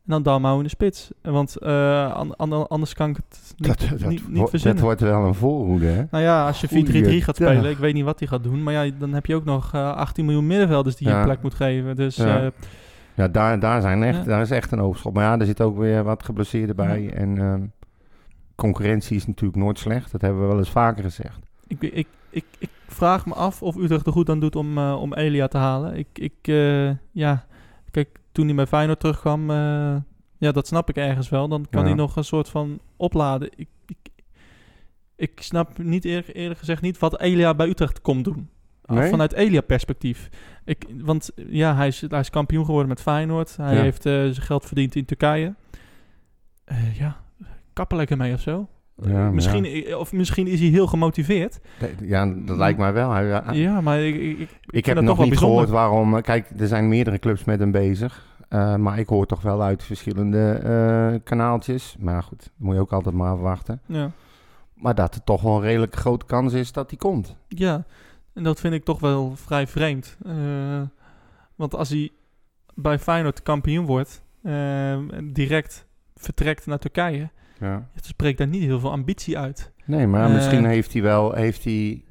En 0.08 0.14
dan 0.14 0.22
Dalmau 0.22 0.56
in 0.56 0.62
de 0.62 0.68
spits. 0.68 1.10
Want 1.22 1.56
eh, 1.56 2.12
an- 2.14 2.36
an- 2.36 2.68
anders 2.68 2.94
kan 2.94 3.10
ik 3.10 3.16
het 3.16 3.54
niet, 3.56 3.68
dat, 3.68 3.98
dat, 4.00 4.08
niet, 4.08 4.28
niet 4.28 4.36
dat 4.38 4.50
verzinnen. 4.50 4.82
wordt 4.82 5.00
wel 5.00 5.24
een 5.24 5.34
voorhoede, 5.34 5.86
hè? 5.86 6.04
Nou 6.10 6.24
ja, 6.24 6.46
als 6.46 6.60
je 6.60 6.68
4-3-3 6.68 6.70
Goeiedag. 6.70 7.24
gaat 7.24 7.36
spelen, 7.36 7.70
ik 7.70 7.76
weet 7.78 7.94
niet 7.94 8.04
wat 8.04 8.18
hij 8.18 8.28
gaat 8.28 8.42
doen. 8.42 8.62
Maar 8.62 8.72
ja, 8.86 8.90
dan 8.98 9.12
heb 9.12 9.26
je 9.26 9.34
ook 9.34 9.44
nog 9.44 9.74
eh, 9.74 9.92
18 9.92 10.24
miljoen 10.24 10.46
middenvelders 10.46 10.96
die 10.96 11.06
je 11.06 11.12
Ja. 11.12 11.18
een 11.18 11.24
plek 11.26 11.42
moet 11.42 11.54
geven. 11.54 11.96
Dus 11.96 12.16
Ja. 12.16 12.40
eh, 12.42 12.46
Ja, 13.14 13.28
daar, 13.28 13.60
daar, 13.60 13.80
zijn 13.80 14.02
echt, 14.02 14.24
daar 14.24 14.40
is 14.40 14.50
echt 14.50 14.72
een 14.72 14.80
overschot. 14.80 15.12
Maar 15.14 15.24
ja, 15.24 15.38
er 15.38 15.46
zit 15.46 15.60
ook 15.60 15.78
weer 15.78 16.02
wat 16.04 16.24
geblesseerden 16.24 16.76
bij. 16.76 17.12
En 17.14 17.38
ehm, 17.38 17.62
concurrentie 18.54 19.16
is 19.16 19.26
natuurlijk 19.26 19.58
nooit 19.58 19.78
slecht. 19.78 20.12
Dat 20.12 20.20
hebben 20.20 20.40
we 20.40 20.46
wel 20.46 20.58
eens 20.58 20.70
vaker 20.70 21.02
gezegd. 21.04 21.38
Ik, 21.66 21.82
ik, 21.82 22.06
ik, 22.30 22.44
ik 22.58 22.68
vraag 22.86 23.26
me 23.26 23.34
af 23.34 23.62
of 23.62 23.76
Utrecht 23.76 24.06
er 24.06 24.12
goed 24.12 24.28
aan 24.30 24.40
doet 24.40 24.56
om, 24.56 24.78
eh, 24.78 24.96
om 25.00 25.14
Elia 25.14 25.48
te 25.48 25.58
halen. 25.58 25.96
Ik, 25.96 26.06
ik 26.12 26.32
eh, 26.42 26.90
ja, 27.10 27.44
kijk, 27.90 28.08
toen 28.38 28.46
hij 28.46 28.56
bij 28.56 28.66
Feyenoord 28.66 29.00
terugkwam, 29.00 29.50
eh, 29.50 29.96
ja, 30.38 30.52
dat 30.52 30.66
snap 30.66 30.88
ik 30.88 30.96
ergens 30.96 31.28
wel. 31.28 31.48
Dan 31.48 31.66
kan 31.70 31.80
Ja. 31.82 31.86
hij 31.86 31.96
nog 31.96 32.16
een 32.16 32.24
soort 32.24 32.48
van 32.48 32.78
opladen. 32.96 33.50
Ik, 33.56 33.68
ik, 33.86 33.96
ik 35.16 35.40
snap 35.42 35.78
niet 35.78 36.04
eer, 36.04 36.34
eerlijk 36.34 36.58
gezegd 36.58 36.82
niet 36.82 36.98
wat 36.98 37.20
Elia 37.20 37.54
bij 37.54 37.68
Utrecht 37.68 38.00
komt 38.00 38.24
doen. 38.24 38.48
Ah, 38.84 38.96
Nee? 38.96 39.10
Vanuit 39.10 39.32
Elia-perspectief. 39.32 40.28
Ik, 40.64 40.84
want 41.00 41.30
ja, 41.48 41.74
hij 41.76 41.86
is, 41.86 42.00
hij 42.08 42.20
is 42.20 42.30
kampioen 42.30 42.64
geworden 42.64 42.88
met 42.88 43.00
Feyenoord. 43.00 43.56
Hij 43.56 43.74
Ja. 43.74 43.80
heeft 43.82 44.06
eh, 44.06 44.12
zijn 44.12 44.34
geld 44.34 44.64
verdiend 44.66 44.94
in 44.94 45.04
Turkije. 45.04 45.54
Eh, 46.64 46.98
ja, 46.98 47.16
kappen 47.72 47.96
lekker 47.96 48.16
mee 48.16 48.34
of 48.34 48.40
zo. 48.40 48.68
Ja, 49.02 49.30
misschien, 49.30 49.96
Of 49.96 50.12
misschien 50.12 50.46
is 50.46 50.60
hij 50.60 50.68
heel 50.68 50.86
gemotiveerd. 50.86 51.60
Ja, 52.02 52.26
dat 52.26 52.56
lijkt 52.56 52.78
mij 52.78 52.92
wel. 52.92 53.10
Hij, 53.10 53.56
Ja, 53.56 53.80
maar 53.80 54.00
ik, 54.00 54.14
ik, 54.14 54.50
ik, 54.66 54.86
heb 54.86 55.00
nog 55.00 55.18
niet 55.18 55.38
gehoord 55.38 55.68
waarom. 55.68 56.16
eh, 56.16 56.22
Kijk, 56.22 56.50
er 56.58 56.66
zijn 56.66 56.88
meerdere 56.88 57.18
clubs 57.18 57.44
met 57.44 57.58
hem 57.58 57.70
bezig. 57.70 58.26
Eh, 58.48 58.76
maar 58.76 58.98
ik 58.98 59.08
hoor 59.08 59.26
toch 59.26 59.42
wel 59.42 59.62
uit 59.62 59.82
verschillende 59.82 60.50
eh, 60.50 61.20
kanaaltjes. 61.24 61.96
Maar 61.98 62.22
goed, 62.22 62.50
moet 62.56 62.74
je 62.74 62.80
ook 62.80 62.92
altijd 62.92 63.14
maar 63.14 63.32
afwachten. 63.32 63.80
Ja. 63.86 64.10
Maar 64.74 64.94
dat 64.94 65.14
er 65.14 65.24
toch 65.24 65.42
wel 65.42 65.56
een 65.56 65.62
redelijk 65.62 65.96
grote 65.96 66.26
kans 66.26 66.52
is 66.52 66.72
dat 66.72 66.90
hij 66.90 66.98
komt. 66.98 67.36
ja, 67.48 67.84
en 68.34 68.42
dat 68.42 68.60
vind 68.60 68.74
ik 68.74 68.84
toch 68.84 69.00
wel 69.00 69.32
vrij 69.36 69.66
vreemd. 69.66 70.16
Want 71.56 71.74
als 71.74 71.88
hij 71.88 72.10
bij 72.74 72.98
Feyenoord 72.98 73.42
kampioen 73.42 73.86
wordt, 73.86 74.22
direct 75.24 75.86
vertrekt 76.16 76.66
naar 76.66 76.78
Turkije, 76.78 77.30
Ja. 77.60 77.66
ja, 77.66 77.72
dan 77.94 78.02
spreekt 78.02 78.38
daar 78.38 78.46
niet 78.48 78.62
heel 78.62 78.80
veel 78.80 78.90
ambitie 78.90 79.38
uit. 79.38 79.72
Nee, 79.84 80.06
maar 80.06 80.26
Eh. 80.28 80.34
misschien 80.34 80.64
heeft 80.64 80.92
hij 80.92 81.02
wel 81.02 81.32
heeft 81.32 81.64
hij 81.64 82.02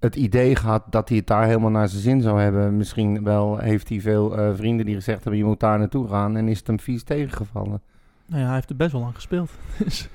het 0.00 0.16
idee 0.16 0.56
gehad 0.56 0.82
dat 0.90 1.08
hij 1.08 1.18
het 1.18 1.26
daar 1.26 1.46
helemaal 1.46 1.70
naar 1.70 1.88
zijn 1.88 2.02
zin 2.02 2.20
zou 2.20 2.40
hebben. 2.40 2.76
Misschien 2.76 3.24
wel 3.24 3.58
heeft 3.58 3.88
hij 3.88 4.00
veel 4.00 4.38
eh, 4.38 4.50
vrienden 4.54 4.86
die 4.86 4.94
gezegd 4.94 5.22
hebben: 5.22 5.40
je 5.40 5.46
moet 5.46 5.60
daar 5.60 5.78
naartoe 5.78 6.08
gaan. 6.08 6.36
En 6.36 6.48
is 6.48 6.58
het 6.58 6.66
hem 6.66 6.80
vies 6.80 7.02
tegengevallen. 7.02 7.80
Nou 8.26 8.40
ja, 8.40 8.46
hij 8.46 8.54
heeft 8.56 8.70
er 8.70 8.76
best 8.76 8.92
wel 8.92 9.00
lang 9.00 9.14
gespeeld. 9.14 9.50
Dus 9.84 10.08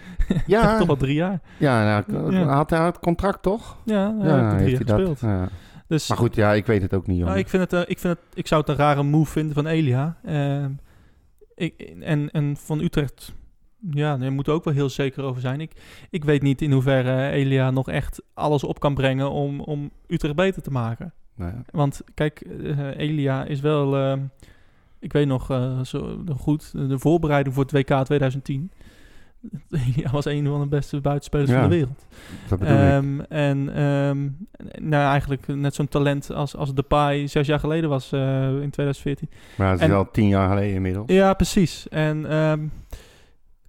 Ja, 0.46 0.78
toch 0.78 0.90
al 0.90 0.96
drie 0.98 1.16
jaar. 1.16 1.40
ja, 1.58 2.02
nou, 2.08 2.32
Ja. 2.36 2.44
had 2.46 2.70
hij 2.70 2.86
het 2.86 3.00
contract 3.00 3.42
toch? 3.44 3.78
Ja, 3.86 4.16
hij 4.20 4.28
heeft 4.28 4.30
jaar 4.30 4.60
hij 4.60 4.78
dat. 4.78 4.98
gespeeld. 5.00 5.20
Ja. 5.20 5.50
Dus, 5.88 6.08
Maar 6.10 6.18
goed, 6.18 6.36
ja, 6.36 6.54
ik 6.54 6.66
weet 6.66 6.82
het 6.82 6.94
ook 6.94 7.08
niet. 7.08 7.20
Nou, 7.24 7.38
ik, 7.38 7.48
vind 7.50 7.64
het, 7.64 7.74
eh, 7.74 7.80
ik, 7.92 8.00
vind 8.00 8.18
het, 8.18 8.38
ik 8.38 8.48
zou 8.48 8.62
het 8.62 8.70
een 8.70 8.76
rare 8.76 9.04
move 9.04 9.32
vinden 9.32 9.54
van 9.54 9.66
Elia. 9.68 10.18
Ehm, 10.26 10.72
ik, 11.56 11.80
en, 12.00 12.32
en 12.32 12.56
van 12.58 12.80
Utrecht, 12.80 13.34
ja, 13.92 14.18
daar 14.18 14.32
moeten 14.32 14.54
we 14.54 14.60
ook 14.60 14.66
wel 14.66 14.74
heel 14.74 14.90
zeker 14.90 15.24
over 15.24 15.42
zijn. 15.42 15.62
Ik, 15.62 15.72
ik 16.10 16.24
weet 16.26 16.42
niet 16.42 16.62
in 16.62 16.72
hoeverre 16.72 17.30
Elia 17.30 17.72
nog 17.72 17.90
echt 17.90 18.22
alles 18.34 18.64
op 18.64 18.80
kan 18.80 18.94
brengen 18.94 19.32
om, 19.32 19.60
om 19.60 19.92
Utrecht 20.08 20.36
beter 20.36 20.62
te 20.62 20.72
maken. 20.72 21.14
Nou 21.36 21.52
ja. 21.52 21.62
Want 21.72 22.02
kijk, 22.14 22.40
eh, 22.42 22.98
Elia 22.98 23.46
is 23.46 23.60
wel, 23.60 23.96
ehm, 23.98 24.20
Ik 25.00 25.14
weet 25.14 25.28
nog 25.28 25.50
eh, 25.52 25.82
zo 25.82 26.24
goed, 26.38 26.72
de 26.90 27.00
voorbereiding 27.00 27.56
voor 27.56 27.64
het 27.64 27.72
WK 27.72 28.06
2010. 28.06 28.72
Hij 29.70 30.12
was 30.12 30.26
een 30.26 30.46
van 30.48 30.60
de 30.62 30.68
beste 30.68 31.02
buitenspelers 31.02 31.50
Ja, 31.52 31.60
van 31.60 31.70
de 31.70 31.76
wereld. 31.76 32.06
Dat 32.50 32.60
bedoel 32.60 32.76
ik. 32.76 32.82
Ehm, 32.82 33.20
en 33.20 33.76
ehm, 33.76 34.28
nou, 34.90 35.10
eigenlijk 35.12 35.48
net 35.48 35.76
zo'n 35.76 35.88
talent 35.88 36.32
als, 36.32 36.56
als 36.56 36.74
Depay 36.74 37.28
zes 37.28 37.48
jaar 37.48 37.60
geleden 37.60 37.90
was 37.90 38.12
eh, 38.12 38.44
in 38.62 38.70
2014. 38.70 39.30
Maar 39.58 39.72
dat 39.72 39.80
is 39.80 39.86
en- 39.88 39.94
al 39.94 40.12
tien 40.12 40.28
jaar 40.28 40.50
geleden 40.50 40.74
inmiddels. 40.76 41.12
Ja, 41.12 41.34
precies. 41.34 41.88
En 41.90 42.30
ehm, 42.30 42.66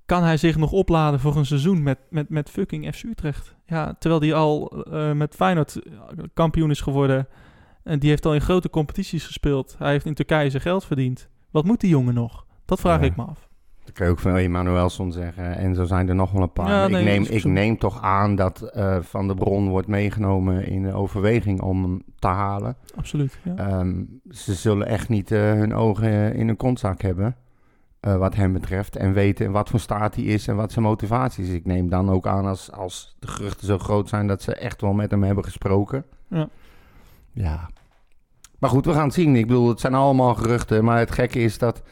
kan 0.09 0.23
hij 0.23 0.37
zich 0.37 0.57
nog 0.57 0.73
opladen 0.73 1.21
voor 1.21 1.37
een 1.37 1.47
seizoen 1.47 1.83
met, 1.83 1.99
met, 2.11 2.29
met 2.29 2.51
fucking 2.51 2.95
FC 2.95 3.03
Utrecht? 3.03 3.55
Ja, 3.67 3.95
terwijl 3.99 4.21
hij 4.21 4.35
al 4.35 4.85
eh, 4.91 5.13
met 5.13 5.35
Feyenoord 5.35 5.79
kampioen 6.35 6.71
is 6.71 6.81
geworden. 6.81 7.29
En 7.83 7.99
die 7.99 8.09
heeft 8.11 8.27
al 8.27 8.35
in 8.35 8.41
grote 8.41 8.71
competities 8.71 9.27
gespeeld. 9.27 9.75
Hij 9.79 9.91
heeft 9.91 10.07
in 10.07 10.15
Turkije 10.15 10.51
zijn 10.51 10.63
geld 10.63 10.85
verdiend. 10.85 11.29
Wat 11.51 11.65
moet 11.65 11.81
die 11.81 11.91
jongen 11.91 12.15
nog? 12.15 12.47
Dat 12.65 12.81
vraag 12.81 13.01
Ja. 13.01 13.07
ik 13.07 13.17
me 13.17 13.23
af. 13.23 13.49
Dat 13.85 13.93
kan 13.97 14.07
je 14.07 14.13
ook 14.13 14.19
van 14.19 14.35
Emanuelson 14.37 15.13
zeggen. 15.13 15.57
En 15.57 15.75
zo 15.75 15.85
zijn 15.85 16.09
er 16.09 16.15
nog 16.15 16.31
wel 16.31 16.43
een 16.43 16.53
paar. 16.53 16.69
Ja, 16.69 16.79
Maar 16.89 16.91
nee, 16.91 17.01
ik, 17.01 17.29
neem, 17.29 17.37
ik 17.39 17.45
neem 17.45 17.79
toch 17.79 18.03
aan 18.03 18.35
dat 18.35 18.63
eh, 18.63 18.97
Van 19.01 19.29
de 19.29 19.35
Bron 19.35 19.69
wordt 19.69 19.87
meegenomen 19.89 20.67
in 20.67 20.83
de 20.83 20.93
overweging 20.93 21.61
om 21.61 21.83
hem 21.83 22.03
te 22.19 22.27
halen. 22.29 22.77
Absoluut. 22.97 23.39
Ja. 23.45 23.55
Ehm, 23.57 24.05
ze 24.31 24.55
zullen 24.55 24.87
echt 24.87 25.09
niet 25.09 25.31
eh, 25.31 25.41
hun 25.41 25.75
ogen 25.75 26.35
in 26.35 26.47
hun 26.47 26.57
kontzak 26.57 27.03
hebben. 27.03 27.37
Eh, 28.01 28.17
wat 28.17 28.35
hem 28.35 28.53
betreft. 28.53 28.97
En 28.97 29.13
weten 29.13 29.51
wat 29.51 29.69
voor 29.69 29.81
staat 29.81 30.15
hij 30.15 30.25
is 30.25 30.49
en 30.49 30.57
wat 30.57 30.73
zijn 30.73 30.85
motivatie 30.85 31.45
is. 31.45 31.51
Ik 31.51 31.67
neem 31.67 31.89
dan 31.89 32.11
ook 32.11 32.27
aan 32.27 32.47
als, 32.47 32.73
als 32.73 33.17
de 33.19 33.27
geruchten 33.27 33.67
zo 33.67 33.79
groot 33.79 34.09
zijn 34.09 34.27
dat 34.27 34.43
ze 34.43 34.55
echt 34.55 34.81
wel 34.81 34.93
met 34.93 35.11
hem 35.11 35.23
hebben 35.23 35.45
gesproken. 35.45 36.05
Ja. 36.29 36.49
Ja. 37.33 37.71
Maar 38.59 38.71
goed, 38.71 38.87
we 38.87 38.93
gaan 38.93 39.05
het 39.05 39.15
zien. 39.15 39.37
Ik 39.37 39.47
bedoel, 39.47 39.69
het 39.69 39.81
zijn 39.81 39.95
allemaal 39.95 40.35
geruchten. 40.35 40.85
Maar 40.85 40.99
het 40.99 41.11
gekke 41.11 41.39
is 41.39 41.59
dat 41.59 41.83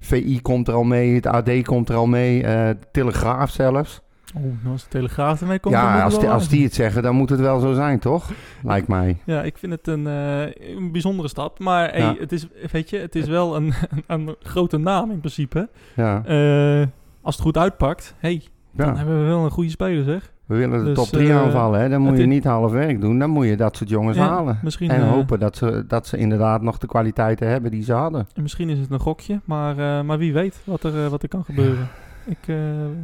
VI 0.00 0.40
komt 0.42 0.68
er 0.68 0.74
al 0.74 0.84
mee, 0.84 1.14
het 1.14 1.26
AD 1.26 1.62
komt 1.62 1.88
er 1.88 1.96
al 1.96 2.06
mee, 2.06 2.42
de 2.42 2.78
Telegraaf 2.92 3.50
zelfs. 3.50 4.02
Oh, 4.36 4.42
nou 4.42 4.72
als 4.72 4.82
de 4.82 4.88
Telegraaf 4.88 5.40
ermee 5.40 5.58
komt, 5.58 5.74
ja, 5.74 6.02
als 6.02 6.18
die, 6.18 6.28
als 6.28 6.48
die 6.48 6.64
het 6.64 6.74
zeggen, 6.74 7.02
dan 7.02 7.14
moet 7.14 7.30
het 7.30 7.40
wel 7.40 7.60
zo 7.60 7.72
zijn, 7.72 7.98
toch? 7.98 8.30
Lijkt 8.62 8.88
mij. 8.88 9.16
Ja, 9.24 9.42
ik 9.42 9.58
vind 9.58 9.72
het 9.72 9.86
een, 9.86 10.06
eh, 10.06 10.76
een 10.76 10.92
bijzondere 10.92 11.28
stap. 11.28 11.58
Maar 11.58 11.90
hey, 11.90 12.00
Ja. 12.00 12.14
het, 12.18 12.32
is, 12.32 12.46
weet 12.72 12.90
je, 12.90 12.98
het 12.98 13.14
is 13.14 13.26
wel 13.26 13.56
een, 13.56 13.72
een, 14.06 14.36
grote 14.42 14.78
naam 14.78 15.10
in 15.10 15.18
principe. 15.18 15.68
Ja. 15.94 16.24
Eh, 16.24 16.86
als 17.22 17.34
het 17.34 17.44
goed 17.44 17.56
uitpakt, 17.56 18.14
hey, 18.18 18.42
dan 18.72 18.86
ja. 18.86 18.96
hebben 18.96 19.20
we 19.20 19.26
wel 19.26 19.44
een 19.44 19.50
goede 19.50 19.70
speler, 19.70 20.04
zeg. 20.04 20.32
We 20.46 20.56
willen 20.56 20.78
de 20.78 20.84
Dus, 20.84 20.94
top 20.94 21.06
3 21.06 21.28
eh, 21.28 21.36
aanvallen. 21.36 21.80
Hè? 21.80 21.88
Dan 21.88 22.00
moet 22.00 22.18
je 22.18 22.26
niet 22.26 22.44
half 22.44 22.72
werk 22.72 23.00
doen. 23.00 23.18
Dan 23.18 23.30
moet 23.30 23.46
je 23.46 23.56
dat 23.56 23.76
soort 23.76 23.90
jongens 23.90 24.16
Ja, 24.16 24.28
halen. 24.28 24.58
En 24.78 25.08
hopen 25.08 25.38
dat 25.38 25.56
ze, 25.56 25.84
dat 25.88 26.06
ze 26.06 26.16
inderdaad 26.16 26.62
nog 26.62 26.78
de 26.78 26.86
kwaliteiten 26.86 27.48
hebben 27.48 27.70
die 27.70 27.82
ze 27.82 27.92
hadden. 27.92 28.26
misschien 28.34 28.68
is 28.68 28.78
het 28.78 28.90
een 28.90 29.00
gokje, 29.00 29.40
maar, 29.44 30.04
maar 30.04 30.18
wie 30.18 30.32
weet 30.32 30.60
wat 30.64 30.82
er, 30.82 31.10
wat 31.10 31.22
er 31.22 31.28
kan 31.28 31.44
gebeuren. 31.44 31.88
Ik, 32.26 32.38
eh, 32.40 32.46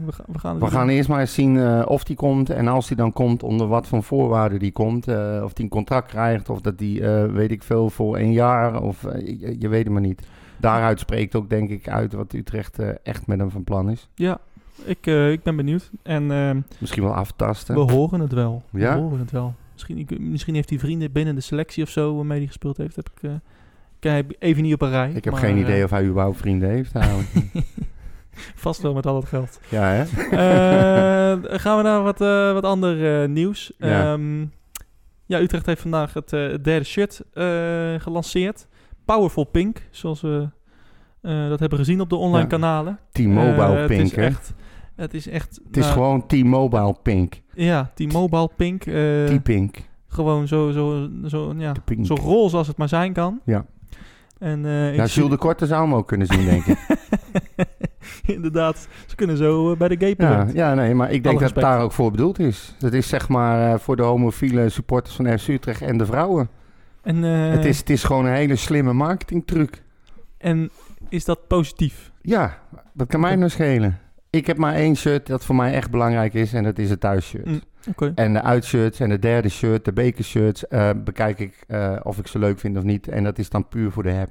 we, 0.04 0.12
ga- 0.12 0.24
we 0.26 0.38
gaan 0.38 0.58
We 0.58 0.66
gaan 0.66 0.88
eerst 0.88 1.08
maar 1.08 1.20
eens 1.20 1.34
zien 1.34 1.58
eh, 1.58 1.82
of 1.86 2.04
die 2.04 2.16
komt. 2.16 2.50
En 2.50 2.68
als 2.68 2.86
die 2.88 2.96
dan 2.96 3.12
komt, 3.12 3.42
onder 3.42 3.66
wat 3.66 3.86
voor 3.86 4.02
voorwaarden 4.02 4.58
die 4.58 4.72
komt. 4.72 5.08
eh, 5.08 5.40
of 5.44 5.52
die 5.52 5.64
een 5.64 5.70
contract 5.70 6.08
krijgt. 6.08 6.48
Of 6.48 6.60
dat 6.60 6.78
die, 6.78 7.02
weet 7.32 7.50
ik 7.50 7.62
veel, 7.62 7.90
voor 7.90 8.16
een 8.18 8.32
jaar. 8.32 8.82
Of 8.82 9.02
je, 9.02 9.56
je 9.58 9.68
weet 9.68 9.84
het 9.84 9.92
maar 9.92 10.02
niet. 10.02 10.22
Daaruit 10.56 11.00
spreekt 11.00 11.34
ook, 11.34 11.50
denk 11.50 11.70
ik, 11.70 11.88
uit 11.88 12.12
wat 12.12 12.32
Utrecht 12.32 12.78
echt 13.02 13.26
met 13.26 13.38
hem 13.38 13.50
van 13.50 13.64
plan 13.64 13.90
is. 13.90 14.08
Ja, 14.14 14.38
ik, 14.84 15.06
ik 15.06 15.42
ben 15.42 15.56
benieuwd. 15.56 15.90
En 16.02 16.30
eh, 16.30 16.50
Misschien 16.78 17.02
wel 17.02 17.14
aftasten. 17.14 17.74
we 17.86 17.92
horen 17.92 18.20
het 18.20 18.32
wel. 18.32 18.62
Ja? 18.70 18.94
We 18.94 19.00
horen 19.00 19.18
het 19.18 19.30
wel. 19.30 19.54
Misschien, 19.72 19.98
ik, 19.98 20.18
misschien 20.20 20.54
heeft 20.54 20.70
hij 20.70 20.78
vrienden 20.78 21.12
binnen 21.12 21.34
de 21.34 21.40
selectie 21.40 21.82
of 21.82 21.88
zo 21.88 22.16
waarmee 22.16 22.38
hij 22.38 22.46
gespeeld 22.46 22.76
heeft. 22.76 22.96
Heb 22.96 23.08
ik, 23.14 23.30
ik 24.00 24.10
heb 24.10 24.32
even 24.38 24.62
niet 24.62 24.74
op 24.74 24.82
een 24.82 24.90
rij. 24.90 25.10
ik 25.14 25.24
heb 25.24 25.32
maar, 25.32 25.42
geen 25.42 25.56
idee 25.58 25.84
of 25.84 25.90
hij 25.90 26.04
überhaupt 26.04 26.36
vrienden 26.38 26.68
heeft. 26.70 26.92
Vast 28.54 28.82
wel 28.82 28.94
met 28.94 29.06
al 29.06 29.14
dat 29.14 29.28
geld. 29.28 29.60
ja, 29.68 29.82
hè? 29.82 30.02
Eh, 30.02 31.58
gaan 31.60 31.76
we 31.76 31.82
naar 31.82 32.02
wat, 32.02 32.20
eh, 32.20 32.52
wat 32.52 32.64
ander 32.64 33.22
eh, 33.22 33.28
nieuws. 33.28 33.72
Ja. 33.78 34.12
Ehm, 34.12 34.40
ja, 35.26 35.40
Utrecht 35.40 35.66
heeft 35.66 35.80
vandaag 35.80 36.12
het 36.14 36.28
derde 36.64 36.84
shirt 36.84 37.20
gelanceerd. 38.02 38.66
Powerful 39.04 39.44
Pink, 39.44 39.82
zoals 39.90 40.20
we 40.20 40.48
dat 41.22 41.60
hebben 41.60 41.78
gezien 41.78 42.00
op 42.00 42.08
de 42.08 42.16
online 42.16 42.42
Ja. 42.42 42.46
kanalen. 42.48 42.98
T-Mobile 43.12 43.86
Pink, 43.86 44.00
het 44.00 44.10
is 44.10 44.16
hè? 44.16 44.22
echt, 44.24 44.54
Het 44.96 45.14
is 45.14 45.28
echt... 45.28 45.60
Het 45.66 45.76
is 45.76 45.82
nou, 45.82 45.92
gewoon 45.94 46.26
T-Mobile 46.26 46.94
Pink. 47.02 47.40
Ja, 47.54 47.90
T-Mobile 47.94 48.50
Pink. 48.56 48.82
T-Pink. 49.38 49.76
gewoon 50.08 50.48
zo, 50.48 50.70
zo, 50.70 51.08
zo, 51.26 51.54
ja, 51.56 51.74
zo 52.02 52.14
roze 52.14 52.56
als 52.56 52.66
het 52.66 52.76
maar 52.76 52.88
zijn 52.88 53.12
kan. 53.12 53.40
Ja. 53.44 53.64
En, 54.38 54.58
ik 54.66 54.96
Ja, 54.96 55.06
zie- 55.06 55.14
Jules 55.22 55.30
de 55.30 55.36
Korte 55.46 55.66
zou 55.66 55.82
hem 55.82 55.94
ook 55.94 56.06
kunnen 56.08 56.26
zien, 56.26 56.44
denk 56.44 56.64
ik. 56.66 56.78
Inderdaad, 58.36 58.88
ze 59.06 59.16
kunnen 59.16 59.36
zo 59.36 59.72
eh, 59.72 59.78
bij 59.78 59.88
de 59.88 60.06
gate 60.06 60.22
Ja, 60.22 60.46
ja, 60.52 60.74
nee, 60.74 60.94
maar 60.94 61.10
ik 61.10 61.22
denk 61.22 61.40
dat 61.40 61.50
het 61.50 61.60
daar 61.60 61.80
ook 61.80 61.92
voor 61.92 62.10
bedoeld 62.10 62.38
is. 62.38 62.74
Het 62.78 62.94
is 62.94 63.08
zeg 63.08 63.28
maar 63.28 63.72
eh, 63.72 63.78
voor 63.78 63.96
de 63.96 64.02
homofiele 64.02 64.68
supporters 64.68 65.16
van 65.16 65.38
FC 65.38 65.48
Utrecht 65.48 65.82
en 65.82 65.98
de 65.98 66.06
vrouwen. 66.06 66.48
En, 67.02 67.24
eh, 67.24 67.50
het, 67.50 67.64
is, 67.64 67.78
het 67.78 67.90
is 67.90 68.04
gewoon 68.04 68.26
een 68.26 68.34
hele 68.34 68.56
slimme 68.56 68.92
marketingtruc. 68.92 69.82
en 70.38 70.70
is 71.08 71.24
dat 71.24 71.46
positief? 71.46 72.10
Ja, 72.22 72.58
dat 72.92 73.06
kan 73.06 73.20
mij 73.20 73.36
nou 73.36 73.50
schelen. 73.50 73.98
Ik 74.30 74.46
heb 74.46 74.56
maar 74.56 74.74
één 74.74 74.96
shirt 74.96 75.26
dat 75.26 75.44
voor 75.44 75.54
mij 75.54 75.72
echt 75.72 75.90
belangrijk 75.90 76.34
is 76.34 76.52
en 76.52 76.62
dat 76.64 76.78
is 76.78 76.90
het 76.90 77.00
thuisshirt. 77.00 77.46
Mm, 77.46 77.60
Oké. 77.88 78.12
En 78.14 78.32
de 78.32 78.42
uitshirts 78.42 79.00
en 79.00 79.08
de 79.08 79.18
derde 79.18 79.48
shirt, 79.48 79.84
de 79.84 79.92
bekershirts, 79.92 80.68
eh, 80.68 80.90
bekijk 81.04 81.38
ik 81.38 81.66
of 82.02 82.18
ik 82.18 82.26
ze 82.26 82.38
leuk 82.38 82.58
vind 82.58 82.76
of 82.76 82.82
niet. 82.82 83.08
En 83.08 83.24
dat 83.24 83.38
is 83.38 83.50
dan 83.50 83.68
puur 83.68 83.90
voor 83.90 84.02
de 84.02 84.10
heb. 84.10 84.30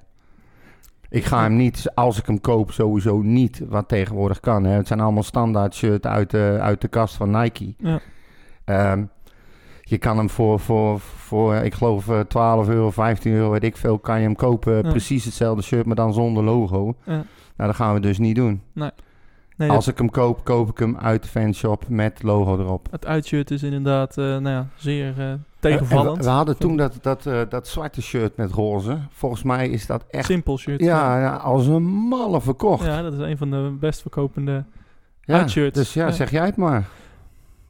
Ik 1.10 1.26
ga 1.26 1.42
hem 1.42 1.56
niet, 1.56 1.92
als 1.94 2.20
ik 2.20 2.26
hem 2.26 2.42
koop, 2.42 2.72
sowieso 2.72 3.22
niet, 3.22 3.62
wat 3.70 3.88
tegenwoordig 3.88 4.40
kan. 4.40 4.64
Hè. 4.64 4.72
Het 4.72 4.88
zijn 4.88 5.00
allemaal 5.00 5.24
standaard 5.24 5.76
shirts 5.76 6.08
uit 6.08 6.30
de, 6.30 6.58
uit 6.62 6.82
de 6.82 6.88
kast 6.88 7.16
van 7.16 7.32
Nike. 7.32 7.74
Ja. 7.78 8.00
Ehm, 8.66 9.04
je 9.82 9.98
kan 9.98 10.18
hem 10.18 10.30
voor, 10.30 10.60
voor, 10.60 11.00
voor 11.00 11.56
ik 11.56 11.74
geloof, 11.74 12.10
eh, 12.10 12.20
12 12.20 12.68
euro, 12.68 12.92
15 12.92 13.34
euro, 13.34 13.50
weet 13.50 13.64
ik 13.64 13.78
veel, 13.78 14.00
kan 14.00 14.18
je 14.18 14.24
hem 14.24 14.36
kopen. 14.36 14.76
Ja. 14.76 14.90
Precies 14.90 15.26
hetzelfde 15.26 15.62
shirt, 15.64 15.86
maar 15.86 15.96
dan 15.96 16.14
zonder 16.14 16.44
logo. 16.44 16.96
Ja. 17.04 17.12
Nou, 17.56 17.72
dat 17.72 17.76
gaan 17.76 17.94
we 17.94 18.00
dus 18.00 18.18
niet 18.18 18.36
doen. 18.36 18.62
Nee, 18.74 18.92
Als 19.68 19.88
ik 19.88 19.98
hem 19.98 20.10
koop, 20.10 20.44
koop 20.44 20.70
ik 20.70 20.78
hem 20.78 20.98
uit 20.98 21.24
de 21.24 21.30
fanshop 21.30 21.90
met 21.90 22.24
logo 22.24 22.60
erop. 22.60 22.88
Het 22.92 23.06
uitshirt 23.06 23.52
is 23.52 23.64
inderdaad 23.64 24.18
eh, 24.18 24.24
nou 24.26 24.50
ja, 24.50 24.68
zeer 24.76 25.14
eh, 25.18 25.30
En 25.32 25.46
tegenvallend. 25.60 26.24
we 26.24 26.30
hadden 26.30 26.58
toen 26.58 26.78
dat, 26.78 26.98
dat, 27.02 27.26
eh, 27.26 27.42
dat 27.50 27.68
zwarte 27.68 28.02
shirt 28.02 28.38
met 28.38 28.52
roze. 28.52 28.98
Volgens 29.10 29.44
mij 29.44 29.70
is 29.70 29.86
dat 29.86 30.04
echt 30.10 30.26
Simpel 30.26 30.58
shirt. 30.58 30.80
ja, 30.82 31.20
ja, 31.20 31.36
als 31.36 31.68
een 31.68 31.84
malle 31.84 32.42
verkocht. 32.42 32.86
Ja, 32.86 32.96
Ja, 32.96 33.02
dat 33.02 33.14
is 33.14 33.20
een 33.20 33.38
van 33.38 33.50
de 33.52 33.76
best 33.80 34.02
verkopende 34.02 34.64
uitshirts. 35.26 35.78
Dus 35.78 35.94
ja, 35.94 36.06
Ja. 36.06 36.12
zeg 36.12 36.32
jij 36.32 36.46
het 36.46 36.56
maar. 36.56 36.88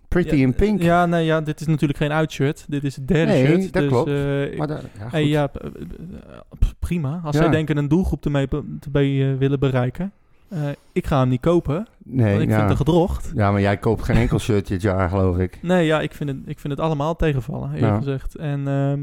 Pretty 0.07 0.35
in 0.35 0.53
pink. 0.53 0.81
Ja, 0.81 1.05
nee, 1.05 1.25
ja, 1.25 1.41
dit 1.41 1.59
is 1.61 1.67
natuurlijk 1.67 1.99
geen 1.99 2.11
uitshirt. 2.11 2.65
Dit 2.67 2.83
is 2.83 2.95
het 2.95 3.07
derde 3.07 3.31
Nee, 3.31 3.45
shirt. 3.45 3.73
dat 3.73 3.81
dus, 3.81 3.91
klopt. 3.91 4.09
eh, 4.09 4.15
maar 4.57 4.69
ja, 4.69 4.79
hey, 4.97 5.21
goed. 5.21 5.29
ja, 5.31 5.47
p- 5.47 5.57
p- 5.59 6.59
p- 6.59 6.73
prima. 6.79 7.21
Als 7.23 7.35
Ja. 7.35 7.41
zij 7.41 7.51
denken 7.51 7.77
een 7.77 7.87
doelgroep 7.87 8.21
te, 8.21 8.29
mee, 8.29 8.47
te 8.47 8.89
eh, 8.91 9.37
willen 9.37 9.59
bereiken. 9.59 10.11
Eh, 10.49 10.59
ik 10.91 11.07
ga 11.07 11.19
hem 11.19 11.29
niet 11.29 11.41
kopen, 11.41 11.87
nee, 12.03 12.29
want 12.31 12.41
ik 12.43 12.49
ja. 12.49 12.55
vind 12.57 12.69
het 12.69 12.77
gedrocht. 12.77 13.31
ja, 13.35 13.51
maar 13.51 13.61
jij 13.61 13.77
koopt 13.77 14.03
geen 14.03 14.15
enkel 14.17 14.39
shirt 14.49 14.67
dit 14.67 14.81
jaar, 14.81 15.09
geloof 15.09 15.37
ik. 15.37 15.59
Nee, 15.61 15.85
ja, 15.85 16.01
ik 16.01 16.13
vind 16.13 16.29
het, 16.29 16.37
ik 16.45 16.59
vind 16.59 16.73
het 16.73 16.81
allemaal 16.81 17.15
tegenvallen, 17.15 17.67
eerlijk 17.73 17.91
Ja. 17.93 17.97
gezegd. 17.97 18.35
En, 18.35 18.67
ehm, 18.67 18.99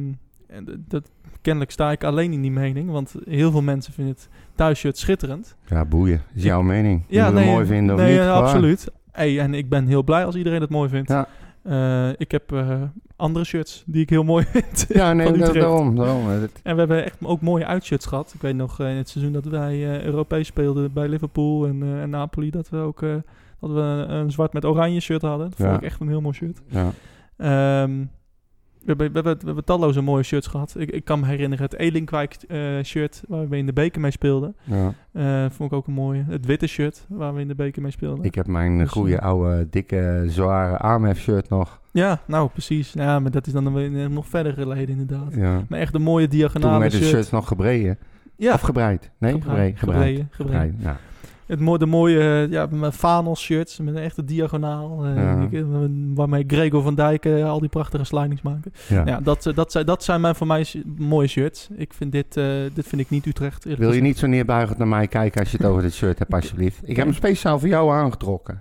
en 0.57 0.85
dat, 0.89 1.11
kennelijk 1.43 1.71
sta 1.73 1.91
ik 1.93 2.05
alleen 2.05 2.33
in 2.33 2.41
die 2.43 2.51
mening, 2.51 2.91
want 2.91 3.15
heel 3.25 3.51
veel 3.51 3.63
mensen 3.63 3.93
vinden 3.93 4.15
het 4.15 4.29
thuisshirt 4.55 4.99
schitterend. 4.99 5.57
Ja, 5.67 5.85
boeien. 5.85 6.23
Is 6.35 6.43
jouw 6.43 6.63
mening. 6.63 7.05
Je 7.09 7.15
Ja, 7.17 7.31
nee, 7.31 7.45
het 7.45 7.53
mooi 7.53 7.67
vinden 7.67 7.95
of 7.95 8.01
nee, 8.01 8.11
niet. 8.11 8.19
ja, 8.19 8.25
klaar. 8.25 8.43
absoluut. 8.43 8.89
Hey, 9.13 9.41
en 9.41 9.55
ik 9.55 9.69
ben 9.69 9.87
heel 9.87 10.03
blij 10.03 10.25
als 10.25 10.35
iedereen 10.35 10.61
het 10.61 10.71
mooi 10.71 10.89
vindt. 10.89 11.09
Ja. 11.11 11.29
Eh, 11.63 12.09
ik 12.19 12.31
heb 12.31 12.53
eh, 12.53 12.83
andere 13.17 13.45
shirts 13.45 13.83
die 13.87 14.03
ik 14.03 14.11
heel 14.11 14.23
mooi 14.25 14.45
vind. 14.53 14.85
Ja, 14.89 15.13
nee, 15.13 15.27
van 15.27 15.39
da- 15.39 15.47
Utrecht. 15.47 15.67
daarom. 15.67 15.97
daarom. 15.97 16.29
Het- 16.29 16.61
En 16.63 16.73
we 16.73 16.79
hebben 16.79 17.05
echt 17.05 17.17
ook 17.23 17.41
mooie 17.41 17.67
uitshirts 17.67 18.07
gehad. 18.07 18.33
Ik 18.35 18.41
weet 18.41 18.55
nog 18.57 18.81
eh, 18.81 18.91
in 18.91 18.97
het 18.97 19.09
seizoen 19.09 19.33
dat 19.33 19.45
wij 19.45 19.73
eh, 19.75 20.05
Europees 20.05 20.47
speelden 20.47 20.93
bij 20.93 21.09
Liverpool 21.09 21.67
en, 21.67 21.83
eh, 21.83 22.03
en 22.03 22.11
Napoli, 22.11 22.51
dat 22.51 22.69
we 22.69 22.77
ook 22.77 23.01
dat 23.61 23.71
we 23.71 23.81
een, 24.09 24.31
zwart 24.31 24.53
met 24.53 24.65
oranje 24.65 25.01
shirt 25.01 25.23
hadden. 25.23 25.49
Dat 25.51 25.59
Ja. 25.59 25.65
vond 25.65 25.77
ik 25.77 25.83
echt 25.87 26.01
een 26.01 26.09
heel 26.09 26.21
mooi 26.21 26.35
shirt. 26.35 26.63
Ja. 26.69 26.91
Ehm, 27.37 28.05
we, 28.87 28.93
hebben, 28.93 29.09
we, 29.13 29.15
hebben, 29.15 29.39
we 29.39 29.47
hebben 29.47 29.65
talloze 29.65 30.01
mooie 30.01 30.23
shirts 30.23 30.47
gehad. 30.47 30.75
Ik, 30.79 30.91
ik 30.91 31.05
kan 31.05 31.21
me 31.21 31.27
herinneren 31.27 31.65
het 31.65 31.75
Elinkwijk 31.75 32.37
eh, 32.49 32.59
shirt 32.83 33.23
waar 33.29 33.49
we 33.49 33.57
in 33.57 33.67
de 33.67 33.73
beker 33.73 34.01
mee 34.01 34.11
speelden. 34.11 34.57
Ja. 34.65 34.93
Eh, 35.13 35.51
vond 35.51 35.71
ik 35.71 35.77
ook 35.77 35.87
een 35.87 35.93
mooie. 35.93 36.25
Het 36.29 36.47
witte 36.47 36.67
shirt 36.67 37.05
waar 37.09 37.35
we 37.35 37.41
in 37.41 37.49
de 37.49 37.55
beker 37.55 37.83
mee 37.83 37.91
speelden. 37.91 38.25
Ik 38.25 38.35
heb 38.35 38.47
mijn 38.47 38.79
Dus, 38.79 38.91
goede, 38.91 39.17
eh, 39.17 39.27
oude, 39.27 39.67
dikke, 39.71 40.25
zware 40.27 40.79
AMF 40.79 41.19
shirt 41.19 41.49
nog. 41.49 41.81
Ja, 41.93 42.21
nou 42.27 42.49
precies. 42.49 42.93
Ja, 42.93 43.19
maar 43.21 43.31
dat 43.31 43.47
is 43.47 43.53
dan 43.53 43.65
nog 43.65 43.73
weer 43.73 44.11
nog 44.11 44.27
verder 44.27 44.53
geleden 44.53 44.89
inderdaad. 44.99 45.35
Ja. 45.35 45.63
Maar 45.69 45.79
echt 45.79 45.95
een 45.95 46.03
mooie 46.03 46.29
Toen 46.29 46.39
diagonale 46.39 46.79
werd 46.79 46.93
de 46.93 46.97
shirt. 46.99 47.11
shirt 47.11 47.31
nog 47.31 47.49
gebreid. 47.49 47.99
Ja, 48.37 48.55
Of 48.55 48.61
gebreid. 48.61 49.11
Nee, 49.19 49.33
Gebreid, 49.33 49.79
gebreid. 49.79 49.79
Gebreid. 49.79 50.27
gebreid, 50.31 50.31
gebreid. 50.31 50.71
Gebreid, 50.71 50.75
ja. 50.83 50.97
Het 51.47 51.79
de 51.79 51.87
mooie 51.87 52.19
eh, 52.19 52.51
ja, 52.51 52.69
Fanos 52.93 53.41
shirts 53.41 53.79
met 53.79 53.95
een 53.95 54.03
echte 54.03 54.25
diagonaal. 54.25 55.05
eh, 55.05 55.15
Ja. 55.15 55.49
eh, 55.53 55.65
waarmee 56.15 56.45
Gregor 56.47 56.83
van 56.83 56.95
Dijk 56.95 57.27
al 57.27 57.61
die 57.61 57.69
prachtige 57.69 58.05
slidings 58.05 58.43
maken. 58.43 58.73
Ja. 58.89 59.03
Ja, 59.07 59.21
dat, 59.21 59.51
dat, 59.55 59.73
zijn, 59.73 59.87
dat 59.87 60.05
zijn 60.05 60.21
mijn, 60.21 60.35
voor 60.35 60.47
mij 60.47 60.67
mooie 60.99 61.29
shirts. 61.29 61.69
Ik 61.77 61.93
vind 61.95 62.13
dit, 62.13 62.35
dit 62.75 62.87
vind 62.87 63.01
ik 63.01 63.11
niet 63.11 63.27
Utrecht. 63.27 63.65
Wil 63.65 63.93
je 63.93 64.01
niet 64.01 64.19
zo 64.19 64.27
neerbuigend 64.27 64.79
naar 64.79 64.89
mij 64.89 65.07
kijken 65.07 65.41
als 65.41 65.51
je 65.51 65.57
het 65.57 65.67
over 65.67 65.83
dit 65.83 65.95
shirt 65.95 66.19
hebt, 66.19 66.35
alsjeblieft? 66.35 66.81
Ik 66.89 66.97
heb 66.97 67.05
hem 67.07 67.15
speciaal 67.15 67.59
voor 67.59 67.69
jou 67.69 67.93
aangetrokken. 67.93 68.61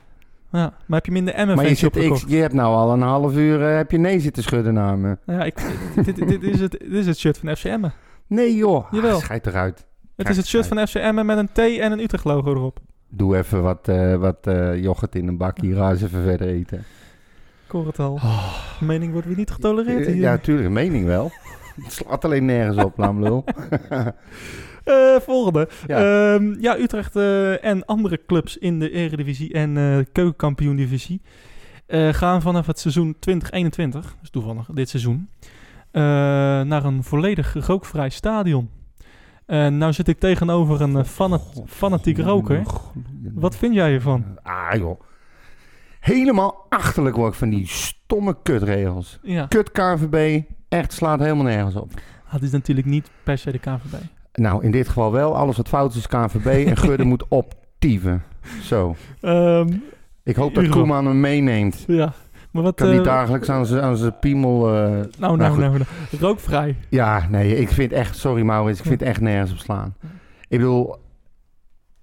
Ja, 0.51 0.73
maar 0.85 0.97
heb 0.97 1.05
je 1.05 1.11
minder 1.11 1.33
Emmen 1.33 1.55
Maar 1.55 1.67
je, 1.67 1.75
zit, 1.75 1.95
ik, 1.95 2.23
je 2.27 2.35
hebt 2.35 2.53
nou 2.53 2.75
al 2.75 2.93
een 2.93 3.01
half 3.01 3.35
uur 3.35 3.61
heb 3.61 3.91
je 3.91 3.97
nee 3.97 4.19
zitten 4.19 4.43
schudden 4.43 4.73
naar 4.73 4.97
me. 4.97 5.17
Ja, 5.25 5.43
ik, 5.43 5.55
dit, 6.05 6.15
dit, 6.15 6.43
is 6.43 6.59
het, 6.59 6.71
dit 6.71 6.91
is 6.91 7.05
het 7.07 7.17
shirt 7.17 7.37
van 7.37 7.55
FC 7.55 7.63
Emmen. 7.63 7.93
Nee 8.27 8.55
joh, 8.55 8.91
Jawel. 8.91 9.15
Ah, 9.15 9.21
schijt 9.21 9.47
eruit. 9.47 9.85
Het 10.15 10.29
is 10.29 10.37
het 10.37 10.47
shirt 10.47 10.67
van 10.67 10.87
FC 10.87 10.95
Emmen 10.95 11.25
met 11.25 11.37
een 11.37 11.49
T 11.51 11.57
en 11.57 11.91
een 11.91 11.99
Utrecht 11.99 12.23
logo 12.23 12.51
erop. 12.51 12.79
Doe 13.09 13.37
even 13.37 13.61
wat, 13.61 13.87
eh 13.87 14.15
wat 14.15 14.47
eh, 14.47 14.81
yoghurt 14.81 15.15
in 15.15 15.27
een 15.27 15.37
bak 15.37 15.59
hier. 15.61 15.75
Ga 15.75 15.91
eens 15.91 16.01
even 16.01 16.23
verder 16.23 16.47
eten. 16.47 16.77
Ik 17.65 17.71
hoor 17.71 17.87
het 17.87 17.99
al. 17.99 18.19
Mening 18.79 19.11
wordt 19.11 19.27
weer 19.27 19.37
niet 19.37 19.51
getolereerd 19.51 20.05
hier. 20.05 20.15
Ja, 20.15 20.31
natuurlijk, 20.31 20.69
mening 20.69 21.05
wel. 21.05 21.31
Het 21.83 21.93
slaat 21.93 22.25
alleen 22.25 22.45
nergens 22.45 22.83
op, 22.83 22.97
lamlul. 22.97 23.43
Eh, 24.85 25.15
volgende. 25.19 25.69
Ja. 25.87 25.99
Ja, 25.99 26.39
ja 26.59 26.77
Utrecht 26.77 27.15
en 27.61 27.85
andere 27.85 28.19
clubs 28.27 28.57
in 28.57 28.79
de 28.79 28.91
Eredivisie 28.91 29.53
en 29.53 29.77
eh 29.77 30.05
Keukenkampioen-divisie 30.11 31.21
gaan 32.11 32.41
vanaf 32.41 32.67
het 32.67 32.79
seizoen 32.79 33.15
2021, 33.19 34.15
dus 34.19 34.29
toevallig 34.29 34.67
dit 34.73 34.89
seizoen, 34.89 35.29
naar 35.91 36.85
een 36.85 37.03
volledig 37.03 37.53
rookvrij 37.53 38.09
stadion. 38.09 38.69
En 39.45 39.77
nou 39.77 39.93
zit 39.93 40.07
ik 40.07 40.19
tegenover 40.19 40.81
een 40.81 40.95
eh, 40.97 41.03
fana- 41.03 41.39
fanatiek 41.65 42.17
roker. 42.17 42.63
Wat 43.33 43.55
vind 43.55 43.73
jij 43.73 43.93
ervan? 43.93 44.23
Ah 44.43 44.75
joh. 44.77 44.99
Helemaal 45.99 46.65
achterlijk 46.69 47.15
word 47.15 47.31
ik 47.33 47.39
van 47.39 47.49
die 47.49 47.67
stomme 47.67 48.37
kutregels. 48.43 49.19
Ja, 49.21 49.45
Kut 49.45 49.71
KVB, 49.71 50.41
echt 50.69 50.93
slaat 50.93 51.19
helemaal 51.19 51.43
nergens 51.43 51.75
op. 51.75 51.91
het 52.25 52.43
is 52.43 52.51
natuurlijk 52.51 52.87
niet 52.87 53.09
per 53.23 53.37
se 53.37 53.51
de 53.51 53.57
KVB. 53.59 53.95
Nou, 54.33 54.63
in 54.63 54.71
dit 54.71 54.87
geval 54.87 55.11
wel. 55.11 55.35
Alles 55.35 55.57
wat 55.57 55.67
fout 55.67 55.91
is, 55.91 55.97
is 55.97 56.07
KVB. 56.07 56.45
En 56.69 56.77
Gudde 56.77 57.03
moet 57.03 57.27
optieven. 57.27 58.23
Zo. 58.61 58.95
Ehm, 59.21 59.67
Ik 60.23 60.35
hoop 60.35 60.53
dat. 60.55 60.69
Koeman 60.69 61.05
hem 61.05 61.19
meeneemt. 61.19 61.83
ja, 61.87 62.13
maar 62.55 62.63
wat... 62.63 62.75
Kan 62.75 62.89
niet 62.89 62.99
eh, 62.99 63.05
dagelijks 63.05 63.49
aan 63.49 63.65
zijn, 63.65 63.81
aan 63.81 64.19
piemel... 64.19 64.67
eh, 64.67 64.81
nou, 64.83 65.07
nou 65.17 65.37
nou, 65.37 65.57
nou, 65.59 65.71
nou. 65.71 65.83
Rookvrij. 66.19 66.75
Ja, 66.89 67.27
nee, 67.29 67.55
ik 67.55 67.69
vind 67.69 67.91
echt... 67.91 68.17
Sorry 68.17 68.41
Maurits, 68.41 68.79
ik 68.79 68.85
vind 68.85 69.01
echt 69.01 69.21
nergens 69.21 69.51
op 69.51 69.57
slaan. 69.57 69.95
Ik 70.47 70.59
bedoel... 70.59 70.95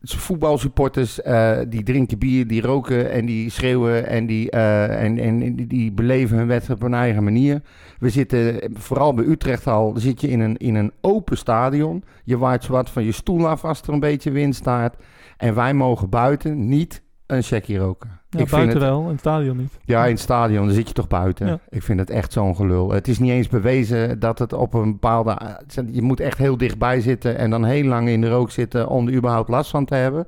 Voetbalsupporters, 0.04 1.22
eh, 1.22 1.58
die 1.68 1.82
drinken 1.82 2.18
bier, 2.18 2.46
die 2.46 2.62
roken 2.62 3.10
en 3.10 3.26
die 3.26 3.50
schreeuwen 3.50 4.06
en 4.06 4.26
die, 4.26 4.50
eh, 4.50 5.04
en, 5.04 5.18
en 5.18 5.56
die, 5.56 5.66
die 5.66 5.92
beleven 5.92 6.36
hun 6.36 6.46
wedstrijd 6.46 6.82
op 6.82 6.86
hun 6.90 6.98
eigen 6.98 7.24
manier. 7.24 7.62
We 7.98 8.08
zitten, 8.08 8.70
vooral 8.74 9.14
bij 9.14 9.24
Utrecht 9.24 9.66
al, 9.66 9.94
zit 9.96 10.20
je 10.20 10.28
in 10.28 10.40
een, 10.40 10.56
in 10.56 10.74
een 10.74 10.92
open 11.00 11.36
stadion. 11.36 12.04
Je 12.24 12.38
waait 12.38 12.66
wat 12.66 12.90
van 12.90 13.04
je 13.04 13.12
stoel 13.12 13.48
af 13.48 13.64
als 13.64 13.82
er 13.82 13.92
een 13.92 14.00
beetje 14.00 14.30
wind 14.30 14.54
staat. 14.54 14.96
En 15.36 15.54
wij 15.54 15.74
mogen 15.74 16.08
buiten 16.08 16.68
niet 16.68 17.02
een 17.32 17.42
checkie 17.42 17.78
roken. 17.78 18.08
Ja, 18.08 18.38
ik 18.40 18.48
vind 18.48 18.50
buiten 18.50 18.80
het, 18.80 18.88
wel, 18.88 19.02
in 19.02 19.08
het 19.08 19.18
stadion 19.18 19.56
niet. 19.56 19.78
ja, 19.84 20.04
in 20.04 20.10
het 20.10 20.20
stadion, 20.20 20.66
dan 20.66 20.74
zit 20.74 20.88
je 20.88 20.94
toch 20.94 21.08
buiten. 21.08 21.46
Ja. 21.46 21.58
Ik 21.68 21.82
vind 21.82 21.98
het 21.98 22.10
echt 22.10 22.32
zo'n 22.32 22.56
gelul. 22.56 22.90
Het 22.90 23.08
is 23.08 23.18
niet 23.18 23.30
eens 23.30 23.48
bewezen 23.48 24.18
dat 24.18 24.38
het 24.38 24.52
op 24.52 24.74
een 24.74 24.92
bepaalde... 24.92 25.60
Je 25.92 26.02
moet 26.02 26.20
echt 26.20 26.38
heel 26.38 26.56
dichtbij 26.56 27.00
zitten 27.00 27.38
en 27.38 27.50
dan 27.50 27.64
heel 27.64 27.84
lang 27.84 28.08
in 28.08 28.20
de 28.20 28.28
rook 28.28 28.50
zitten 28.50 28.88
om 28.88 29.08
er 29.08 29.14
überhaupt 29.14 29.48
last 29.48 29.70
van 29.70 29.84
te 29.84 29.94
hebben. 29.94 30.26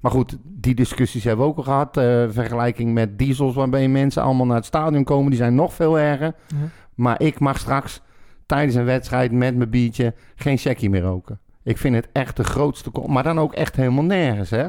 Maar 0.00 0.10
goed, 0.10 0.36
die 0.42 0.74
discussies 0.74 1.24
hebben 1.24 1.44
we 1.44 1.50
ook 1.50 1.56
al 1.56 1.62
gehad. 1.62 1.96
eh, 1.96 2.24
vergelijking 2.28 2.92
met 2.94 3.18
diesels 3.18 3.54
waarbij 3.54 3.88
mensen 3.88 4.22
allemaal 4.22 4.46
naar 4.46 4.56
het 4.56 4.64
stadion 4.64 5.04
komen. 5.04 5.30
Die 5.30 5.38
zijn 5.38 5.54
nog 5.54 5.74
veel 5.74 5.98
erger. 5.98 6.34
Ja. 6.46 6.56
Maar 6.94 7.20
ik 7.20 7.38
mag 7.38 7.58
straks 7.58 8.00
tijdens 8.46 8.74
een 8.74 8.84
wedstrijd 8.84 9.32
met 9.32 9.56
mijn 9.56 9.70
biertje 9.70 10.14
geen 10.36 10.58
checkie 10.58 10.90
meer 10.90 11.02
roken. 11.02 11.38
Ik 11.62 11.78
vind 11.78 11.94
het 11.94 12.08
echt 12.12 12.36
de 12.36 12.44
grootste... 12.44 12.90
Maar 13.06 13.22
dan 13.22 13.40
ook 13.40 13.54
echt 13.54 13.76
helemaal 13.76 14.04
nergens, 14.04 14.50
hè? 14.50 14.66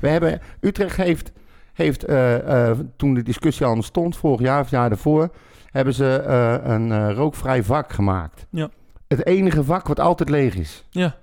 We 0.00 0.08
hebben... 0.08 0.40
Utrecht 0.60 0.96
heeft, 0.96 1.32
heeft 1.72 2.04
eh, 2.04 2.68
eh, 2.70 2.78
toen 2.96 3.14
de 3.14 3.22
discussie 3.22 3.66
al 3.66 3.82
stond, 3.82 4.16
vorig 4.16 4.40
jaar 4.40 4.60
of 4.60 4.70
jaar 4.70 4.88
daarvoor... 4.88 5.28
hebben 5.70 5.94
ze 5.94 6.14
eh, 6.16 6.70
een 6.72 7.14
rookvrij 7.14 7.62
vak 7.62 7.92
gemaakt. 7.92 8.46
Ja. 8.50 8.68
Het 9.08 9.26
enige 9.26 9.64
vak 9.64 9.86
wat 9.88 10.00
altijd 10.00 10.28
leeg 10.28 10.54
is. 10.56 10.86
Ja, 10.90 11.16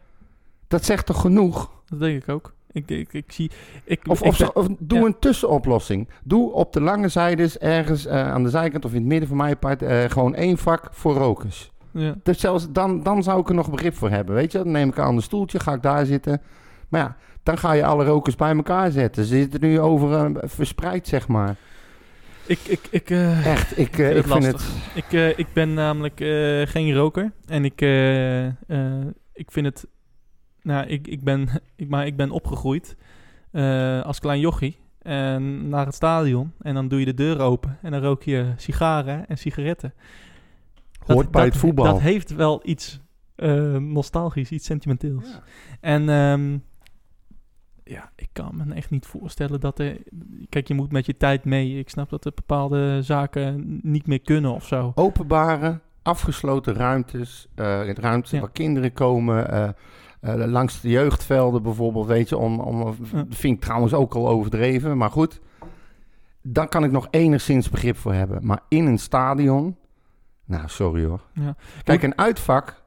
Dat 0.68 0.86
zegt 0.86 1.06
toch 1.06 1.22
genoeg? 1.22 1.72
dat 1.86 2.00
denk 2.00 2.24
ik 2.24 2.30
ook. 2.30 2.54
Ik, 2.72 2.90
ik, 2.90 3.14
ik 3.14 3.32
zie... 3.32 3.52
Ik, 3.84 4.00
Of, 4.08 4.22
of, 4.22 4.38
ben- 4.38 4.48
zo- 4.48 4.52
of 4.54 4.68
doe 4.80 5.00
ja. 5.00 5.06
een 5.06 5.20
tussenoplossing. 5.20 6.10
Doe 6.24 6.52
op 6.52 6.74
de 6.74 6.82
lange 6.82 7.08
zijdes 7.08 7.58
ergens 7.58 8.08
aan 8.08 8.44
de 8.44 8.50
zijkant 8.50 8.86
of 8.86 8.92
in 8.92 8.98
het 8.98 9.08
midden 9.08 9.28
van 9.28 9.38
mijn 9.38 9.58
part... 9.58 9.84
gewoon 10.12 10.36
één 10.36 10.58
vak 10.58 10.88
voor 10.92 11.14
rokers. 11.16 11.72
ja. 11.92 12.16
Dus 12.24 12.40
zelfs 12.40 12.72
dan, 12.72 13.04
dan 13.04 13.24
zou 13.24 13.40
ik 13.40 13.50
er 13.50 13.56
nog 13.56 13.70
begrip 13.72 13.96
voor 13.96 14.10
hebben, 14.10 14.36
weet 14.36 14.52
je. 14.52 14.58
Dan 14.58 14.72
neem 14.72 14.90
ik 14.90 14.98
een 14.98 15.04
ander 15.04 15.24
stoeltje, 15.24 15.60
ga 15.60 15.74
ik 15.74 15.82
daar 15.82 16.06
zitten. 16.06 16.42
Maar 16.90 17.02
ja, 17.02 17.16
dan 17.50 17.58
ga 17.58 17.72
je 17.72 17.86
alle 17.86 18.06
rokers 18.06 18.36
bij 18.36 18.56
elkaar 18.56 18.92
zetten. 18.92 19.26
Ze 19.26 19.36
zitten 19.36 19.62
nu 19.62 19.80
over 19.80 20.14
eh, 20.14 20.50
verspreid, 20.50 21.08
zeg 21.08 21.28
maar. 21.28 21.56
Ik, 22.46 22.60
ik, 22.60 22.88
ik, 22.92 23.10
eh, 23.10 23.46
Echt, 23.46 23.78
ik, 23.78 23.98
eh, 23.98 24.18
ik 24.18 24.26
vind 24.26 24.44
lastig. 24.44 24.74
het... 24.94 25.04
ik, 25.04 25.14
eh, 25.14 25.38
ik 25.38 25.48
ben 25.54 25.74
namelijk 25.74 26.20
eh, 26.22 26.68
geen 26.68 26.94
roker. 26.94 27.32
En 27.46 27.66
ik, 27.66 27.82
eh, 27.82 28.46
eh, 28.48 28.54
ik 29.34 29.52
vind 29.52 29.66
het... 29.66 29.88
Nou, 30.62 30.88
ik, 30.88 31.08
ik, 31.08 31.24
ben, 31.24 31.50
ik, 31.76 31.90
maar 31.90 32.06
ik 32.06 32.16
ben 32.18 32.32
opgegroeid 32.32 32.96
eh, 33.52 34.02
als 34.02 34.20
klein 34.20 34.40
jochie. 34.40 34.78
En 35.02 35.70
naar 35.70 35.86
het 35.86 35.96
stadion. 35.96 36.52
En 36.62 36.74
dan 36.74 36.88
doe 36.88 37.00
je 37.00 37.06
de 37.06 37.14
deur 37.14 37.40
open. 37.40 37.78
En 37.82 37.92
dan 37.92 38.02
rook 38.02 38.24
je 38.24 38.54
sigaren 38.56 39.28
en 39.28 39.38
sigaretten. 39.38 39.94
Hoort 41.06 41.32
bij 41.32 41.46
het 41.46 41.58
voetbal. 41.58 41.86
Dat 41.86 42.00
heeft 42.00 42.36
wel 42.36 42.62
iets 42.64 43.00
eh, 43.36 43.76
nostalgisch, 43.76 44.50
iets 44.52 44.66
sentimenteels. 44.66 45.40
En 45.82 46.10
ehm, 46.10 46.58
ja, 47.90 48.12
ik 48.16 48.30
kan 48.34 48.52
me 48.66 48.74
echt 48.74 48.90
niet 48.90 49.06
voorstellen 49.06 49.60
dat 49.60 49.80
er... 49.80 49.98
Kijk, 50.50 50.68
je 50.68 50.74
moet 50.74 50.92
met 50.92 51.06
je 51.06 51.18
tijd 51.18 51.46
mee. 51.46 51.80
Ik 51.80 51.90
snap 51.90 52.10
dat 52.10 52.26
er 52.26 52.32
bepaalde 52.36 53.02
zaken 53.02 53.80
niet 53.84 54.08
meer 54.08 54.22
kunnen 54.22 54.52
of 54.54 54.66
zo. 54.66 54.92
Openbare, 54.96 55.80
afgesloten 56.02 56.74
ruimtes. 56.74 57.48
eh 57.56 57.90
ruimtes 57.94 58.32
Ja. 58.32 58.40
waar 58.40 58.52
kinderen 58.52 58.94
komen. 58.94 59.52
eh, 59.52 59.70
eh, 60.22 60.48
langs 60.50 60.82
de 60.82 60.90
jeugdvelden 60.90 61.64
bijvoorbeeld, 61.64 62.08
weet 62.08 62.30
je. 62.30 62.38
Om, 62.38 62.60
om, 62.60 62.96
Ja. 63.14 63.26
Vind 63.30 63.56
ik 63.56 63.62
trouwens 63.62 63.94
ook 63.94 64.14
al 64.16 64.30
overdreven, 64.30 64.98
maar 64.98 65.12
goed. 65.12 65.40
Dan 66.42 66.68
kan 66.68 66.84
ik 66.84 66.92
nog 66.92 67.08
enigszins 67.12 67.70
begrip 67.70 67.98
voor 67.98 68.14
hebben. 68.14 68.46
Maar 68.46 68.60
in 68.68 68.86
een 68.86 69.00
stadion... 69.00 69.76
Nou, 70.46 70.68
sorry 70.68 71.06
hoor. 71.06 71.22
Ja. 71.34 71.56
Kijk, 71.84 72.04
een 72.04 72.18
uitvak 72.18 72.84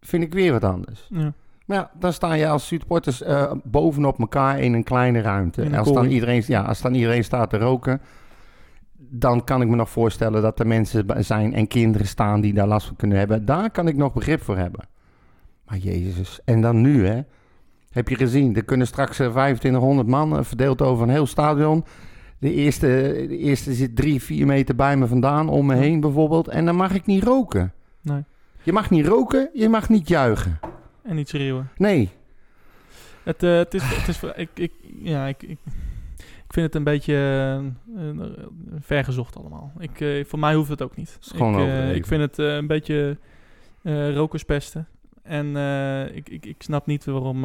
vind 0.00 0.22
ik 0.22 0.32
weer 0.34 0.52
wat 0.52 0.64
anders. 0.64 1.06
Ja. 1.10 1.32
Maar 1.68 1.76
ja, 1.76 1.90
dan 1.98 2.12
sta 2.12 2.32
je 2.32 2.48
als 2.48 2.66
supporters 2.66 3.22
eh, 3.22 3.52
bovenop 3.64 4.18
elkaar 4.18 4.60
in 4.60 4.72
een 4.72 4.84
kleine 4.84 5.20
ruimte. 5.20 5.62
Een 5.62 5.74
als, 5.74 5.92
dan 5.92 6.06
iedereen, 6.06 6.42
ja, 6.46 6.62
als 6.62 6.80
dan 6.80 6.94
iedereen 6.94 7.24
staat 7.24 7.50
te 7.50 7.58
roken, 7.58 8.00
dan 8.96 9.44
kan 9.44 9.62
ik 9.62 9.68
me 9.68 9.76
nog 9.76 9.90
voorstellen 9.90 10.42
dat 10.42 10.60
er 10.60 10.66
mensen 10.66 11.06
zijn 11.18 11.54
en 11.54 11.66
kinderen 11.66 12.06
staan 12.06 12.40
die 12.40 12.52
daar 12.52 12.66
last 12.66 12.86
van 12.86 12.96
kunnen 12.96 13.18
hebben. 13.18 13.44
Daar 13.44 13.70
kan 13.70 13.88
ik 13.88 13.96
nog 13.96 14.12
begrip 14.12 14.42
voor 14.42 14.56
hebben. 14.56 14.88
Maar 15.66 15.76
jezus, 15.76 16.40
en 16.44 16.60
dan 16.60 16.80
nu 16.80 17.06
hè. 17.06 17.20
Heb 17.90 18.08
je 18.08 18.16
gezien, 18.16 18.56
er 18.56 18.64
kunnen 18.64 18.86
straks 18.86 19.18
eh, 19.18 19.30
2500 19.30 20.08
man 20.08 20.36
eh, 20.36 20.44
verdeeld 20.44 20.82
over 20.82 21.02
een 21.02 21.12
heel 21.12 21.26
stadion. 21.26 21.84
De 22.38 22.52
eerste, 22.52 22.86
de 23.28 23.38
eerste 23.38 23.72
zit 23.72 23.96
drie, 23.96 24.22
vier 24.22 24.46
meter 24.46 24.74
bij 24.74 24.96
me 24.96 25.06
vandaan, 25.06 25.48
om 25.48 25.66
me 25.66 25.74
heen 25.74 26.00
bijvoorbeeld. 26.00 26.48
En 26.48 26.64
dan 26.64 26.76
mag 26.76 26.94
ik 26.94 27.06
niet 27.06 27.22
roken. 27.22 27.72
Nee. 28.02 28.24
Je 28.62 28.72
mag 28.72 28.90
niet 28.90 29.06
roken, 29.06 29.50
je 29.52 29.68
mag 29.68 29.88
niet 29.88 30.08
juichen. 30.08 30.58
En 31.08 31.14
niet 31.16 31.28
schreeuwen. 31.28 31.68
Nee, 31.76 32.10
Het, 33.22 33.42
eh, 33.42 33.56
het 33.56 33.74
is... 33.74 33.82
Het 33.84 34.08
is 34.08 34.22
ik, 34.36 34.48
ik, 34.54 34.72
ja, 35.02 35.26
ik, 35.26 35.42
ik, 35.42 35.58
ik 36.46 36.52
vind 36.54 36.66
het 36.66 36.74
een 36.74 36.84
beetje 36.84 37.14
eh, 37.96 38.12
vergezocht 38.80 39.36
allemaal. 39.36 39.72
Ik, 39.78 40.00
eh, 40.00 40.24
voor 40.24 40.38
mij 40.38 40.54
hoeft 40.54 40.68
het 40.68 40.82
ook 40.82 40.96
niet. 40.96 41.18
gewoon 41.20 41.60
ik, 41.88 41.96
ik 41.96 42.06
vind 42.06 42.20
het 42.20 42.38
een 42.38 42.66
beetje 42.66 43.16
rokerspesten. 44.14 44.86
En 45.22 45.56
ik, 46.14 46.28
ik, 46.28 46.46
ik 46.46 46.62
snap 46.62 46.86
niet 46.86 47.04
waarom, 47.04 47.40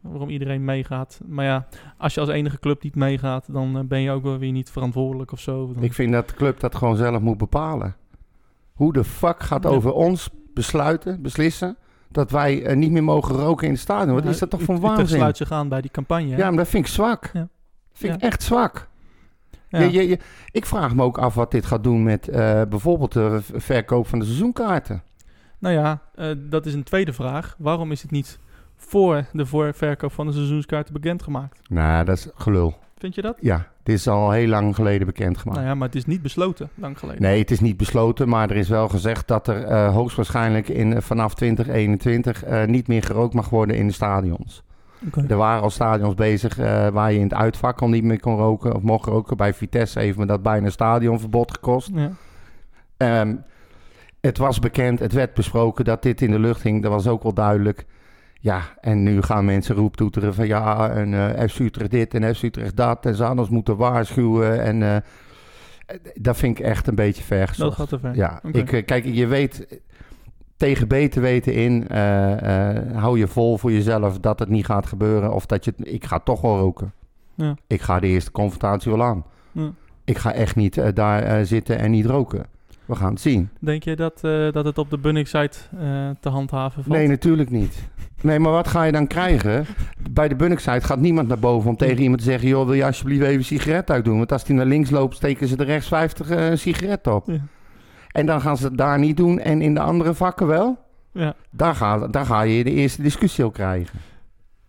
waarom 0.00 0.28
iedereen 0.28 0.64
meegaat. 0.64 1.20
Maar 1.26 1.44
ja, 1.44 1.68
als 1.96 2.14
je 2.14 2.20
als 2.20 2.28
enige 2.28 2.58
club 2.58 2.82
niet 2.82 2.94
meegaat, 2.94 3.52
dan 3.52 3.86
ben 3.88 4.00
je 4.00 4.10
ook 4.10 4.22
wel 4.22 4.38
weer 4.38 4.52
niet 4.52 4.70
verantwoordelijk 4.70 5.32
of 5.32 5.40
zo. 5.40 5.72
Dan- 5.74 5.82
Ik 5.82 5.92
vind 5.92 6.12
dat 6.12 6.28
de 6.28 6.34
club 6.34 6.60
dat 6.60 6.74
gewoon 6.74 6.96
zelf 6.96 7.20
moet 7.20 7.38
bepalen. 7.38 7.96
Hoe 8.72 8.92
de 8.92 9.04
fuck 9.04 9.42
gaat 9.42 9.62
Ja. 9.62 9.68
over 9.68 9.92
ons 9.92 10.30
besluiten, 10.54 11.22
beslissen... 11.22 11.76
dat 12.08 12.30
wij 12.30 12.64
eh, 12.64 12.76
niet 12.76 12.90
meer 12.90 13.04
mogen 13.04 13.34
roken 13.34 13.66
in 13.66 13.72
het 13.72 13.80
stadion? 13.82 14.14
Wat 14.14 14.24
is 14.24 14.38
dat 14.38 14.50
toch 14.50 14.62
voor 14.62 14.80
waanzin? 14.80 15.16
sluit 15.18 15.36
zich 15.36 15.52
aan 15.52 15.68
bij 15.68 15.80
die 15.80 15.90
campagne. 15.90 16.30
hè? 16.30 16.36
Ja, 16.36 16.48
maar 16.48 16.56
dat 16.58 16.68
vind 16.68 16.86
ik 16.86 16.92
zwak. 16.92 17.30
Ja. 17.32 17.48
vind 17.92 18.14
ik 18.14 18.20
echt 18.20 18.42
zwak. 18.42 18.88
Ja. 19.68 19.78
Je, 19.80 19.92
je, 19.92 20.08
je- 20.08 20.18
ik 20.50 20.66
vraag 20.66 20.94
me 20.94 21.02
ook 21.02 21.18
af 21.18 21.34
wat 21.34 21.50
dit 21.50 21.66
gaat 21.66 21.84
doen 21.84 22.02
met 22.02 22.28
eh, 22.28 22.62
bijvoorbeeld 22.68 23.12
de 23.12 23.40
verkoop 23.54 24.06
van 24.06 24.18
de 24.18 24.24
seizoenkaarten. 24.24 25.02
Nou 25.58 25.74
ja, 25.74 26.00
eh, 26.14 26.30
dat 26.38 26.66
is 26.66 26.74
een 26.74 26.82
tweede 26.82 27.12
vraag. 27.12 27.54
Waarom 27.58 27.92
is 27.92 28.02
het 28.02 28.10
niet 28.10 28.38
voor 28.76 29.24
de 29.32 29.46
voorverkoop 29.46 30.12
van 30.12 30.26
de 30.26 30.32
seizoenskaarten 30.32 30.92
bekendgemaakt. 30.92 31.58
Nou, 31.68 32.04
dat 32.04 32.16
is 32.16 32.28
gelul. 32.34 32.74
Vind 32.98 33.14
je 33.14 33.22
dat? 33.22 33.36
Ja, 33.40 33.66
dit 33.88 33.96
is 33.96 34.08
al 34.08 34.30
heel 34.30 34.48
lang 34.48 34.74
geleden 34.74 35.06
bekendgemaakt. 35.06 35.58
Nou 35.58 35.70
ja, 35.70 35.74
maar 35.74 35.86
het 35.86 35.96
is 35.96 36.06
niet 36.06 36.22
besloten, 36.22 36.68
lang 36.74 36.98
geleden. 36.98 37.22
Nee, 37.22 37.38
het 37.38 37.50
is 37.50 37.60
niet 37.60 37.76
besloten, 37.76 38.28
maar 38.28 38.50
er 38.50 38.56
is 38.56 38.68
wel 38.68 38.88
gezegd 38.88 39.28
dat 39.28 39.48
er 39.48 39.64
eh, 39.64 39.94
hoogstwaarschijnlijk 39.94 40.68
in, 40.68 41.02
vanaf 41.02 41.34
2021 41.34 42.44
eh, 42.44 42.64
niet 42.64 42.88
meer 42.88 43.02
gerookt 43.02 43.34
mag 43.34 43.48
worden 43.48 43.76
in 43.76 43.86
de 43.86 43.92
stadions. 43.92 44.62
Oké. 45.06 45.24
Er 45.28 45.36
waren 45.36 45.62
al 45.62 45.70
stadions 45.70 46.14
bezig 46.14 46.58
eh, 46.58 46.88
waar 46.88 47.12
je 47.12 47.18
in 47.18 47.24
het 47.24 47.34
uitvak 47.34 47.80
al 47.80 47.88
niet 47.88 48.04
meer 48.04 48.20
kon 48.20 48.36
roken 48.36 48.74
of 48.74 48.82
mocht 48.82 49.06
roken. 49.06 49.36
Bij 49.36 49.54
Vitesse 49.54 50.00
heeft 50.00 50.18
me 50.18 50.26
dat 50.26 50.42
bijna 50.42 50.66
een 50.66 50.72
stadionverbod 50.72 51.52
gekost. 51.52 51.90
Ja. 51.94 52.10
Ehm, 52.96 53.34
het 54.20 54.38
was 54.38 54.58
bekend, 54.58 54.98
het 54.98 55.12
werd 55.12 55.34
besproken 55.34 55.84
dat 55.84 56.02
dit 56.02 56.20
in 56.20 56.30
de 56.30 56.38
lucht 56.38 56.62
hing. 56.62 56.82
Dat 56.82 56.92
was 56.92 57.06
ook 57.06 57.22
wel 57.22 57.34
duidelijk. 57.34 57.86
Ja, 58.40 58.62
en 58.80 59.02
nu 59.02 59.22
gaan 59.22 59.44
mensen 59.44 59.74
roeptoeteren 59.74 60.34
van 60.34 60.46
ja, 60.46 60.90
en 60.90 61.38
eh 61.38 61.48
FC 61.48 61.58
Utrecht 61.58 61.90
dit 61.90 62.14
en 62.14 62.34
FC 62.34 62.42
Utrecht 62.42 62.76
dat. 62.76 63.06
En 63.06 63.38
ons 63.38 63.48
moeten 63.48 63.76
waarschuwen. 63.76 64.62
En 64.62 64.82
eh, 64.82 64.96
dat 66.14 66.36
vind 66.36 66.58
ik 66.58 66.64
echt 66.64 66.86
een 66.86 66.94
beetje 66.94 67.22
ver 67.22 67.54
Dat 67.56 67.74
gaat 67.74 67.88
te 67.88 67.98
ver. 67.98 68.14
Ja, 68.16 68.40
ik, 68.52 68.72
eh, 68.72 68.84
kijk, 68.84 69.04
je 69.04 69.26
weet 69.26 69.82
tegen 70.56 70.88
beter 70.88 71.22
weten 71.22 71.54
in, 71.54 71.86
hou 72.94 73.18
je 73.18 73.26
vol 73.26 73.58
voor 73.58 73.72
jezelf 73.72 74.18
dat 74.18 74.38
het 74.38 74.48
niet 74.48 74.64
gaat 74.64 74.86
gebeuren. 74.86 75.32
Of 75.34 75.46
dat 75.46 75.64
je, 75.64 75.72
ik 75.76 76.04
ga 76.04 76.18
toch 76.18 76.40
wel 76.40 76.58
roken. 76.58 76.92
Ja. 77.34 77.56
Ik 77.66 77.80
ga 77.80 78.00
de 78.00 78.06
eerste 78.06 78.30
confrontatie 78.30 78.90
wel 78.90 79.02
aan. 79.02 79.24
Ja. 79.52 79.70
Ik 80.04 80.18
ga 80.18 80.32
echt 80.32 80.56
niet 80.56 80.96
daar 80.96 81.46
zitten 81.46 81.78
en 81.78 81.90
niet 81.90 82.06
roken. 82.06 82.46
We 82.88 82.94
gaan 82.94 83.12
het 83.12 83.20
zien. 83.20 83.48
Denk 83.60 83.82
je 83.82 83.96
dat, 83.96 84.20
dat 84.52 84.64
het 84.64 84.78
op 84.78 84.90
de 84.90 84.98
Bunnik-site 84.98 85.58
eh, 85.78 86.10
te 86.20 86.28
handhaven 86.28 86.82
valt? 86.82 86.96
Nee, 86.96 87.08
natuurlijk 87.08 87.50
niet. 87.50 87.88
Nee, 88.22 88.38
maar 88.38 88.52
wat 88.52 88.68
ga 88.68 88.82
je 88.82 88.92
dan 88.92 89.06
krijgen? 89.06 89.66
Bij 90.10 90.28
de 90.28 90.34
Bunnik-site 90.34 90.86
gaat 90.86 90.98
niemand 90.98 91.28
naar 91.28 91.38
boven 91.38 91.70
om 91.70 91.76
tegen 91.76 92.02
iemand 92.02 92.18
te 92.18 92.24
zeggen... 92.24 92.48
joh, 92.48 92.64
wil 92.64 92.74
je 92.74 92.84
alsjeblieft 92.84 93.22
even 93.22 93.34
een 93.34 93.44
sigaret 93.44 93.90
uitdoen? 93.90 94.16
Want 94.16 94.32
als 94.32 94.44
die 94.44 94.56
naar 94.56 94.66
links 94.66 94.90
loopt, 94.90 95.16
steken 95.16 95.48
ze 95.48 95.56
er 95.56 95.64
rechts 95.64 95.88
50 95.88 96.30
eh, 96.30 96.46
sigaretten 96.54 97.14
op. 97.14 97.26
Ja. 97.26 97.40
En 98.08 98.26
dan 98.26 98.40
gaan 98.40 98.56
ze 98.56 98.64
het 98.64 98.78
daar 98.78 98.98
niet 98.98 99.16
doen 99.16 99.40
en 99.40 99.62
in 99.62 99.74
de 99.74 99.80
andere 99.80 100.14
vakken 100.14 100.46
wel? 100.46 100.78
Ja, 101.12 101.34
Daar 101.50 101.74
ga, 101.74 102.06
daar 102.06 102.26
ga 102.26 102.42
je 102.42 102.64
de 102.64 102.70
eerste 102.70 103.02
discussie 103.02 103.44
op 103.44 103.52
krijgen. 103.52 103.98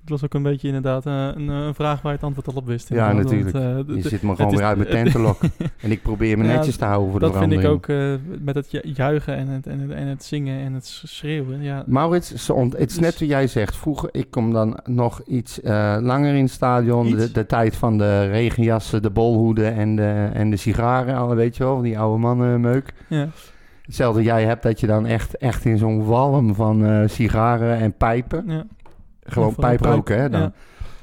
Het 0.09 0.21
was 0.21 0.23
ook 0.23 0.33
een 0.33 0.43
beetje 0.51 0.67
inderdaad 0.67 1.05
eh, 1.05 1.27
een, 1.35 1.47
een 1.47 1.73
vraag 1.75 2.01
waar 2.01 2.11
je 2.11 2.17
het 2.17 2.25
antwoord 2.27 2.47
al 2.47 2.53
op 2.53 2.65
wist. 2.67 2.89
Ja, 2.89 3.09
inderdaad, 3.09 3.31
want, 3.33 3.43
natuurlijk. 3.53 3.89
eh, 3.89 3.95
Je 3.95 4.09
zit 4.09 4.21
me 4.21 4.35
gewoon 4.35 4.51
weer 4.55 4.63
uit 4.65 4.77
mijn 4.77 4.89
tent 4.89 5.11
te 5.11 5.19
lokken. 5.19 5.51
En 5.81 5.91
ik 5.91 6.01
probeer 6.01 6.37
me 6.37 6.43
Ja, 6.45 6.55
netjes 6.55 6.75
te 6.77 6.85
houden 6.85 7.11
voor 7.11 7.19
de 7.19 7.25
dat 7.25 7.37
vind 7.37 7.51
ik 7.51 7.59
verandering. 7.59 8.17
ook 8.19 8.23
eh, 8.37 8.39
met 8.45 8.55
het 8.55 8.71
ju- 8.71 8.91
juichen 8.93 9.35
en 9.35 9.47
het, 9.47 9.67
en, 9.67 9.79
het, 9.79 9.91
en 9.91 10.07
het 10.07 10.23
zingen 10.23 10.59
en 10.65 10.73
het 10.73 10.85
schreeuwen. 10.85 11.61
Ja, 11.61 11.83
Maurits, 11.87 12.29
het 12.29 12.39
is 12.77 12.77
Dus- 12.77 12.99
net 12.99 13.19
wat 13.19 13.29
jij 13.29 13.47
zegt. 13.47 13.75
Vroeger, 13.75 14.09
ik 14.11 14.31
kom 14.31 14.53
dan 14.53 14.79
nog 14.85 15.21
iets 15.27 15.61
eh, 15.61 15.97
langer 16.01 16.33
in 16.35 16.43
het 16.43 16.51
stadion. 16.51 17.09
De, 17.15 17.31
de 17.31 17.45
tijd 17.45 17.75
van 17.75 17.97
de 17.97 18.25
regenjassen, 18.27 19.01
de 19.01 19.09
bolhoeden 19.09 19.73
en 19.75 19.95
de, 19.95 20.29
en 20.33 20.49
de 20.49 20.57
sigaren. 20.57 21.15
Alle, 21.15 21.35
weet 21.35 21.57
je 21.57 21.63
wel, 21.63 21.81
die 21.81 21.99
oude 21.99 22.19
mannenmeuk. 22.19 22.93
ja. 23.07 23.27
Hetzelfde 23.85 24.23
jij 24.23 24.43
hebt 24.45 24.63
dat 24.63 24.79
je 24.79 24.87
dan 24.87 25.05
echt, 25.05 25.37
echt 25.37 25.65
in 25.65 25.77
zo'n 25.77 26.05
walm 26.05 26.55
van 26.55 26.85
eh, 26.85 27.01
sigaren 27.07 27.77
en 27.77 27.93
pijpen. 27.93 28.43
ja. 28.47 28.65
Gewoon 29.31 29.53
Vooral 29.53 29.69
pijp 29.77 29.93
roken, 29.93 30.19
hè? 30.19 30.29
Dan. 30.29 30.41
Ja. 30.41 30.51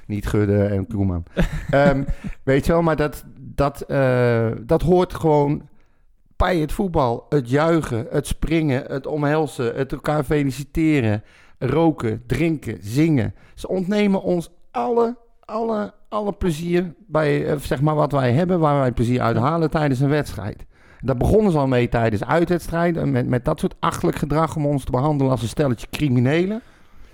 Niet 0.07 0.27
Gudde 0.27 0.65
en 0.65 0.87
Koeman. 0.87 1.25
Ehm, 1.71 2.05
weet 2.43 2.67
je 2.67 2.73
wel, 2.73 2.83
maar 2.83 2.97
dat, 2.97 3.25
dat, 3.39 3.81
eh, 3.81 4.47
dat 4.61 4.83
hoort 4.83 5.15
gewoon 5.15 5.63
bij 6.37 6.59
het 6.59 6.73
voetbal. 6.73 7.27
Het 7.29 7.51
juichen, 7.51 8.07
het 8.11 8.27
springen, 8.27 8.85
het 8.87 9.07
omhelzen, 9.07 9.75
het 9.75 9.93
elkaar 9.93 10.25
feliciteren, 10.25 11.23
roken, 11.59 12.23
drinken, 12.27 12.79
zingen. 12.81 13.35
Ze 13.55 13.69
ontnemen 13.69 14.23
ons 14.23 14.51
alle, 14.71 15.17
alle, 15.41 15.93
alle 16.09 16.33
plezier 16.33 16.95
bij 17.07 17.47
eh, 17.47 17.57
zeg 17.57 17.81
maar 17.81 17.95
wat 17.95 18.13
wij 18.13 18.33
hebben, 18.33 18.59
waar 18.59 18.81
wij 18.81 18.93
plezier 18.93 19.21
uit 19.21 19.37
halen 19.37 19.71
tijdens 19.71 20.01
een 20.01 20.09
wedstrijd. 20.09 20.67
Daar 21.01 21.17
begonnen 21.17 21.53
ze 21.53 21.59
al 21.59 21.67
mee 21.67 21.89
tijdens 21.89 22.25
uitwedstrijden, 22.25 23.11
met, 23.11 23.27
met 23.27 23.45
dat 23.45 23.61
soort 23.61 23.75
achtelijk 23.79 24.17
gedrag 24.17 24.57
om 24.57 24.67
ons 24.67 24.85
te 24.85 24.91
behandelen 24.91 25.33
als 25.33 25.43
een 25.43 25.49
stelletje 25.49 25.87
criminelen. 25.91 26.63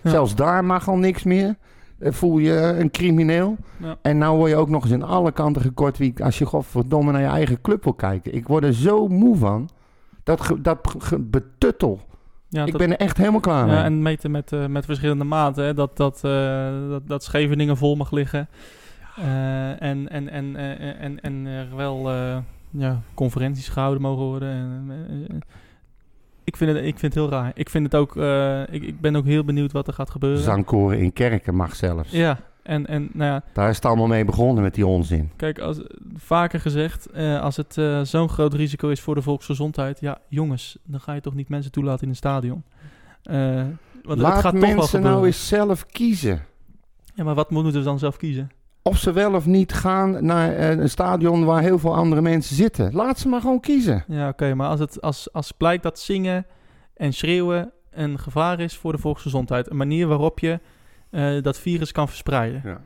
Ja. 0.02 0.10
Zelfs 0.10 0.34
daar 0.34 0.64
mag 0.64 0.88
al 0.88 0.96
niks 0.96 1.22
meer. 1.22 1.54
Eh, 1.98 2.12
Voel 2.12 2.38
je 2.38 2.52
een 2.78 2.90
crimineel. 2.90 3.56
Ja. 3.76 3.96
En 4.02 4.18
nou 4.18 4.36
word 4.36 4.50
je 4.50 4.56
ook 4.56 4.68
nog 4.68 4.82
eens 4.82 4.92
in 4.92 5.02
alle 5.02 5.32
kanten 5.32 5.62
gekort 5.62 5.98
wie 5.98 6.24
als 6.24 6.38
je 6.38 6.46
godverdomme 6.46 7.12
naar 7.12 7.20
je 7.20 7.26
eigen 7.26 7.60
club 7.60 7.84
wil 7.84 7.94
kijken. 7.94 8.34
Ik 8.34 8.46
word 8.48 8.64
er 8.64 8.74
zo 8.74 9.08
moe 9.08 9.36
van. 9.36 9.68
Dat, 10.24 10.52
dat 10.60 10.96
betuttel. 11.20 12.00
Ja, 12.48 12.64
ik 12.64 12.70
dat- 12.72 12.80
ben 12.80 12.90
er 12.90 12.96
echt 12.96 13.16
helemaal 13.16 13.40
klaar 13.40 13.66
mee. 13.66 13.74
Ja, 13.76 13.84
en 13.84 14.02
meten 14.02 14.30
met, 14.30 14.52
eh, 14.52 14.66
met 14.66 14.84
verschillende 14.84 15.24
maten. 15.24 15.64
Hè? 15.64 15.74
Dat, 15.74 15.96
dat, 15.96 16.20
eh, 16.24 16.88
dat, 16.88 17.02
dat 17.08 17.24
Scheveningen 17.24 17.76
vol 17.76 17.96
mag 17.96 18.10
liggen. 18.10 18.48
En 19.78 20.08
en, 20.08 20.28
en, 20.28 20.56
eh, 20.56 21.02
en, 21.02 21.20
en 21.20 21.46
er 21.46 21.76
wel 21.76 22.10
ja, 22.70 23.00
conferenties 23.14 23.68
gehouden 23.68 24.02
mogen 24.02 24.24
worden. 24.24 24.48
En, 24.48 24.90
ik, 26.44 26.56
vind 26.56 26.70
het, 26.70 26.84
ik 26.84 26.98
vind 26.98 27.14
het 27.14 27.14
heel 27.14 27.30
raar. 27.30 27.52
Ik, 27.54 27.70
vind 27.70 27.84
het 27.84 27.94
ook, 27.94 28.16
eh, 28.16 28.60
ik, 28.60 28.82
ik 28.82 29.00
ben 29.00 29.16
ook 29.16 29.24
heel 29.24 29.44
benieuwd 29.44 29.72
wat 29.72 29.86
er 29.86 29.92
gaat 29.92 30.10
gebeuren. 30.10 30.42
Zangkoren 30.42 30.98
in 30.98 31.12
kerken 31.12 31.54
mag 31.54 31.74
zelfs. 31.76 32.10
Ja, 32.10 32.38
en, 32.62 32.86
en 32.86 33.10
nou 33.12 33.30
ja, 33.30 33.42
Daar 33.52 33.68
is 33.68 33.76
het 33.76 33.84
allemaal 33.84 34.06
mee 34.06 34.24
begonnen 34.24 34.62
met 34.62 34.74
die 34.74 34.86
onzin. 34.86 35.30
kijk, 35.36 35.58
als, 35.58 35.80
vaker 36.16 36.60
gezegd, 36.60 37.10
eh, 37.10 37.40
als 37.40 37.56
het 37.56 37.78
eh, 37.78 38.00
zo'n 38.00 38.28
groot 38.28 38.54
risico 38.54 38.88
is 38.88 39.00
voor 39.00 39.14
de 39.14 39.22
volksgezondheid, 39.22 40.00
ja, 40.00 40.18
jongens, 40.28 40.78
dan 40.84 41.00
ga 41.00 41.12
je 41.12 41.20
toch 41.20 41.34
niet 41.34 41.48
mensen 41.48 41.72
toelaten 41.72 42.02
in 42.02 42.08
een 42.08 42.16
stadion. 42.16 42.62
Want 44.02 44.20
Laat 44.20 44.32
het 44.32 44.42
gaat 44.42 44.52
toch 44.52 44.60
wel 44.60 44.74
mensen 44.76 45.02
nou 45.02 45.26
eens 45.26 45.48
zelf 45.48 45.86
kiezen. 45.86 46.44
Ja, 47.14 47.24
maar 47.24 47.34
wat 47.34 47.50
moeten 47.50 47.72
ze 47.72 47.82
dan 47.82 47.98
zelf 47.98 48.16
kiezen? 48.16 48.50
Of 48.82 48.98
ze 48.98 49.12
wel 49.12 49.34
of 49.34 49.46
niet 49.46 49.72
gaan 49.72 50.24
naar 50.24 50.52
eh, 50.52 50.70
een 50.70 50.88
stadion 50.90 51.44
waar 51.44 51.62
heel 51.62 51.78
veel 51.78 51.94
andere 51.94 52.20
mensen 52.20 52.56
zitten. 52.56 52.92
Laat 52.94 53.18
ze 53.18 53.28
maar 53.28 53.40
gewoon 53.40 53.60
kiezen. 53.60 54.04
Ja, 54.06 54.28
oké, 54.28 54.54
maar 54.54 54.68
als 54.68 54.80
het 54.80 55.00
als, 55.00 55.32
als 55.32 55.52
blijkt 55.52 55.82
dat 55.82 55.98
zingen 55.98 56.46
en 56.94 57.12
schreeuwen 57.12 57.72
een 57.90 58.18
gevaar 58.18 58.60
is 58.60 58.76
voor 58.76 58.92
de 58.92 58.98
volksgezondheid, 58.98 59.70
een 59.70 59.76
manier 59.76 60.06
waarop 60.06 60.38
je 60.38 60.60
eh, 61.10 61.42
dat 61.42 61.58
virus 61.58 61.92
kan 61.92 62.08
verspreiden, 62.08 62.60
Ja. 62.64 62.80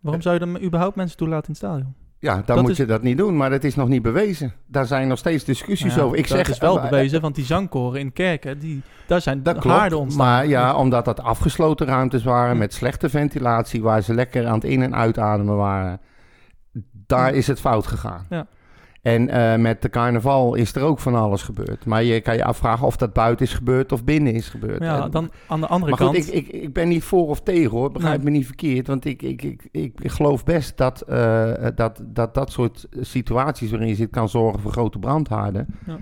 waarom 0.00 0.22
zou 0.22 0.34
je 0.34 0.40
dan 0.40 0.60
überhaupt 0.62 0.96
mensen 0.96 1.16
toelaten 1.16 1.46
in 1.46 1.52
het 1.52 1.62
stadion? 1.62 1.94
Ja, 2.22 2.34
dan 2.34 2.42
Dat 2.46 2.60
moet 2.60 2.70
is- 2.70 2.76
je 2.76 2.86
dat 2.86 3.02
niet 3.02 3.16
doen, 3.18 3.36
maar 3.36 3.50
dat 3.50 3.64
is 3.64 3.74
nog 3.74 3.88
niet 3.88 4.02
bewezen. 4.02 4.52
Daar 4.66 4.86
zijn 4.86 5.08
nog 5.08 5.18
steeds 5.18 5.44
discussies 5.44 5.94
ja, 5.94 6.02
over. 6.02 6.16
Ik 6.18 6.28
dat 6.28 6.36
zeg 6.38 6.48
is 6.48 6.58
wel 6.58 6.80
bewezen, 6.80 7.20
want 7.20 7.34
die 7.34 7.44
zangkoren 7.44 8.00
in 8.00 8.12
kerken, 8.12 8.58
die, 8.58 8.82
daar 9.06 9.20
zijn 9.20 9.42
Dat 9.42 9.58
klopt, 9.58 9.92
ontstaan. 9.94 10.26
maar 10.26 10.46
ja, 10.46 10.74
omdat 10.74 11.04
dat 11.04 11.20
afgesloten 11.20 11.86
ruimtes 11.86 12.22
waren 12.24 12.58
met 12.58 12.74
slechte 12.74 13.08
ventilatie, 13.08 13.82
waar 13.82 14.02
ze 14.02 14.14
lekker 14.14 14.46
aan 14.46 14.54
het 14.54 14.64
in- 14.64 14.82
en 14.82 14.94
uitademen 14.94 15.56
waren, 15.56 16.00
daar 17.06 17.30
Ja. 17.30 17.36
is 17.36 17.46
het 17.46 17.60
fout 17.60 17.86
gegaan. 17.86 18.26
Ja. 18.30 18.46
En 19.02 19.28
eh, 19.28 19.56
met 19.58 19.82
de 19.82 19.90
carnaval 19.90 20.54
is 20.54 20.74
er 20.74 20.82
ook 20.82 20.98
van 20.98 21.14
alles 21.14 21.42
gebeurd. 21.42 21.84
Maar 21.86 22.02
je 22.02 22.20
kan 22.20 22.36
je 22.36 22.44
afvragen 22.44 22.86
of 22.86 22.96
dat 22.96 23.12
buiten 23.12 23.46
is 23.46 23.54
gebeurd 23.54 23.92
of 23.92 24.04
binnen 24.04 24.32
is 24.32 24.48
gebeurd. 24.48 24.82
Ja, 24.82 25.02
En- 25.04 25.10
dan 25.10 25.30
aan 25.46 25.60
de 25.60 25.66
andere 25.66 25.90
maar 25.96 26.00
goed, 26.06 26.14
kant... 26.16 26.34
ik, 26.34 26.46
ik, 26.46 26.62
ik 26.62 26.72
ben 26.72 26.88
niet 26.88 27.02
voor 27.04 27.26
of 27.28 27.40
tegen 27.40 27.70
hoor, 27.70 27.90
begrijp 27.90 28.16
Nee. 28.22 28.24
me 28.24 28.30
niet 28.30 28.46
verkeerd. 28.46 28.86
Want 28.86 29.04
ik, 29.04 29.22
ik, 29.22 29.42
ik, 29.42 30.00
ik 30.00 30.10
geloof 30.10 30.44
best 30.44 30.76
dat, 30.76 31.00
eh, 31.00 31.52
dat, 31.74 32.00
dat 32.04 32.34
dat 32.34 32.52
soort 32.52 32.86
situaties 33.00 33.70
waarin 33.70 33.88
je 33.88 33.94
zit 33.94 34.10
kan 34.10 34.28
zorgen 34.28 34.60
voor 34.60 34.72
grote 34.72 34.98
brandhaarden. 34.98 35.66
Ja. 35.86 35.98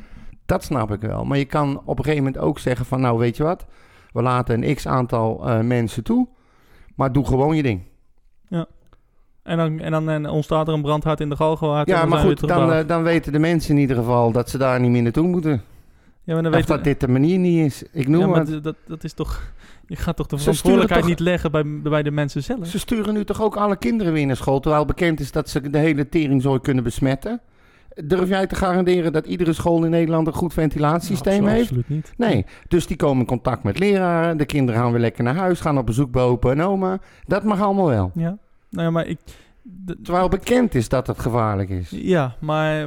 Dat 0.47 0.65
snap 0.65 0.91
ik 0.93 1.01
wel. 1.01 1.25
Maar 1.25 1.39
je 1.39 1.45
kan 1.45 1.81
op 1.85 1.99
een 1.99 2.05
gegeven 2.05 2.25
moment 2.25 2.43
ook 2.43 2.59
zeggen 2.59 2.87
van 2.87 3.01
nou 3.01 3.19
weet 3.19 3.37
je 3.37 3.43
wat, 3.43 3.67
we 4.13 4.23
laten 4.23 4.63
een 4.63 4.75
x 4.75 4.87
aantal 4.87 5.49
eh, 5.49 5.61
mensen 5.61 6.05
toe, 6.05 6.29
maar 6.97 7.13
doe 7.13 7.27
gewoon 7.27 7.57
je 7.57 7.63
ding. 7.63 7.81
En 9.49 9.57
dan, 9.57 9.81
en 9.81 9.91
dan 9.91 10.11
en 10.11 10.29
ontstaat 10.29 10.69
er 10.69 10.75
een 10.75 10.83
brandhaard 10.83 11.21
in 11.21 11.29
de 11.29 11.37
Galgenwaard. 11.37 11.89
en 11.89 11.95
Ja, 11.95 12.05
maar 12.05 12.19
goed, 12.19 12.49
dan, 12.49 12.73
eh, 12.73 12.87
dan 12.87 13.03
weten 13.03 13.33
de 13.33 13.39
mensen 13.39 13.75
in 13.75 13.81
ieder 13.81 13.97
geval 13.97 14.33
dat 14.33 14.51
ze 14.51 14.59
daar 14.59 14.81
niet 14.81 14.91
meer 14.91 15.03
naartoe 15.03 15.27
moeten. 15.27 15.63
Ja, 16.25 16.35
maar 16.35 16.43
dan 16.43 16.53
Of 16.53 16.59
weet 16.59 16.67
dat 16.67 16.85
dit 16.85 17.01
de 17.01 17.09
manier 17.09 17.39
niet 17.39 17.67
is. 17.67 17.83
Ik 17.93 18.09
noem 18.09 18.21
ja, 18.21 18.27
maar 18.27 18.47
het. 18.47 18.65
dat, 18.65 18.77
dat 18.87 19.05
is 19.05 19.13
toch... 19.13 19.53
Je 19.87 19.97
gaat 19.97 20.17
toch 20.17 20.27
de 20.27 20.37
Ze 20.37 20.43
verantwoordelijkheid 20.43 21.05
niet 21.05 21.21
leggen 21.21 21.51
bij, 21.51 21.65
bij 21.83 22.03
de 22.03 22.11
mensen 22.11 22.43
zelf? 22.43 22.67
Ze 22.67 22.79
sturen 22.79 23.15
nu 23.15 23.25
toch 23.25 23.43
ook 23.43 23.57
alle 23.57 23.77
kinderen 23.77 24.13
weer 24.13 24.27
naar 24.27 24.37
school, 24.37 24.61
terwijl 24.61 24.85
bekend 24.85 25.21
is 25.21 25.33
dat 25.33 25.49
ze 25.49 25.71
de 25.71 25.79
hele 25.79 26.09
teringzooi 26.09 26.61
kunnen 26.61 26.85
besmetten. 26.85 27.41
Durf 28.05 28.29
jij 28.29 28.47
te 28.47 28.55
garanderen 28.55 29.13
dat 29.13 29.27
iedere 29.27 29.53
school 29.53 29.85
in 29.85 29.91
Nederland 29.91 30.27
een 30.27 30.33
goed 30.33 30.53
ventilatiesysteem 30.53 31.43
Nou, 31.43 31.53
heeft? 31.53 31.63
Absoluut 31.63 31.89
niet. 31.89 32.13
Nee, 32.17 32.47
dus 32.69 32.87
die 32.87 32.97
komen 32.97 33.21
in 33.21 33.27
contact 33.27 33.63
met 33.63 33.79
leraren. 33.79 34.37
De 34.37 34.47
kinderen 34.47 34.81
gaan 34.81 34.91
weer 34.91 35.01
lekker 35.01 35.25
naar 35.25 35.37
huis, 35.37 35.61
gaan 35.61 35.79
op 35.79 35.87
bezoek 35.87 36.11
bij 36.11 36.23
opa 36.23 36.51
en 36.51 36.63
oma. 36.63 36.99
Dat 37.27 37.45
mag 37.45 37.61
allemaal 37.61 37.89
wel. 37.89 38.11
Ja, 38.15 38.39
nou 38.71 38.85
ja, 38.85 38.91
maar 38.91 39.07
ik... 39.07 39.19
Terwijl 40.03 40.29
bekend 40.29 40.75
is 40.75 40.89
dat 40.89 41.07
het 41.07 41.19
gevaarlijk 41.19 41.69
is. 41.69 41.91
Ja, 41.91 42.37
maar 42.41 42.87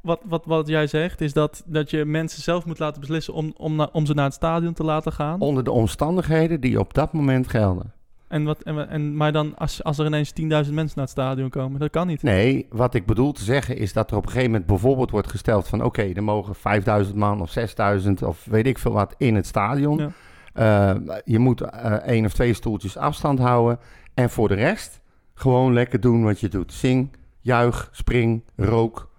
wat, 0.00 0.20
wat, 0.24 0.44
wat 0.46 0.68
jij 0.68 0.86
zegt 0.86 1.20
is 1.20 1.32
dat, 1.32 1.62
dat 1.66 1.90
je 1.90 2.04
mensen 2.04 2.42
zelf 2.42 2.64
moet 2.64 2.78
laten 2.78 3.00
beslissen 3.00 3.34
om, 3.34 3.52
om, 3.56 3.76
na- 3.76 3.88
om 3.92 4.06
ze 4.06 4.14
naar 4.14 4.24
het 4.24 4.34
stadion 4.34 4.72
te 4.72 4.84
laten 4.84 5.12
gaan. 5.12 5.40
Onder 5.40 5.64
de 5.64 5.70
omstandigheden 5.70 6.60
die 6.60 6.78
op 6.78 6.94
dat 6.94 7.12
moment 7.12 7.48
gelden. 7.48 7.92
En 8.28 8.44
wat, 8.44 8.62
en, 8.62 8.88
en, 8.88 9.16
maar 9.16 9.32
dan 9.32 9.56
als, 9.56 9.84
als 9.84 9.98
er 9.98 10.06
ineens 10.06 10.30
10.000 10.30 10.46
mensen 10.46 10.74
naar 10.74 10.90
het 10.94 11.10
stadion 11.10 11.48
komen, 11.50 11.80
dat 11.80 11.90
kan 11.90 12.06
niet. 12.06 12.22
Nee, 12.22 12.66
wat 12.70 12.94
ik 12.94 13.06
bedoel 13.06 13.32
te 13.32 13.44
zeggen 13.44 13.76
is 13.76 13.92
dat 13.92 14.10
er 14.10 14.16
op 14.16 14.22
een 14.22 14.28
gegeven 14.28 14.50
moment 14.50 14.68
bijvoorbeeld 14.68 15.10
wordt 15.10 15.30
gesteld 15.30 15.68
van... 15.68 15.84
oké, 15.84 16.02
er 16.02 16.24
mogen 16.24 16.54
5000 16.54 17.16
man 17.16 17.40
of 17.40 17.50
6000 17.50 18.22
of 18.22 18.44
weet 18.44 18.66
ik 18.66 18.78
veel 18.78 18.92
wat 18.92 19.14
in 19.18 19.34
het 19.34 19.46
stadion. 19.46 19.98
Ja. 19.98 20.10
Eh, 20.54 21.16
je 21.24 21.38
moet 21.38 21.60
eh, 21.60 21.92
één 21.92 22.24
of 22.24 22.32
twee 22.32 22.54
stoeltjes 22.54 22.96
afstand 22.96 23.38
houden. 23.38 23.78
En 24.14 24.30
voor 24.30 24.48
de 24.48 24.54
rest, 24.54 25.00
gewoon 25.34 25.72
lekker 25.72 26.00
doen 26.00 26.22
wat 26.24 26.40
je 26.40 26.48
doet. 26.48 26.72
Zing, 26.72 27.08
juich, 27.40 27.88
spring, 27.92 28.42
rook, 28.56 29.10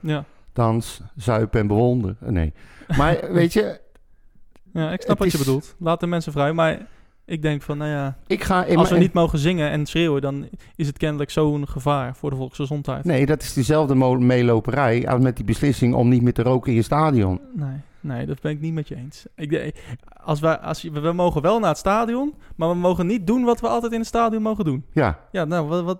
Ja. 0.00 0.24
dans, 0.52 1.00
zuipen 1.16 1.60
en 1.60 1.66
bewonderen. 1.66 2.16
Eh, 2.20 2.28
Nee. 2.28 2.52
Maar 2.96 3.18
weet 3.32 3.52
je, 3.52 3.80
ja, 4.72 4.92
ik 4.92 5.02
snap 5.02 5.18
wat 5.18 5.32
je 5.32 5.38
is- 5.38 5.44
bedoelt. 5.44 5.74
Laat 5.78 6.00
de 6.00 6.06
mensen 6.06 6.32
vrij. 6.32 6.52
Maar 6.52 6.86
ik 7.24 7.42
denk 7.42 7.62
van, 7.62 7.78
nou 7.78 7.90
ja, 7.90 8.16
ik 8.26 8.42
ga... 8.44 8.64
als 8.74 8.90
we 8.90 8.98
niet 8.98 9.12
mogen 9.12 9.38
zingen 9.38 9.70
en 9.70 9.86
schreeuwen, 9.86 10.22
dan 10.22 10.48
is 10.76 10.86
het 10.86 10.98
kennelijk 10.98 11.30
zo'n 11.30 11.68
gevaar 11.68 12.16
voor 12.16 12.30
de 12.30 12.36
volksgezondheid. 12.36 13.04
Nee, 13.04 13.26
dat 13.26 13.42
is 13.42 13.52
dezelfde 13.52 13.94
mo- 13.94 14.18
meeloperij 14.18 15.08
als 15.08 15.22
met 15.22 15.36
die 15.36 15.44
beslissing 15.44 15.94
om 15.94 16.08
niet 16.08 16.22
meer 16.22 16.32
te 16.32 16.42
roken 16.42 16.70
in 16.70 16.76
je 16.76 16.82
stadion. 16.82 17.40
Nee, 17.54 17.76
nee, 18.04 18.26
dat 18.26 18.40
ben 18.40 18.52
ik 18.52 18.60
niet 18.60 18.72
met 18.72 18.88
je 18.88 18.94
eens. 18.96 19.26
Ik, 19.36 19.74
als 20.24 20.40
wij, 20.40 20.58
als 20.58 20.82
je, 20.82 20.90
we 20.90 21.12
mogen 21.12 21.42
wel 21.42 21.58
naar 21.58 21.68
het 21.68 21.78
stadion, 21.78 22.34
maar 22.56 22.68
we 22.68 22.74
mogen 22.74 23.06
niet 23.06 23.26
doen 23.26 23.44
wat 23.44 23.60
we 23.60 23.68
altijd 23.68 23.92
in 23.92 23.98
het 23.98 24.06
stadion 24.08 24.42
mogen 24.42 24.64
doen. 24.64 24.84
Ja, 24.92 25.18
Ja, 25.32 25.44
nou, 25.44 25.68
wat, 25.68 25.82
wat 25.84 25.98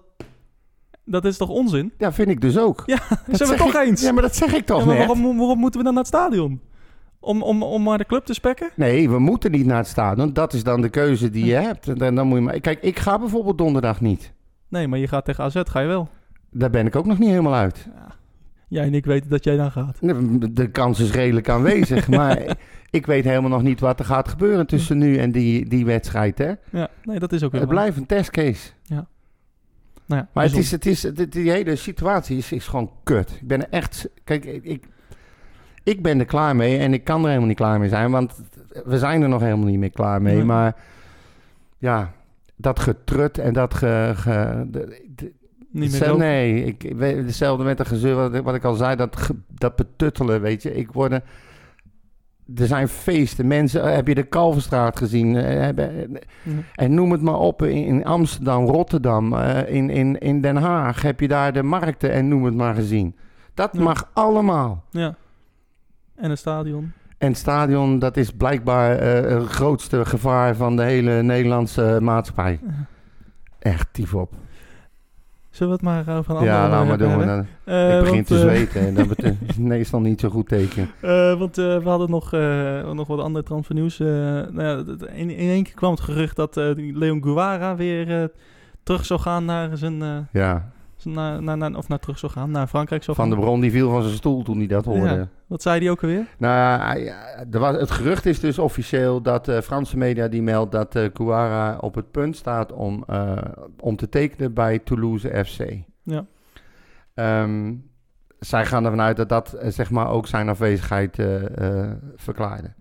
dat 1.05 1.25
is 1.25 1.37
toch 1.37 1.49
onzin? 1.49 1.93
ja 1.99 2.13
vind 2.13 2.29
ik 2.29 2.41
dus 2.41 2.59
ook. 2.59 2.83
Ja, 2.87 2.99
Dat 3.27 3.37
zijn 3.37 3.49
we 3.51 3.57
toch 3.57 3.75
ik- 3.75 3.81
eens? 3.89 4.03
Ja, 4.03 4.13
maar 4.13 4.23
dat 4.23 4.37
zeg 4.37 4.55
ik 4.55 4.67
toch 4.67 4.79
Ja, 4.81 4.85
maar 4.87 4.97
net. 4.97 5.07
waarom, 5.07 5.37
waarom 5.39 5.59
moeten 5.59 5.79
we 5.81 5.85
dan 5.85 5.95
naar 5.95 6.05
het 6.05 6.13
stadion? 6.15 6.61
Om, 7.21 7.43
om, 7.43 7.63
om 7.63 7.83
maar 7.83 7.99
de 7.99 8.07
club 8.07 8.25
te 8.25 8.35
spekken? 8.35 8.71
Nee, 8.77 9.11
we 9.11 9.19
moeten 9.19 9.51
niet 9.51 9.67
naar 9.67 9.77
het 9.77 9.87
stadion. 9.87 10.33
Dat 10.33 10.53
is 10.53 10.63
dan 10.65 10.81
de 10.81 10.89
keuze 10.89 11.31
die 11.31 11.45
je 11.45 11.55
hebt. 11.55 11.89
En 11.89 11.99
dan, 11.99 12.15
dan 12.15 12.27
moet 12.27 12.39
je 12.39 12.45
maar... 12.45 12.61
Kijk, 12.61 12.83
ik 12.83 12.99
ga 12.99 13.19
bijvoorbeeld 13.19 13.59
donderdag 13.59 14.01
niet. 14.01 14.33
Nee, 14.69 14.89
maar 14.89 14.99
je 14.99 15.09
gaat 15.09 15.25
tegen 15.25 15.45
AZ, 15.45 15.61
ga 15.65 15.81
je 15.81 15.87
wel. 15.87 16.09
Daar 16.51 16.71
ben 16.71 16.87
ik 16.87 16.97
ook 16.97 17.07
nog 17.07 17.19
niet 17.19 17.29
helemaal 17.29 17.55
uit. 17.55 17.89
Jij 18.75 18.85
en 18.87 18.95
ik 18.95 19.05
weten 19.05 19.31
dat 19.31 19.45
jij 19.45 19.57
dan 19.57 19.71
gaat. 19.71 19.99
De, 20.57 20.69
kans 20.71 21.01
is 21.01 21.13
redelijk 21.13 21.49
aanwezig. 21.49 22.09
maar 22.19 22.57
ik 22.91 23.07
weet 23.07 23.25
helemaal 23.25 23.51
nog 23.51 23.63
niet 23.63 23.81
wat 23.81 23.99
er 23.99 24.05
gaat 24.05 24.29
gebeuren 24.29 24.67
tussen 24.67 24.99
nu 24.99 25.17
en 25.17 25.33
die, 25.33 25.69
die 25.69 25.85
wedstrijd. 25.85 26.39
Hè? 26.39 26.53
Ja, 26.71 26.89
nee, 27.05 27.19
dat 27.19 27.33
is 27.33 27.43
ook 27.43 27.53
weer 27.53 27.61
Het 27.61 27.71
waar. 27.71 27.79
blijft 27.79 27.97
een 27.99 28.07
testcase. 28.07 28.71
Nou 30.07 30.21
ja, 30.21 30.29
Maar 30.33 30.45
het 30.45 30.57
is, 30.57 30.71
het 30.71 30.87
is, 30.87 31.01
die, 31.01 31.29
die 31.29 31.51
hele 31.51 31.77
situatie 31.77 32.37
is, 32.37 32.53
is 32.53 32.67
gewoon 32.67 32.91
kut. 33.03 33.31
Ik 33.41 33.47
ben 33.49 33.61
er 33.61 33.69
echt... 33.71 34.09
Kijk, 34.25 34.45
ik, 34.45 34.65
ik, 34.65 34.85
ik 35.83 36.03
ben 36.03 36.19
er 36.19 36.25
klaar 36.25 36.57
mee 36.57 36.79
en 36.79 36.93
ik 36.93 37.05
kan 37.05 37.21
er 37.21 37.27
helemaal 37.27 37.49
niet 37.49 37.57
klaar 37.57 37.79
mee 37.79 37.89
zijn. 37.89 38.11
Want 38.11 38.43
we 38.85 38.99
zijn 38.99 39.23
er 39.23 39.29
nog 39.29 39.41
helemaal 39.41 39.67
niet 39.67 39.79
meer 39.79 39.91
klaar 39.91 40.23
mee. 40.23 40.35
Nee. 40.35 40.45
Maar 40.45 40.77
ja, 41.79 42.13
dat 42.57 42.81
getrut 42.81 43.39
en 43.39 43.53
dat 43.53 43.75
ge... 43.75 44.13
ge- 44.15 44.65
de- 44.71 45.05
de- 45.15 45.33
Niet 45.81 46.01
meer 46.01 46.17
nee, 46.17 46.65
ik, 46.65 46.85
ik 46.85 46.97
weet 46.97 47.17
hetzelfde 47.17 47.65
met 47.65 47.79
de 47.79 47.85
gezeur 47.85 48.15
wat, 48.15 48.35
ik- 48.35 48.43
wat 48.43 48.55
ik 48.55 48.65
al 48.65 48.75
zei, 48.75 48.97
dat, 48.97 49.31
dat 49.49 49.77
betuttelen, 49.77 50.41
weet 50.41 50.63
je. 50.63 50.75
Ik 50.75 50.93
word 50.93 51.13
er 51.13 51.23
er 52.57 52.67
zijn 52.67 52.89
feesten, 52.89 53.47
mensen, 53.47 53.83
eh, 53.83 53.95
heb 53.95 54.07
je 54.09 54.15
de 54.15 54.23
Kalverstraat 54.23 54.99
gezien? 54.99 55.37
Eh, 55.37 55.61
hebben- 55.61 56.11
Ja. 56.43 56.53
en 56.75 56.95
noem 56.95 57.13
het 57.13 57.21
maar 57.23 57.39
op, 57.39 57.63
in, 57.63 57.85
in 57.85 58.05
Amsterdam, 58.05 58.65
Rotterdam, 58.67 59.35
eh, 59.35 59.75
in, 59.75 59.91
in, 59.91 60.19
in 60.19 60.41
Den 60.41 60.57
Haag 60.57 61.03
heb 61.03 61.21
je 61.21 61.29
daar 61.29 61.53
de 61.53 61.63
markten 61.63 62.13
en 62.13 62.29
noem 62.29 62.45
het 62.45 62.55
maar 62.55 62.75
gezien. 62.75 63.17
Dat 63.55 63.71
Ja. 63.73 63.83
mag 63.83 64.11
allemaal. 64.13 64.85
Ja. 64.91 65.15
En 66.17 66.31
een 66.31 66.39
stadion. 66.39 66.93
En 67.19 67.29
het 67.29 67.39
stadion, 67.39 67.99
dat 67.99 68.17
is 68.17 68.31
blijkbaar 68.31 68.97
eh, 68.99 69.39
het 69.39 69.49
grootste 69.49 70.05
gevaar 70.05 70.57
van 70.57 70.77
de 70.77 70.83
hele 70.83 71.23
Nederlandse 71.23 71.99
maatschappij. 72.03 72.61
Echt, 73.59 73.89
tief 73.93 74.15
op. 74.15 74.33
Zullen 75.55 75.79
we 75.81 75.89
het 75.89 76.07
maar 76.07 76.17
over 76.19 76.31
een 76.31 76.37
andere 76.37 76.57
Ja, 76.57 76.69
laat 76.69 76.87
maar 76.87 76.99
doen. 76.99 77.09
hebben? 77.09 77.27
Dan, 77.27 77.47
Eh, 77.65 77.95
ik 77.95 77.99
begin 78.01 78.15
want, 78.15 78.27
te 78.27 78.35
eh, 78.35 78.41
zweten 78.41 78.81
en 78.87 78.95
dat 78.95 79.23
is 79.47 79.57
meestal 79.57 80.01
niet 80.01 80.21
zo 80.21 80.29
goed 80.29 80.49
teken. 80.49 80.91
Eh, 81.01 81.39
want 81.39 81.59
eh, 81.59 81.79
we 81.79 81.89
hadden 81.89 82.11
nog, 82.11 82.33
eh, 82.33 82.91
nog 82.93 83.07
wat 83.07 83.19
andere 83.21 83.45
transfernieuws. 83.45 84.01
Eh 84.01 84.07
nou 84.51 84.63
ja, 84.63 84.83
in, 85.13 85.31
in 85.31 85.49
één 85.49 85.63
keer 85.65 85.75
kwam 85.75 85.91
het 85.91 86.01
gerucht 86.01 86.37
dat 86.37 86.57
eh, 86.57 86.71
Leon 86.77 87.23
Guevara 87.23 87.77
weer 87.77 88.21
eh, 88.23 88.29
terug 88.83 89.05
zou 89.07 89.21
gaan 89.21 89.45
naar 89.45 89.77
zijn... 89.77 90.03
eh, 90.03 90.17
Ja, 90.33 90.73
naar, 91.05 91.43
naar, 91.43 91.57
naar- 91.57 91.75
of 91.77 91.89
naar 91.89 91.99
terug 91.99 92.19
zou 92.19 92.33
gaan, 92.33 92.51
naar 92.51 92.67
Frankrijk 92.67 93.03
zou 93.03 93.17
Van 93.17 93.31
de 93.31 93.37
Bron 93.37 93.61
die 93.61 93.71
viel 93.71 93.91
van 93.91 94.03
zijn 94.03 94.15
stoel 94.15 94.43
toen 94.43 94.59
hij 94.59 94.67
dat 94.67 94.85
hoorde. 94.85 95.15
Ja. 95.15 95.29
Wat 95.47 95.63
zei 95.63 95.81
hij 95.81 95.91
ook 95.91 96.03
alweer? 96.03 96.27
Nou, 96.39 96.81
er 97.51 97.59
was, 97.59 97.77
het 97.77 97.91
gerucht 97.91 98.27
is 98.27 98.41
dus 98.41 98.59
officieel 98.59 99.21
dat 99.23 99.45
de 99.45 99.63
Franse 99.63 99.97
media 99.97 100.29
die 100.29 100.43
meldt 100.43 100.73
dat 100.73 100.97
uh, 100.97 101.09
Kouara 101.13 101.77
op 101.81 101.95
het 101.95 102.11
punt 102.11 102.37
staat 102.37 102.73
om, 102.73 103.05
eh, 103.07 103.37
om 103.81 103.97
te 103.97 104.09
tekenen 104.09 104.55
bij 104.55 104.79
Toulouse 104.79 105.45
FC. 105.45 105.65
Ja. 106.03 106.25
Ehm, 107.15 107.75
zij 108.39 108.67
gaan 108.67 108.85
ervan 108.85 109.01
uit 109.01 109.17
dat 109.17 109.29
dat 109.29 109.53
eh, 109.53 109.71
zeg 109.71 109.91
maar 109.91 110.09
ook 110.09 110.27
zijn 110.27 110.49
afwezigheid 110.49 111.19
eh, 111.19 111.81
eh, 111.83 111.91
verklaarde. 112.17 112.73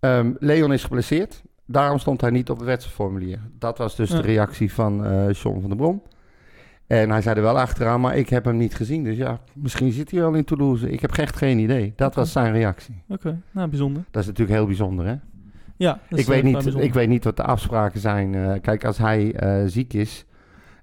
Ehm, 0.00 0.32
Leon 0.38 0.72
is 0.72 0.82
geblesseerd. 0.82 1.42
Daarom 1.66 1.98
stond 1.98 2.20
hij 2.20 2.30
niet 2.30 2.50
op 2.50 2.56
het 2.56 2.66
wedstrijdformulier. 2.66 3.38
Dat 3.58 3.78
was 3.78 3.96
dus 3.96 4.10
Ja. 4.10 4.16
de 4.16 4.22
reactie 4.22 4.72
van 4.72 5.04
eh 5.04 5.30
John 5.32 5.60
van 5.60 5.68
der 5.68 5.76
Brom. 5.78 6.02
En 6.86 7.10
hij 7.10 7.22
zei 7.22 7.36
er 7.36 7.42
wel 7.42 7.58
achteraan, 7.58 8.00
maar 8.00 8.16
ik 8.16 8.28
heb 8.28 8.44
hem 8.44 8.56
niet 8.56 8.74
gezien. 8.74 9.04
Dus 9.04 9.16
ja, 9.16 9.40
misschien 9.54 9.92
zit 9.92 10.10
hij 10.10 10.20
wel 10.20 10.34
in 10.34 10.44
Toulouse. 10.44 10.90
Ik 10.90 11.00
heb 11.00 11.16
echt 11.16 11.36
geen 11.36 11.58
idee. 11.58 11.92
Dat 11.96 12.14
was 12.14 12.32
zijn 12.32 12.52
reactie. 12.52 13.02
Oké, 13.08 13.40
nou 13.50 13.68
bijzonder. 13.68 14.04
Dat 14.10 14.22
is 14.22 14.28
natuurlijk 14.28 14.56
heel 14.58 14.66
bijzonder, 14.66 15.06
hè? 15.06 15.14
Ja, 15.76 16.00
dat 16.08 16.18
is, 16.18 16.24
Ik 16.24 16.32
weet, 16.32 16.42
niet, 16.42 16.52
bijzonder. 16.52 16.82
ik 16.82 16.94
weet 16.94 17.08
niet 17.08 17.24
wat 17.24 17.36
de 17.36 17.42
afspraken 17.42 18.00
zijn. 18.00 18.34
Eh, 18.34 18.60
kijk, 18.60 18.84
als 18.84 18.98
hij 18.98 19.34
eh, 19.34 19.62
ziek 19.66 19.92
is 19.92 20.26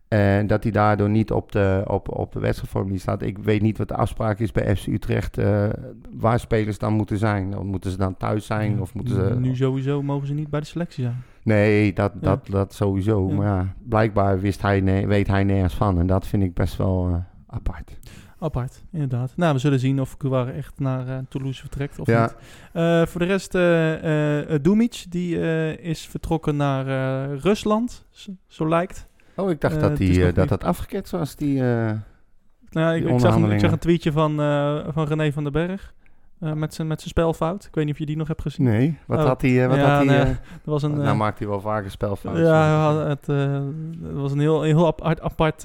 en 0.10 0.48
dat 0.48 0.64
hij 0.64 0.72
daardoor 0.72 1.10
niet 1.10 1.32
op 1.32 1.52
de, 1.52 1.84
op, 1.88 2.18
op 2.18 2.32
de 2.32 2.40
wedstrijdformulier 2.40 3.00
staat. 3.00 3.22
Ik 3.22 3.38
weet 3.38 3.62
niet 3.62 3.78
wat 3.78 3.88
de 3.88 3.96
afspraak 3.96 4.40
is 4.40 4.52
bij 4.52 4.76
FC 4.76 4.88
Utrecht 4.88 5.38
eh, 5.38 5.70
waar 6.12 6.40
spelers 6.40 6.78
dan 6.78 6.94
moeten 6.94 7.18
zijn. 7.18 7.58
Of 7.58 7.64
moeten 7.64 7.92
ze 7.92 7.98
dan 7.98 8.18
thuis 8.18 8.46
zijn? 8.46 8.72
Ja, 8.72 8.80
Of 8.80 8.94
moeten 8.94 9.16
ze... 9.16 9.36
Nu 9.40 9.56
sowieso 9.56 10.02
mogen 10.02 10.28
ze 10.28 10.34
niet 10.34 10.50
bij 10.50 10.60
de 10.60 10.66
selectie 10.66 11.04
zijn. 11.04 11.24
Nee, 11.50 11.94
dat, 11.94 12.12
Ja. 12.14 12.20
dat, 12.30 12.48
dat 12.48 12.74
sowieso. 12.74 13.28
Ja. 13.30 13.34
Maar 13.36 13.46
ja, 13.48 13.74
blijkbaar 13.88 14.40
wist 14.40 14.62
hij 14.62 14.84
weet 15.08 15.28
hij 15.28 15.44
nergens 15.44 15.76
van. 15.76 16.00
En 16.00 16.08
dat 16.08 16.28
vind 16.28 16.44
ik 16.44 16.54
best 16.54 16.78
wel 16.78 17.08
eh, 17.10 17.16
apart. 17.56 17.98
Apart, 18.40 18.84
inderdaad. 18.92 19.34
Nou, 19.36 19.54
we 19.54 19.60
zullen 19.60 19.80
zien 19.80 20.02
of 20.02 20.16
Guevara 20.18 20.52
echt 20.52 20.80
naar 20.80 21.08
eh, 21.08 21.18
Toulouse 21.30 21.60
vertrekt 21.62 22.00
of 22.00 22.08
Ja. 22.08 22.22
niet. 22.22 22.36
Eh, 22.74 23.06
voor 23.06 23.20
de 23.20 23.26
rest, 23.28 23.52
Dumic, 24.64 25.06
die 25.10 25.40
is 25.82 26.08
vertrokken 26.08 26.56
naar 26.56 26.86
Rusland, 27.36 28.06
zo, 28.48 28.68
lijkt. 28.68 29.08
Oh, 29.36 29.50
ik 29.50 29.62
dacht 29.62 29.80
dat, 29.80 29.98
die, 29.98 30.20
dat 30.20 30.36
niet- 30.36 30.50
dat 30.50 30.64
afgeketst 30.64 31.12
was, 31.12 31.36
die... 31.36 31.62
Nou, 32.70 32.96
ik, 32.96 33.06
ik, 33.10 33.20
zag 33.20 33.36
een, 33.36 33.52
ik 33.52 33.60
zag 33.60 33.72
een 33.72 33.78
tweetje 33.80 34.12
van, 34.12 34.36
van 34.94 35.06
René 35.08 35.32
van 35.32 35.44
den 35.44 35.52
Berg 35.52 35.94
eh, 36.40 36.54
met 36.54 36.74
zijn 36.74 36.88
met 36.88 36.98
zijn 37.00 37.10
spelfout. 37.10 37.66
Ik 37.66 37.76
weet 37.76 37.86
niet 37.86 37.94
of 37.94 38.00
je 38.00 38.06
die 38.06 38.18
nog 38.18 38.28
hebt 38.28 38.42
gezien. 38.42 38.66
nee, 38.66 38.98
wat 39.08 39.20
Oh. 39.20 39.26
had 39.26 39.42
hij... 39.42 39.62
eh, 39.64 39.68
wat 39.68 39.78
Ja, 39.78 39.84
had 39.98 40.06
hij 40.06 40.24
nee, 40.24 40.32
eh, 40.34 40.38
was 40.64 40.84
een, 40.84 40.98
nou 40.98 41.16
maakt 41.18 41.40
hij 41.40 41.48
wel 41.48 41.62
vaker 41.62 41.92
spelfouten. 41.92 42.44
ja, 42.44 42.96
het, 42.96 43.28
het 43.28 44.14
was 44.14 44.32
een 44.32 44.40
heel, 44.40 44.62
heel 44.62 44.88
apart, 44.88 45.22
apart 45.22 45.62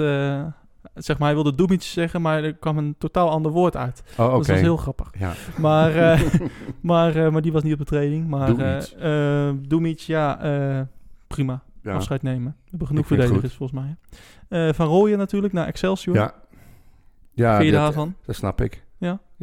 zeg 0.95 1.19
maar, 1.19 1.27
hij 1.27 1.35
wilde 1.43 1.55
Dumic 1.55 1.83
zeggen, 1.83 2.23
maar 2.23 2.45
er 2.45 2.55
kwam 2.55 2.79
een 2.79 2.95
totaal 2.99 3.31
ander 3.31 3.53
woord 3.53 3.77
uit. 3.77 4.03
Oh, 4.19 4.25
oké. 4.27 4.37
Dat 4.37 4.47
was 4.47 4.61
heel 4.61 4.77
grappig. 4.77 5.11
Ja. 5.19 5.33
Maar, 5.59 6.21
maar, 6.81 7.33
maar 7.33 7.43
die 7.43 7.53
was 7.53 7.63
niet 7.63 7.73
op 7.73 7.79
de 7.79 7.85
training. 7.85 8.29
Maar 8.29 8.47
Dumic. 8.55 9.69
Dumic, 9.69 9.99
ja, 9.99 10.39
prima. 11.27 11.63
Ja. 11.83 11.95
Afscheid 11.95 12.23
nemen. 12.23 12.57
We 12.65 12.69
hebben 12.71 12.87
genoeg 12.89 13.07
verdedigers 13.07 13.55
volgens 13.55 13.81
mij. 14.49 14.73
van 14.73 14.87
Rooyen 14.87 15.19
natuurlijk 15.19 15.53
naar 15.53 15.67
Excelsior. 15.67 16.15
Ja. 16.17 16.35
Ja, 17.33 17.55
Vind 17.57 17.67
je 17.69 17.73
daarvan? 17.77 18.15
dat 18.27 18.35
snap 18.35 18.61
ik. 18.61 18.84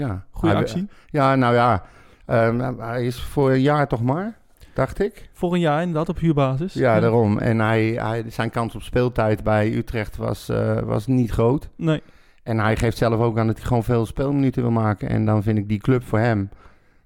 Ja? 0.08 0.26
Ja. 0.41 0.47
Hij- 0.47 0.56
actie. 0.56 0.88
Ja, 1.10 1.36
nou 1.36 1.54
ja. 1.54 1.84
Ehm, 2.26 2.80
hij 2.80 3.06
is 3.06 3.22
voor 3.22 3.52
een 3.52 3.62
jaar 3.62 3.88
toch 3.88 4.02
maar, 4.04 4.38
dacht 4.74 4.99
ik. 4.99 5.30
Voor 5.34 5.54
een 5.54 5.60
jaar 5.60 5.80
inderdaad 5.82 6.10
op 6.10 6.20
huurbasis. 6.20 6.74
Ja, 6.74 6.99
daarom. 6.99 7.38
En 7.38 7.60
hij, 7.60 7.84
hij, 7.86 8.24
zijn 8.28 8.49
kans 8.49 8.76
op 8.76 8.82
speeltijd 8.82 9.43
bij 9.43 9.74
Utrecht 9.76 10.18
was, 10.18 10.49
eh, 10.49 10.80
was 10.80 11.08
niet 11.08 11.32
groot. 11.32 11.70
Nee, 11.76 12.02
En 12.43 12.60
hij 12.60 12.76
geeft 12.76 12.97
zelf 12.97 13.20
ook 13.20 13.38
aan 13.38 13.47
dat 13.47 13.58
hij 13.58 13.66
gewoon 13.66 13.84
veel 13.84 14.06
speelminuten 14.06 14.62
wil 14.62 14.72
maken. 14.72 15.10
En 15.10 15.26
dan 15.26 15.43
vind 15.43 15.58
ik 15.58 15.70
die 15.70 15.80
club 15.80 16.04
voor 16.04 16.20
hem, 16.20 16.49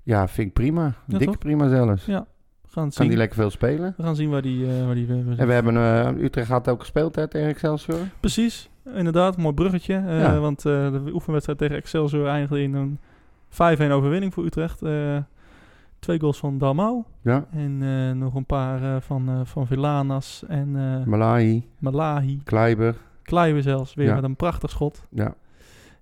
ja, 0.03 0.27
vind 0.27 0.47
ik 0.47 0.53
prima. 0.53 0.93
Ja, 1.07 1.17
Dik 1.17 1.37
prima 1.39 1.67
zelfs. 1.69 2.05
Ja, 2.05 2.25
gaan 2.67 2.83
Kan 2.83 2.91
zien. 2.91 3.07
die 3.07 3.17
lekker 3.17 3.35
veel 3.37 3.49
spelen. 3.49 3.93
We 3.97 4.03
gaan 4.03 4.15
zien 4.15 4.29
waar 4.29 4.41
die... 4.41 4.67
eh, 4.67 4.85
waar 4.85 4.95
die 4.95 5.07
eh, 5.07 5.39
En 5.39 5.47
we 5.47 5.53
hebben, 5.53 6.23
Utrecht 6.23 6.49
had 6.49 6.67
ook 6.69 6.79
gespeeld 6.79 7.15
hè, 7.15 7.27
tegen 7.27 7.47
Excelsior. 7.49 7.99
Precies, 8.19 8.69
inderdaad. 8.93 9.37
Mooi 9.37 9.53
bruggetje. 9.53 9.93
eh, 10.07 10.19
Ja. 10.19 10.39
Want 10.39 10.57
eh, 10.65 10.91
de 10.91 11.09
oefenwedstrijd 11.13 11.59
tegen 11.59 11.75
Excelsior 11.75 12.27
eindigde 12.27 12.61
in 12.61 12.73
een 12.73 12.99
5-1 13.49 13.91
overwinning 13.91 14.33
voor 14.33 14.45
Utrecht. 14.45 14.81
Eh, 14.81 15.17
twee 15.99 16.19
goals 16.19 16.37
van 16.37 16.57
Dalmau. 16.57 17.03
Ja, 17.21 17.45
En 17.51 17.77
nog 18.17 18.35
een 18.35 18.45
paar 18.45 19.01
van, 19.01 19.41
van 19.47 19.67
Villanas 19.67 20.43
en 20.47 20.71
Malahi, 21.09 21.67
Malahi. 21.79 22.39
Kleiber. 22.43 22.95
Kluiven 23.23 23.63
zelfs, 23.63 23.93
weer 23.93 24.07
Ja. 24.07 24.15
met 24.15 24.23
een 24.23 24.35
prachtig 24.35 24.69
schot. 24.69 25.07
Ja. 25.09 25.33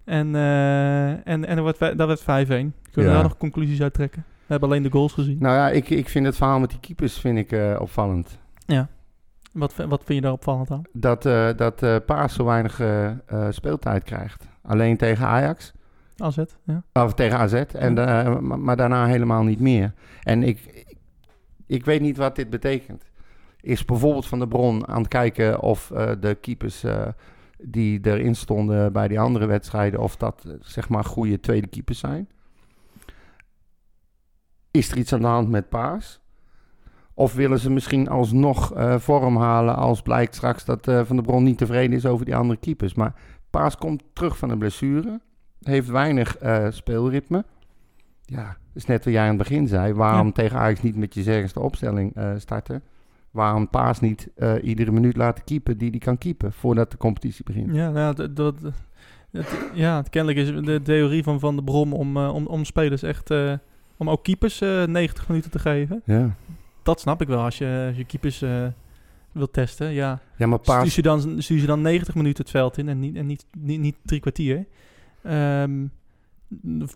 En, 0.04 0.36
en, 0.36 1.46
en 1.46 1.58
er 1.58 1.64
werd, 1.64 1.80
dat 1.98 2.08
werd 2.08 2.22
5-1. 2.22 2.26
Kunnen 2.26 2.72
we 2.92 3.02
Ja. 3.02 3.14
daar 3.14 3.24
nog 3.24 3.38
conclusies 3.38 3.82
uit 3.82 3.94
trekken? 3.94 4.24
We 4.28 4.46
hebben 4.52 4.70
alleen 4.70 4.84
de 4.84 4.92
goals 4.92 5.14
gezien. 5.14 5.38
Nou 5.40 5.56
ja, 5.56 5.70
ik, 5.70 5.90
ik 5.90 6.10
vind 6.10 6.26
het 6.26 6.36
verhaal 6.36 6.60
met 6.60 6.70
die 6.70 6.80
keepers 6.80 7.18
vind 7.20 7.38
ik, 7.38 7.80
opvallend. 7.80 8.40
Wat, 9.54 9.76
wat 9.76 10.04
vind 10.04 10.08
je 10.08 10.22
daar 10.22 10.32
opvallend 10.32 10.72
aan? 10.72 10.82
Dat, 10.93 11.26
eh 11.26 11.49
dat 11.56 11.84
eh 11.84 11.95
Paas 12.06 12.34
zo 12.34 12.45
weinig 12.45 12.80
eh, 12.80 13.12
speeltijd 13.49 14.04
krijgt. 14.04 14.47
Alleen 14.62 14.97
tegen 14.97 15.26
Ajax. 15.26 15.74
AZ, 16.18 16.38
ja. 16.64 16.84
Of 16.93 17.14
tegen 17.14 17.38
AZ. 17.38 17.54
En, 17.54 17.93
maar, 17.93 18.60
maar 18.60 18.76
daarna 18.78 19.06
helemaal 19.06 19.43
niet 19.43 19.60
meer. 19.60 19.93
En 20.24 20.43
ik, 20.43 20.86
ik 21.68 21.86
weet 21.86 22.01
niet 22.01 22.18
wat 22.18 22.36
dit 22.36 22.49
betekent. 22.49 23.12
Is 23.62 23.86
bijvoorbeeld 23.86 24.28
Van 24.28 24.39
de 24.39 24.47
Bron 24.47 24.88
aan 24.88 24.99
het 25.01 25.08
kijken 25.08 25.62
of 25.62 25.91
de 26.20 26.38
keepers 26.41 26.86
die 27.58 27.99
erin 28.01 28.36
stonden 28.36 28.93
bij 28.93 29.08
die 29.08 29.20
andere 29.20 29.45
wedstrijden, 29.45 29.99
of 29.99 30.16
dat 30.16 30.45
zeg 30.60 30.89
maar 30.89 31.04
goede 31.04 31.39
tweede 31.39 31.68
keepers 31.68 31.99
zijn? 31.99 32.30
Is 34.72 34.91
er 34.91 34.97
iets 34.97 35.14
aan 35.14 35.22
de 35.22 35.28
hand 35.28 35.49
met 35.49 35.70
Paas? 35.70 36.23
Of 37.14 37.34
willen 37.34 37.59
ze 37.59 37.72
misschien 37.72 38.09
alsnog 38.09 38.74
eh, 38.74 38.95
vorm 38.97 39.38
halen 39.38 39.76
als 39.76 40.01
blijkt 40.01 40.36
straks 40.36 40.66
dat 40.66 40.88
eh, 40.88 41.01
Van 41.03 41.16
der 41.16 41.26
Bron 41.26 41.43
niet 41.43 41.57
tevreden 41.57 41.95
is 41.97 42.05
over 42.05 42.26
die 42.26 42.36
andere 42.36 42.59
keepers? 42.59 42.93
Maar 42.93 43.14
Paas 43.49 43.78
komt 43.78 44.03
terug 44.14 44.38
van 44.38 44.49
een 44.49 44.57
blessure, 44.57 45.20
heeft 45.61 45.88
weinig 45.89 46.38
eh, 46.38 46.68
speelritme. 46.70 47.45
Ja, 48.22 48.45
dat 48.45 48.55
is 48.74 48.86
net 48.86 49.03
wat 49.05 49.14
jij 49.14 49.22
aan 49.22 49.28
het 49.28 49.38
begin 49.38 49.68
zei. 49.68 49.93
Waarom 49.93 50.26
Ja. 50.26 50.32
tegen 50.32 50.57
Ajax 50.57 50.82
niet 50.82 50.95
met 50.95 51.14
je 51.14 51.24
zeggenste 51.24 51.59
opstelling 51.59 52.16
starten? 52.38 52.82
Waarom 53.32 53.70
Paas 53.70 53.99
niet 53.99 54.30
iedere 54.61 54.91
minuut 54.91 55.18
laten 55.18 55.43
keepen 55.43 55.78
die 55.78 55.89
hij 55.89 55.99
kan 55.99 56.18
keepen 56.18 56.53
voordat 56.53 56.91
de 56.91 56.97
competitie 56.97 57.43
begint? 57.43 57.76
Ja, 57.76 57.89
nou, 57.89 58.16
dat, 58.16 58.36
dat, 58.36 58.55
het, 59.32 59.57
ja, 59.74 59.97
het 59.97 60.09
kennelijk 60.09 60.39
is 60.39 60.66
de 60.66 60.82
theorie 60.84 61.24
van 61.24 61.39
Van 61.39 61.55
de 61.55 61.64
Brom 61.64 61.93
om, 61.93 62.18
om, 62.18 62.45
om 62.45 62.66
spelers 62.66 63.03
echt... 63.03 63.32
om 63.97 64.09
ook 64.09 64.24
keepers 64.24 64.61
eh, 64.61 64.84
90 64.84 65.28
minuten 65.28 65.51
te 65.51 65.59
geven. 65.59 66.01
Ja, 66.05 66.36
Dat 66.84 67.00
snap 67.00 67.22
ik 67.22 67.28
wel, 67.28 67.44
als 67.44 67.58
je, 67.58 67.86
als 67.88 67.98
je 67.98 68.06
keepers 68.06 68.42
eh 68.42 68.68
wilt 69.32 69.54
testen. 69.54 69.92
Ja, 69.92 70.20
ja 70.38 70.48
maar 70.48 70.60
stuur 70.62 70.94
je, 70.96 71.02
dan, 71.02 71.42
stuur 71.42 71.60
je 71.60 71.66
dan 71.66 71.82
90 71.82 72.16
minuten 72.16 72.44
het 72.44 72.52
veld 72.52 72.78
in 72.78 72.90
en 72.90 73.00
niet, 73.00 73.16
en 73.16 73.26
niet, 73.26 73.46
niet, 73.58 73.80
niet 73.80 73.96
drie 74.04 74.20
kwartier. 74.20 74.66
Ehm 75.24 75.86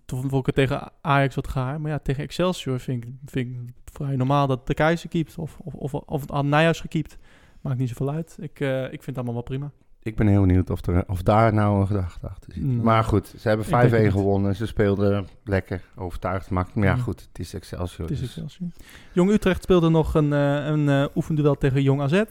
toen 0.06 0.30
vond 0.30 0.34
ik 0.34 0.46
het 0.46 0.56
tegen 0.56 0.92
Ajax 1.02 1.36
wat 1.36 1.48
gaar. 1.48 1.82
Maar 1.82 1.92
ja, 1.92 2.00
tegen 2.00 2.24
Excelsior 2.24 2.80
vind 2.80 3.04
ik, 3.04 3.10
vind 3.26 3.70
ik 3.70 3.74
vrij 3.94 4.16
normaal 4.16 4.48
dat 4.48 4.68
de 4.68 4.74
Keizer 4.74 5.10
keept. 5.10 5.38
Of, 5.38 5.58
of, 5.60 5.74
of, 5.74 5.94
of 5.94 6.22
het 6.22 6.46
Nijhuis 6.46 6.80
gekiept. 6.80 7.18
Maakt 7.62 7.78
niet 7.78 7.90
zoveel 7.90 8.12
uit. 8.12 8.38
Ik, 8.40 8.60
eh, 8.60 8.84
ik 8.84 8.90
vind 8.90 9.06
het 9.06 9.16
allemaal 9.16 9.34
wel 9.34 9.44
prima. 9.44 9.72
Ik 10.08 10.16
ben 10.16 10.28
heel 10.28 10.42
benieuwd 10.42 10.70
of, 10.70 10.86
er, 10.86 11.04
of 11.08 11.24
daar 11.24 11.54
nou 11.54 11.80
een 11.80 11.88
gedachte 11.88 12.28
achter 12.28 12.54
zit. 12.54 12.64
Nou, 12.64 12.82
maar 12.84 13.04
goed, 13.04 13.34
ze 13.40 13.48
hebben 13.48 13.66
ik 13.66 13.72
denk 13.72 13.84
5-1 13.90 13.92
het 13.92 14.04
niet. 14.04 14.12
gewonnen. 14.12 14.56
Ze 14.56 14.66
speelden 14.66 15.28
lekker, 15.44 15.82
overtuigd. 15.96 16.50
Maar 16.50 16.68
ja, 16.74 16.96
goed, 16.96 17.28
het 17.30 17.40
is 17.40 17.54
Excelsior. 17.54 18.08
Het 18.08 18.16
is 18.16 18.20
dus- 18.20 18.28
Excelsior. 18.28 18.70
Jong 19.12 19.32
Utrecht 19.32 19.64
speelde 19.64 19.90
nog 19.90 20.14
een, 20.14 20.34
eh 20.34 20.66
een 20.66 20.90
eh, 20.90 21.06
oefenduel 21.16 21.56
tegen 21.56 21.82
Jong 21.82 22.02
AZ. 22.02 22.24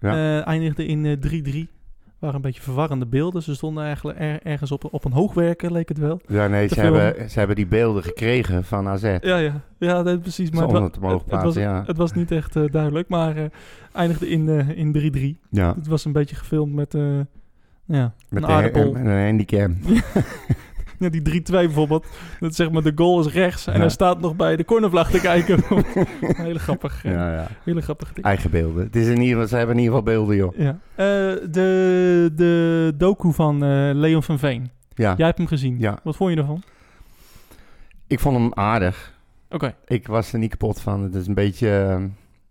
Ja. 0.00 0.12
Eh, 0.40 0.46
eindigde 0.46 0.86
in 0.86 1.04
eh, 1.06 1.66
3-3. 1.66 1.79
Waren 2.20 2.36
een 2.36 2.42
beetje 2.42 2.62
verwarrende 2.62 3.06
beelden. 3.06 3.42
Ze 3.42 3.54
stonden 3.54 3.84
eigenlijk 3.84 4.18
er- 4.18 4.42
ergens 4.42 4.72
op, 4.72 4.88
op 4.92 5.04
een 5.04 5.12
hoogwerker, 5.12 5.72
leek 5.72 5.88
het 5.88 5.98
wel. 5.98 6.20
Ja, 6.26 6.46
nee, 6.46 6.68
ze 6.68 6.80
hebben, 6.80 7.30
ze 7.30 7.38
hebben 7.38 7.56
die 7.56 7.66
beelden 7.66 8.02
gekregen 8.02 8.64
van 8.64 8.88
AZ. 8.88 9.02
Ja, 9.20 9.36
ja. 9.36 9.60
Ja, 9.78 10.02
nee, 10.02 10.18
precies. 10.18 10.50
Maar 10.50 10.68
het, 10.68 10.96
wa- 10.98 11.20
was, 11.26 11.54
ja. 11.54 11.82
het 11.86 11.96
was 11.96 12.12
niet 12.12 12.30
echt 12.30 12.56
eh, 12.56 12.64
duidelijk. 12.70 13.08
Maar 13.08 13.36
eh, 13.36 13.44
eindigde 13.92 14.28
in, 14.28 14.48
eh, 14.48 14.68
in 14.68 14.92
3-3. 14.92 15.40
Ja, 15.50 15.74
Het 15.74 15.86
was 15.86 16.04
een 16.04 16.12
beetje 16.12 16.36
gefilmd 16.36 16.74
met 16.74 16.92
ja, 16.92 18.14
met 18.28 18.42
een 18.42 18.48
een, 18.48 18.54
aardappel. 18.54 18.92
met 18.92 19.04
een 19.06 19.24
handicap. 19.24 19.70
Ja, 21.00 21.08
die 21.08 21.40
3-2 21.42 21.42
bijvoorbeeld. 21.50 22.06
Dat 22.40 22.54
zeg 22.54 22.70
maar, 22.70 22.82
de 22.82 22.92
goal 22.94 23.20
is 23.20 23.32
rechts. 23.32 23.66
En 23.66 23.72
Ja. 23.72 23.78
hij 23.80 23.88
staat 23.88 24.20
nog 24.20 24.36
bij 24.36 24.56
de 24.56 24.64
cornervlag 24.64 25.10
te 25.10 25.20
kijken. 25.20 25.62
hele 26.46 26.58
grappig. 26.58 27.02
Ja, 27.02 27.32
ja. 27.34 27.46
Hele 27.64 27.80
grappig 27.80 28.12
ding. 28.12 28.26
Eigen 28.26 28.50
beelden. 28.50 28.84
Het 28.84 28.96
is 28.96 29.06
in 29.06 29.12
ieder 29.20 29.28
geval, 29.32 29.46
ze 29.48 29.56
hebben 29.56 29.76
in 29.76 29.82
ieder 29.82 29.96
geval 29.98 30.14
beelden, 30.14 30.36
joh. 30.36 30.56
Ja. 30.58 30.78
Eh, 30.94 31.06
de, 31.50 32.30
de 32.34 32.92
docu 32.96 33.32
van 33.32 33.64
eh, 33.64 33.90
Leon 33.92 34.22
van 34.22 34.38
Veen. 34.38 34.70
Ja, 34.94 35.14
Jij 35.16 35.26
hebt 35.26 35.38
hem 35.38 35.46
gezien. 35.46 35.76
Ja. 35.78 35.98
Wat 36.02 36.16
vond 36.16 36.30
je 36.32 36.36
ervan? 36.36 36.62
ik 38.06 38.20
vond 38.20 38.36
hem 38.36 38.54
aardig. 38.54 39.12
Oké. 39.50 39.74
Ik 39.86 40.06
was 40.06 40.32
er 40.32 40.38
niet 40.38 40.50
kapot 40.50 40.80
van. 40.80 41.02
Het 41.02 41.14
is 41.14 41.26
een 41.26 41.34
beetje, 41.34 41.68
eh, 41.70 42.02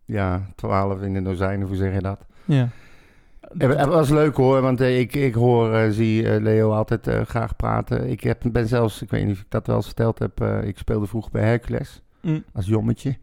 ja, 0.06 0.42
12 0.56 1.02
in 1.02 1.14
de 1.14 1.22
dozijnen, 1.22 1.68
hoe 1.68 1.76
zeg 1.76 1.94
je 1.94 2.02
dat? 2.02 2.20
Ja. 2.46 2.70
Het, 3.58 3.78
het 3.78 3.88
was 3.88 4.10
leuk 4.10 4.36
hoor, 4.36 4.62
want 4.62 4.82
eh, 4.82 5.00
ik, 5.00 5.16
ik 5.16 5.34
hoor, 5.34 5.74
eh, 5.74 5.90
zie 5.92 6.30
eh, 6.30 6.42
Leo 6.42 6.72
altijd 6.72 7.08
eh, 7.08 7.22
graag 7.22 7.56
praten. 7.56 8.10
Ik 8.10 8.22
heb, 8.24 8.42
ben 8.52 8.68
zelfs, 8.68 9.02
ik 9.02 9.10
weet 9.10 9.24
niet 9.26 9.34
of 9.36 9.40
ik 9.42 9.46
dat 9.50 9.68
wel 9.68 9.76
eens 9.76 9.86
verteld 9.86 10.20
heb, 10.20 10.42
eh, 10.42 10.64
ik 10.64 10.78
speelde 10.78 11.08
vroeger 11.08 11.32
bij 11.32 11.44
Hercules 11.44 12.02
Mm, 12.22 12.44
als 12.54 12.66
jommetje. 12.66 13.18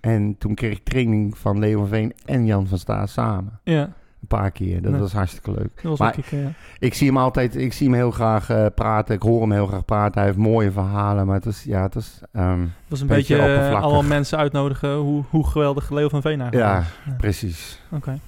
En 0.00 0.38
toen 0.38 0.54
kreeg 0.54 0.72
ik 0.76 0.84
training 0.84 1.38
van 1.38 1.58
Leo 1.58 1.78
van 1.78 1.88
Veen 1.88 2.12
en 2.24 2.46
Jan 2.46 2.66
van 2.66 2.78
Staes 2.78 3.12
samen. 3.12 3.60
ja, 3.64 3.80
Een 3.82 4.26
paar 4.28 4.50
keer. 4.50 4.82
Dat 4.82 4.98
was 4.98 5.12
hartstikke 5.12 5.50
leuk. 5.50 5.80
was 5.82 5.98
Maar- 5.98 6.18
ik, 6.18 6.24
ja. 6.26 6.52
Ik 6.78 6.94
zie 6.94 7.06
hem 7.06 7.16
altijd, 7.16 7.56
ik 7.56 7.72
zie 7.72 7.86
hem 7.86 7.96
heel 7.96 8.10
graag 8.10 8.50
eh, 8.50 8.66
praten. 8.74 9.14
Ik 9.14 9.22
hoor 9.22 9.40
hem 9.40 9.52
heel 9.52 9.66
graag 9.66 9.84
praten. 9.84 10.14
Hij 10.14 10.24
heeft 10.24 10.38
mooie 10.38 10.70
verhalen, 10.70 11.26
maar 11.26 11.34
het 11.34 11.44
was, 11.44 11.62
ja, 11.64 11.82
het 11.82 11.94
was, 11.94 12.20
ehm, 12.32 12.60
Het 12.60 12.68
was 12.88 13.00
een 13.00 13.06
beetje 13.06 13.36
eh, 13.36 13.80
allemaal 13.82 14.02
mensen 14.02 14.38
uitnodigen 14.38 14.94
hoe, 14.96 15.24
hoe 15.30 15.46
geweldig 15.46 15.90
Leo 15.90 16.08
van 16.08 16.22
Veen 16.22 16.40
eigenlijk 16.40 16.70
ja, 16.72 16.78
is. 16.80 16.86
Ja. 17.06 17.12
precies. 17.16 17.80
Oké. 17.90 18.18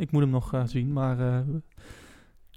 Ik 0.00 0.10
moet 0.10 0.22
hem 0.22 0.30
nog 0.30 0.54
eh, 0.54 0.62
zien, 0.64 0.92
maar 0.92 1.20
eh, 1.20 1.38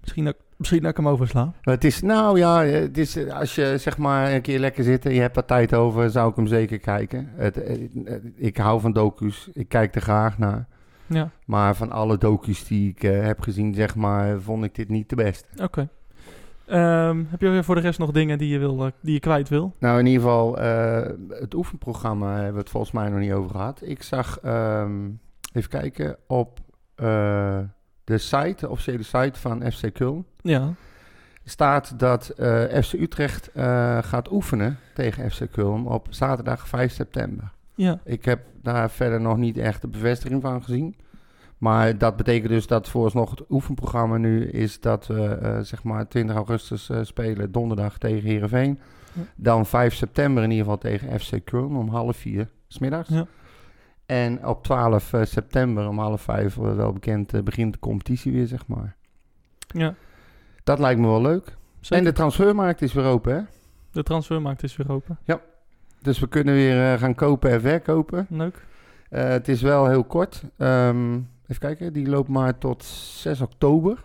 misschien, 0.02 0.26
dat, 0.26 0.36
misschien 0.58 0.82
dat 0.82 0.92
ik 0.92 0.98
hem 0.98 1.08
oversla. 1.08 1.54
Het 1.62 1.84
is, 1.84 2.02
nou 2.02 2.38
ja, 2.38 2.64
het 2.64 2.98
is, 2.98 3.16
eh, 3.16 3.34
als 3.40 3.56
je 3.56 3.78
zeg 3.78 3.98
maar 3.98 4.34
een 4.34 4.42
keer 4.42 4.60
lekker 4.60 4.84
zit 4.84 5.06
en 5.06 5.14
je 5.14 5.20
hebt 5.22 5.36
daar 5.36 5.46
tijd 5.46 5.74
over, 5.74 6.10
zou 6.10 6.30
ik 6.30 6.36
hem 6.36 6.48
zeker 6.48 6.80
kijken. 6.80 7.30
Het, 7.36 7.56
het- 7.56 7.90
het- 8.04 8.24
ik 8.36 8.58
hou 8.58 8.80
van 8.82 8.92
docu's, 8.92 9.50
ik 9.54 9.70
kijk 9.70 9.96
er 9.96 10.02
graag 10.02 10.38
naar. 10.38 10.68
Ja, 11.08 11.30
Maar 11.46 11.76
van 11.76 11.92
alle 11.92 12.18
docu's 12.18 12.68
die 12.68 12.90
ik 12.90 13.02
heb 13.02 13.42
gezien, 13.42 13.74
zeg 13.74 13.96
maar, 13.96 14.40
vond 14.42 14.64
ik 14.64 14.76
dit 14.76 14.90
niet 14.90 15.10
de 15.10 15.16
beste. 15.16 15.64
oké. 15.64 15.90
Ehm, 16.66 17.24
heb 17.30 17.42
je 17.42 17.64
voor 17.64 17.76
de 17.76 17.82
rest 17.82 18.00
nog 18.00 18.12
dingen 18.12 18.38
die 18.38 18.50
je, 18.50 18.58
wil, 18.58 18.92
die 19.02 19.14
je 19.14 19.20
kwijt 19.20 19.50
wil? 19.50 19.76
Nou, 19.80 20.00
in 20.00 20.06
ieder 20.06 20.22
geval, 20.22 20.58
het 21.30 21.54
oefenprogramma 21.54 22.34
hebben 22.36 22.54
we 22.54 22.60
het 22.60 22.70
volgens 22.70 22.92
mij 22.92 23.10
nog 23.10 23.20
niet 23.20 23.32
over 23.32 23.50
gehad. 23.52 23.82
Ik 23.84 24.04
zag, 24.04 24.40
ehm, 24.40 25.10
even 25.54 25.70
kijken, 25.70 26.18
op 26.28 26.60
eh, 26.96 27.60
de 28.04 28.18
site, 28.18 28.56
de 28.60 28.70
officiële 28.70 29.04
site 29.04 29.40
van 29.40 29.72
FC 29.72 29.88
Köln, 30.04 30.26
Ja. 30.42 30.74
staat 31.44 32.00
dat 32.00 32.30
eh, 32.30 32.82
FC 32.82 32.94
Utrecht 32.94 33.52
eh, 33.52 33.98
gaat 34.02 34.32
oefenen 34.32 34.78
tegen 34.94 35.32
FC 35.32 35.42
Köln 35.60 35.86
op 35.86 36.08
zaterdag 36.10 36.68
5 36.68 36.92
september. 36.92 37.52
Ja. 37.76 38.00
Ik 38.04 38.26
heb 38.26 38.42
daar 38.62 38.90
verder 38.92 39.22
nog 39.22 39.38
niet 39.38 39.58
echt 39.58 39.82
de 39.82 39.88
bevestiging 39.88 40.42
van 40.42 40.64
gezien. 40.64 40.96
Maar 41.58 41.98
dat 41.98 42.16
betekent 42.16 42.50
dus 42.50 42.68
dat 42.68 42.90
vooralsnog 42.90 43.30
het 43.30 43.44
oefenprogramma 43.50 44.18
nu 44.18 44.46
is 44.50 44.80
dat 44.80 45.08
we 45.08 45.60
zeg 45.62 45.84
maar 45.84 46.08
20 46.08 46.36
augustus 46.36 46.90
spelen 47.02 47.52
donderdag 47.52 47.98
tegen 47.98 48.30
Heerenveen. 48.30 48.80
Ja. 49.14 49.22
Dan 49.36 49.66
5 49.66 49.94
september 49.94 50.44
in 50.44 50.52
ieder 50.52 50.66
geval 50.66 50.80
tegen 50.80 51.20
FC 51.20 51.36
Köln 51.40 51.76
om 51.78 51.90
half 51.90 52.18
vier 52.18 52.50
smiddags. 52.68 53.10
Ja. 53.10 53.26
En 54.06 54.46
op 54.48 54.64
12 54.64 55.14
eh, 55.14 55.24
september 55.24 55.88
om 55.88 56.00
half 56.00 56.22
vijf, 56.22 56.56
wel 56.56 56.94
bekend, 56.94 57.34
eh, 57.34 57.42
begint 57.42 57.74
de 57.74 57.80
competitie 57.80 58.32
weer, 58.32 58.48
zeg 58.48 58.68
maar. 58.68 58.96
ja. 59.68 59.96
Dat 60.64 60.80
lijkt 60.80 61.00
me 61.00 61.08
wel 61.08 61.22
leuk. 61.22 61.56
Zeker. 61.80 61.98
En 61.98 62.04
de 62.04 62.12
transfermarkt 62.12 62.82
is 62.82 62.94
weer 62.94 63.06
open, 63.06 63.36
hè? 63.36 63.42
De 63.92 64.04
transfermarkt 64.04 64.64
is 64.64 64.76
weer 64.76 64.92
open. 64.92 65.18
Dus 66.02 66.20
we 66.20 66.28
kunnen 66.28 66.54
weer 66.54 66.94
eh, 66.94 67.00
gaan 67.00 67.16
kopen 67.16 67.52
en 67.52 67.62
verkopen. 67.62 68.28
Leuk. 68.30 68.66
Het 69.10 69.48
is 69.48 69.62
wel 69.62 69.88
heel 69.88 70.04
kort. 70.04 70.44
Ehm, 70.58 71.14
even 71.44 71.60
kijken, 71.60 71.94
die 71.94 72.10
loopt 72.10 72.30
maar 72.30 72.58
tot 72.58 72.84
6 72.84 73.42
oktober. 73.42 74.04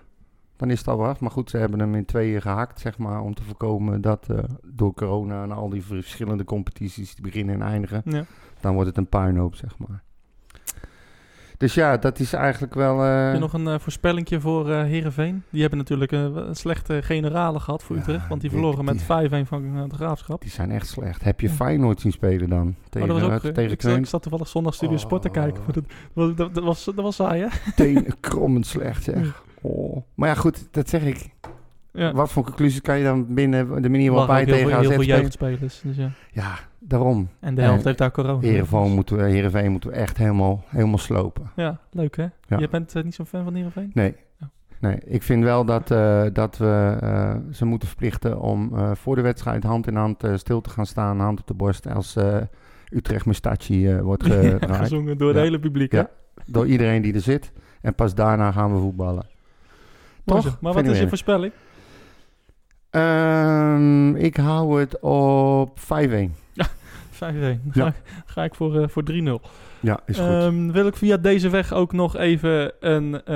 Dan 0.56 0.70
is 0.70 0.78
het 0.78 0.88
al 0.88 1.06
af. 1.06 1.20
Maar 1.20 1.30
goed, 1.30 1.50
ze 1.50 1.56
hebben 1.56 1.80
hem 1.80 1.94
in 1.94 2.04
tweeën 2.04 2.40
gehakt, 2.40 2.80
zeg 2.80 2.98
maar, 2.98 3.20
om 3.20 3.34
te 3.34 3.42
voorkomen 3.42 4.00
dat 4.00 4.26
door 4.66 4.94
corona 4.94 5.42
en 5.42 5.52
al 5.52 5.68
die 5.68 5.82
verschillende 5.84 6.44
competities 6.44 7.14
die 7.14 7.24
beginnen 7.24 7.54
en 7.54 7.62
eindigen, 7.62 8.02
Ja. 8.04 8.24
Dan 8.60 8.72
wordt 8.74 8.88
het 8.88 8.96
een 8.98 9.08
puinhoop, 9.08 9.54
zeg 9.54 9.78
maar. 9.78 10.02
Dus 11.56 11.74
ja, 11.74 11.96
dat 11.96 12.18
is 12.18 12.32
eigenlijk 12.32 12.74
wel... 12.74 13.04
eh, 13.04 13.24
Heb 13.24 13.32
je 13.34 13.38
nog 13.40 13.52
een 13.52 13.68
eh 13.68 13.78
voorspellingje 13.78 14.40
voor 14.40 14.70
eh 14.70 14.82
Heerenveen? 14.82 15.42
Die 15.50 15.60
hebben 15.60 15.78
natuurlijk 15.78 16.12
een 16.12 16.56
slechte 16.56 17.00
generale 17.02 17.60
gehad 17.60 17.82
voor 17.82 17.96
Ja, 17.96 18.02
Utrecht. 18.02 18.28
Want 18.28 18.40
die 18.40 18.50
die- 18.50 18.58
verloren 18.58 18.84
met 18.84 18.94
die- 18.98 19.44
5-1 19.44 19.46
van 19.48 19.76
eh, 19.76 19.82
de 19.88 19.94
Graafschap. 19.94 20.40
Die 20.40 20.50
zijn 20.50 20.70
echt 20.70 20.86
slecht. 20.86 21.24
Heb 21.24 21.40
je 21.40 21.48
Ja. 21.48 21.52
Feyenoord 21.54 22.00
zien 22.00 22.12
spelen 22.12 22.48
dan? 22.48 22.64
Maar 22.64 22.74
Tegen, 22.90 23.08
dat 23.08 23.20
was 23.20 23.30
ook, 23.30 23.44
eh, 23.44 23.50
tegen 23.52 23.72
ik, 23.72 23.82
zat, 23.82 23.96
ik 23.96 24.06
zat 24.06 24.22
toevallig 24.22 24.48
zondag 24.48 24.74
Studio 24.74 24.96
Sport 24.96 25.22
te 25.22 25.28
Oh. 25.28 25.34
kijken. 25.34 25.62
Maar 25.64 25.72
dat, 25.74 25.84
dat, 26.14 26.36
dat, 26.36 26.54
dat 26.54 26.64
was, 26.64 26.84
dat 26.84 26.94
was 26.94 27.16
saai, 27.16 27.40
hè? 27.42 27.48
Tenen 27.84 28.20
krommend 28.20 28.66
slecht, 28.66 29.04
zeg. 29.04 29.42
Oh. 29.60 29.96
Maar 30.14 30.28
ja, 30.28 30.34
goed, 30.34 30.68
dat 30.70 30.88
zeg 30.88 31.02
ik. 31.04 31.28
Ja. 31.92 32.12
Wat 32.12 32.30
voor 32.32 32.44
conclusies 32.44 32.80
kan 32.80 32.98
je 32.98 33.04
dan 33.04 33.34
binnen 33.34 33.82
de 33.82 33.88
manier 33.88 34.06
Er 34.06 34.12
waarop 34.12 34.30
wij 34.30 34.44
tegen 34.44 34.72
AZ 34.76 35.28
spelen? 35.30 35.58
Dus 35.60 35.82
ja. 35.96 36.10
Ja, 36.30 36.54
daarom. 36.78 37.28
En 37.40 37.54
de 37.54 37.60
helft 37.62 37.78
En 37.80 37.86
heeft 37.86 37.98
daar 37.98 38.10
corona. 38.10 38.40
Heerenveen 38.40 38.92
moeten, 38.92 39.16
we, 39.16 39.22
Heerenveen 39.22 39.70
moeten 39.70 39.90
we 39.90 39.96
echt 39.96 40.16
helemaal, 40.16 40.64
helemaal 40.66 40.98
slopen. 40.98 41.50
Ja, 41.56 41.78
leuk 41.90 42.16
hè? 42.16 42.26
Ja. 42.46 42.58
Je 42.58 42.68
bent 42.68 42.94
eh, 42.94 43.02
niet 43.02 43.14
zo'n 43.14 43.26
fan 43.26 43.44
van 43.44 43.54
Heerenveen? 43.54 43.90
Nee. 43.94 44.14
Nee, 44.80 44.98
ik 45.04 45.22
vind 45.22 45.44
wel 45.44 45.64
dat, 45.64 45.90
eh, 45.90 46.24
dat 46.32 46.56
we 46.58 46.96
eh, 47.00 47.36
ze 47.52 47.64
moeten 47.64 47.88
verplichten 47.88 48.40
om 48.40 48.72
voor 48.96 49.16
de 49.16 49.22
wedstrijd 49.22 49.62
hand 49.62 49.86
in 49.86 49.96
hand 49.96 50.24
stil 50.34 50.60
te 50.60 50.70
gaan 50.70 50.86
staan, 50.86 51.20
hand 51.20 51.40
op 51.40 51.46
de 51.46 51.54
borst, 51.54 51.88
als 51.94 52.16
Utrecht 52.90 53.26
Mustachi 53.26 54.00
wordt 54.00 54.26
Ja, 54.26 54.32
gedraaid. 54.40 54.76
gezongen 54.80 55.18
door 55.18 55.28
het 55.28 55.36
Ja. 55.36 55.42
hele 55.42 55.58
publiek 55.58 55.92
hè? 55.92 56.02
Door 56.46 56.66
iedereen 56.66 57.02
die 57.02 57.14
er 57.14 57.20
zit. 57.20 57.52
En 57.80 57.94
pas 57.94 58.14
daarna 58.14 58.52
gaan 58.52 58.72
we 58.74 58.78
voetballen. 58.80 59.26
Toch? 60.24 60.60
Maar 60.60 60.72
wat 60.72 60.86
is 60.86 60.98
je 60.98 61.08
voorspelling? 61.08 61.52
Ehm, 62.98 64.16
ik 64.16 64.36
hou 64.36 64.80
het 64.80 65.00
op 65.00 65.78
5-1. 65.78 66.34
5-1. 67.10 67.60
Dan 67.64 67.72
ga, 67.72 67.80
Ja. 67.80 67.86
ik- 67.86 68.22
ga 68.26 68.44
ik 68.44 68.54
voor, 68.54 68.80
eh, 68.82 68.88
voor 68.88 69.02
3-0. 69.04 69.40
Ja, 69.80 70.00
is 70.06 70.18
goed. 70.18 70.26
Ehm, 70.26 70.70
wil 70.72 70.86
ik 70.86 70.96
via 70.96 71.16
deze 71.16 71.48
weg 71.48 71.72
ook 71.72 71.92
nog 71.92 72.16
even 72.16 72.72
een, 72.80 73.14
eh, 73.24 73.34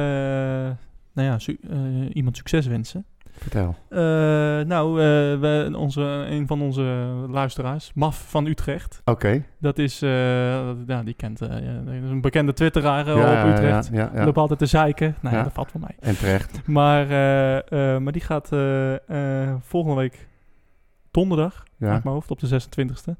nou 1.13 1.29
ja, 1.29 1.39
su- 1.39 1.59
eh, 1.71 1.79
iemand 2.13 2.37
succes 2.37 2.67
wensen. 2.67 3.05
Vertel. 3.33 3.77
Eh, 3.89 3.99
nou, 4.67 5.01
eh, 5.01 5.05
we, 5.41 5.73
onze, 5.77 6.01
een 6.03 6.47
van 6.47 6.63
onze 6.63 6.83
luisteraars, 7.29 7.93
Maf 7.95 8.31
van 8.31 8.47
Utrecht. 8.47 9.03
Oké. 9.05 9.45
Dat 9.59 9.79
is, 9.79 10.03
eh, 10.03 10.11
ja, 10.87 11.03
die 11.03 11.15
kent, 11.15 11.41
een 11.41 12.21
bekende 12.21 12.53
twitteraar 12.53 13.01
op 13.01 13.51
Utrecht. 13.53 13.89
Ja, 13.93 14.11
ja. 14.15 14.25
Loopt 14.25 14.37
altijd 14.37 14.59
te 14.59 14.67
zeiken. 14.67 15.17
Nou 15.21 15.37
ja, 15.37 15.43
dat 15.43 15.53
valt 15.53 15.71
voor 15.71 15.81
mij. 15.81 15.97
En 16.01 16.17
terecht. 16.17 16.67
Maar, 16.67 17.07
maar 18.03 18.13
die 18.13 18.23
gaat 18.23 18.49
volgende 19.61 19.97
week 19.97 20.29
donderdag, 21.11 21.63
Ja. 21.77 21.93
uit 21.93 22.05
mijn 22.05 22.15
hoofd, 22.15 22.31
op 22.31 22.39
de 22.41 22.47
26e, 22.47 23.17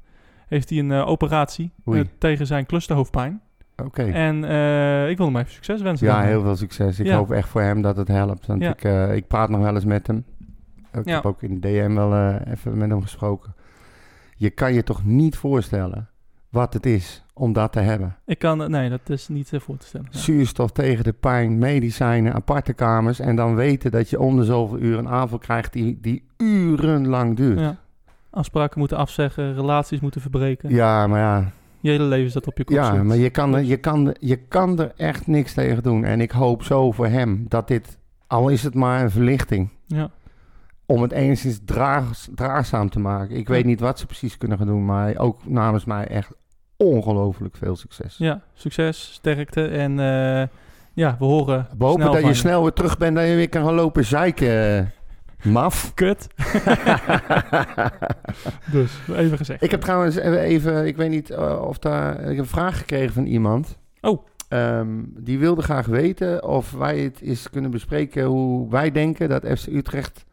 heeft 0.47 0.69
hij 0.69 0.79
een 0.79 0.91
operatie 0.91 1.71
tegen 2.17 2.47
zijn 2.47 2.65
clusterhoofdpijn. 2.65 3.41
Oké. 3.77 4.03
En 4.03 4.43
eh, 4.43 5.09
ik 5.09 5.17
wil 5.17 5.25
hem 5.25 5.37
even 5.37 5.51
succes 5.51 5.81
wensen. 5.81 6.07
Ja, 6.07 6.21
heel 6.21 6.41
veel 6.41 6.55
succes. 6.55 6.99
Ik 6.99 7.05
Ja. 7.05 7.15
hoop 7.17 7.31
echt 7.31 7.49
voor 7.49 7.61
hem 7.61 7.81
dat 7.81 7.97
het 7.97 8.07
helpt. 8.07 8.45
Want 8.45 8.61
Ja. 8.61 8.69
ik, 8.71 8.83
eh, 8.83 9.15
ik 9.15 9.27
praat 9.27 9.49
nog 9.49 9.61
wel 9.61 9.73
eens 9.75 9.85
met 9.85 10.07
hem. 10.07 10.25
Ik 10.93 11.05
Ja. 11.05 11.13
heb 11.15 11.25
ook 11.25 11.41
in 11.41 11.59
de 11.59 11.67
DM 11.67 11.93
wel 11.95 12.13
eh, 12.13 12.35
even 12.53 12.77
met 12.77 12.89
hem 12.89 13.01
gesproken. 13.01 13.53
Je 14.35 14.49
kan 14.49 14.73
je 14.73 14.83
toch 14.83 15.05
niet 15.05 15.35
voorstellen 15.37 16.09
wat 16.49 16.73
het 16.73 16.85
is 16.85 17.23
om 17.33 17.53
dat 17.53 17.71
te 17.71 17.79
hebben. 17.79 18.15
Ik 18.25 18.39
kan, 18.39 18.71
nee, 18.71 18.89
dat 18.89 19.09
is 19.09 19.27
niet 19.27 19.49
voor 19.57 19.77
te 19.77 19.85
stellen. 19.87 20.07
Ja. 20.11 20.17
Zuurstof 20.19 20.71
tegen 20.71 21.03
de 21.03 21.13
pijn, 21.13 21.57
medicijnen, 21.57 22.33
aparte 22.33 22.73
kamers. 22.73 23.19
En 23.19 23.35
dan 23.35 23.55
weten 23.55 23.91
dat 23.91 24.09
je 24.09 24.19
om 24.19 24.35
de 24.35 24.43
zoveel 24.43 24.79
uur 24.79 24.97
een 24.97 25.09
aanval 25.09 25.37
krijgt 25.37 25.73
die, 25.73 25.97
die 26.01 26.23
urenlang 26.37 27.35
duurt. 27.35 27.59
Ja. 27.59 27.65
Ja. 27.65 27.77
Afspraken 28.29 28.79
moeten 28.79 28.97
afzeggen, 28.97 29.53
relaties 29.53 29.99
moeten 29.99 30.21
verbreken. 30.21 30.75
maar 31.09 31.19
ja, 31.19 31.51
Je 31.83 31.89
hele 31.89 32.03
leven 32.03 32.29
staat 32.29 32.47
op 32.47 32.57
je 32.57 32.63
kop. 32.63 32.75
ja 32.75 32.93
zit. 32.93 33.03
maar 33.03 33.17
je 33.17 33.29
kan, 33.29 33.55
er, 33.55 33.63
je, 33.63 33.77
kan 33.77 34.15
je 34.19 34.35
kan 34.35 34.79
er 34.79 34.91
echt 34.97 35.27
niks 35.27 35.53
tegen 35.53 35.83
doen. 35.83 36.03
En 36.03 36.21
ik 36.21 36.31
hoop 36.31 36.63
zo 36.63 36.91
voor 36.91 37.07
hem 37.07 37.45
dat 37.47 37.67
dit, 37.67 37.97
al 38.27 38.49
is 38.49 38.63
het 38.63 38.73
maar 38.73 39.01
een 39.01 39.11
verlichting, 39.11 39.69
Ja. 39.87 40.09
om 40.85 41.01
het 41.01 41.11
enigszins 41.11 41.59
draag, 41.65 42.27
draagzaam 42.35 42.89
te 42.89 42.99
maken. 42.99 43.35
Ik 43.35 43.47
weet 43.47 43.65
niet 43.65 43.79
wat 43.79 43.99
ze 43.99 44.05
precies 44.05 44.37
kunnen 44.37 44.57
gaan 44.57 44.67
doen, 44.67 44.85
maar 44.85 45.17
ook 45.17 45.45
namens 45.45 45.85
mij 45.85 46.07
echt 46.07 46.31
ongelooflijk 46.77 47.55
veel 47.57 47.75
succes. 47.75 48.15
ja, 48.17 48.41
succes, 48.53 49.13
sterkte 49.13 49.67
en 49.67 49.99
eh, 49.99 50.47
ja, 50.93 51.15
we 51.19 51.25
horen 51.25 51.67
We 51.77 51.85
hopen 51.85 52.11
dat 52.11 52.25
je 52.25 52.33
snel 52.33 52.61
weer 52.61 52.73
terug 52.73 52.97
bent 52.97 53.17
en 53.17 53.25
je 53.25 53.35
weer 53.35 53.49
kan 53.49 53.63
gaan 53.65 53.73
lopen 53.73 54.05
zeiken, 54.05 54.91
maf. 55.43 55.93
Kut. 55.93 56.27
dus, 58.71 58.99
even 59.15 59.37
gezegd. 59.37 59.63
Ik 59.63 59.71
heb 59.71 59.81
trouwens 59.81 60.15
even, 60.15 60.85
ik 60.85 60.97
weet 60.97 61.09
niet 61.09 61.29
eh, 61.29 61.61
of 61.67 61.79
daar, 61.79 62.19
ik 62.19 62.27
heb 62.27 62.37
een 62.37 62.45
vraag 62.45 62.77
gekregen 62.77 63.13
van 63.13 63.25
iemand. 63.25 63.77
Oh. 64.01 64.25
Ehm, 64.47 64.87
die 65.05 65.39
wilde 65.39 65.61
graag 65.61 65.85
weten 65.85 66.43
of 66.47 66.71
wij 66.71 66.99
het 66.99 67.21
eens 67.21 67.49
kunnen 67.49 67.71
bespreken 67.71 68.23
hoe 68.23 68.69
wij 68.69 68.91
denken 68.91 69.29
dat 69.29 69.45
FC 69.59 69.67
Utrecht, 69.67 70.25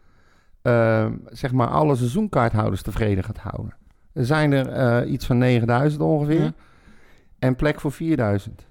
ehm, 0.63 1.13
zeg 1.27 1.53
maar, 1.53 1.69
alle 1.69 1.97
seizoenkaarthouders 1.97 2.83
tevreden 2.83 3.25
gaat 3.25 3.39
houden. 3.39 3.75
Er 4.13 4.27
zijn 4.27 4.53
er 4.53 4.69
eh, 4.69 5.13
iets 5.13 5.27
van 5.27 5.39
9000 5.39 6.03
ongeveer 6.03 6.43
Ja. 6.43 6.53
en 7.39 7.57
plek 7.57 7.81
voor 7.81 7.93
4000. 7.93 8.67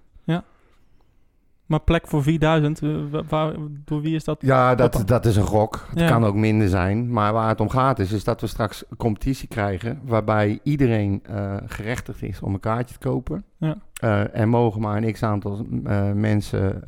Maar 1.69 1.79
plek 1.81 2.07
voor 2.07 2.23
4000, 2.23 2.81
eh, 2.81 2.89
wa- 3.11 3.23
waar, 3.29 3.53
door 3.85 4.01
wie 4.01 4.15
is 4.15 4.23
dat? 4.23 4.41
Ja, 4.41 4.75
dat, 4.75 4.93
Hoppa. 4.93 5.07
dat 5.07 5.25
is 5.25 5.35
een 5.35 5.43
gok. 5.43 5.85
Het 5.89 5.99
Ja. 5.99 6.07
kan 6.07 6.23
ook 6.25 6.35
minder 6.35 6.69
zijn. 6.69 7.11
Maar 7.11 7.33
waar 7.33 7.47
het 7.49 7.59
om 7.59 7.69
gaat 7.69 7.99
is, 7.99 8.11
is 8.11 8.23
dat 8.23 8.41
we 8.41 8.47
straks 8.47 8.83
een 8.89 8.97
competitie 8.97 9.47
krijgen... 9.47 9.99
waarbij 10.03 10.59
iedereen 10.63 11.23
eh, 11.23 11.55
gerechtigd 11.65 12.21
is 12.23 12.41
om 12.41 12.53
een 12.53 12.59
kaartje 12.59 12.97
te 12.97 13.07
kopen. 13.07 13.43
Ja. 13.57 13.75
Eh, 13.93 14.39
er 14.39 14.47
mogen 14.47 14.81
maar 14.81 15.03
een 15.03 15.11
x-aantal 15.13 15.65
mensen 16.13 16.83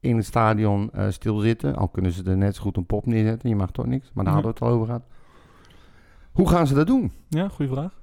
in 0.00 0.16
het 0.16 0.24
stadion 0.26 0.90
stilzitten. 1.08 1.76
Al 1.76 1.88
kunnen 1.88 2.12
ze 2.12 2.22
er 2.24 2.36
net 2.36 2.54
zo 2.54 2.62
goed 2.62 2.76
een 2.76 2.86
pop 2.86 3.06
neerzetten. 3.06 3.48
Je 3.48 3.56
mag 3.56 3.70
toch 3.70 3.86
niks, 3.86 4.10
maar 4.14 4.24
daar 4.24 4.34
hadden 4.34 4.52
we 4.52 4.58
het 4.58 4.68
al 4.68 4.74
over 4.74 4.86
gehad. 4.86 5.02
Hoe 6.32 6.48
gaan 6.48 6.66
ze 6.66 6.74
dat 6.74 6.86
doen? 6.86 7.12
Ja, 7.28 7.48
goede 7.48 7.72
vraag. 7.72 8.00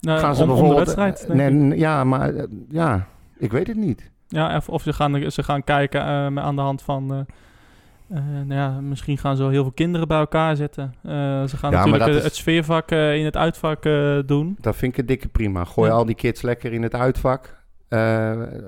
Nou, 0.00 0.20
gaan 0.20 0.34
ze 0.34 0.42
om, 0.42 0.50
om 0.50 0.68
de 0.68 0.74
wedstrijd, 0.74 1.28
nee, 1.28 1.78
ja, 1.78 2.04
maar 2.04 2.32
ja, 2.68 3.06
ik 3.38 3.52
weet 3.52 3.66
het 3.66 3.76
niet. 3.76 4.10
Ja, 4.28 4.56
of, 4.56 4.68
of 4.68 4.82
ze, 4.82 4.92
gaan, 4.92 5.30
ze 5.30 5.42
gaan 5.42 5.64
kijken 5.64 6.00
eh, 6.00 6.36
aan 6.42 6.56
de 6.56 6.62
hand 6.62 6.82
van... 6.82 7.12
eh, 7.12 7.18
eh, 8.18 8.24
nou 8.46 8.54
ja, 8.60 8.80
misschien 8.80 9.18
gaan 9.18 9.36
ze 9.36 9.42
wel 9.42 9.50
heel 9.50 9.62
veel 9.62 9.72
kinderen 9.72 10.08
bij 10.08 10.18
elkaar 10.18 10.56
zetten. 10.56 10.94
Ze 11.02 11.08
gaan 11.56 11.70
Ja, 11.70 11.84
natuurlijk 11.84 12.06
is- 12.14 12.22
het 12.24 12.34
sfeervak 12.34 12.90
in 12.90 13.24
het 13.24 13.36
uitvak 13.36 13.82
doen. 14.26 14.56
Dat 14.60 14.76
vind 14.76 14.92
ik 14.92 14.98
een 14.98 15.06
dikke 15.06 15.28
prima. 15.28 15.64
Gooi 15.64 15.90
Ja. 15.90 15.96
al 15.96 16.04
die 16.04 16.14
kids 16.14 16.42
lekker 16.42 16.72
in 16.72 16.82
het 16.82 16.94
uitvak. 16.94 17.64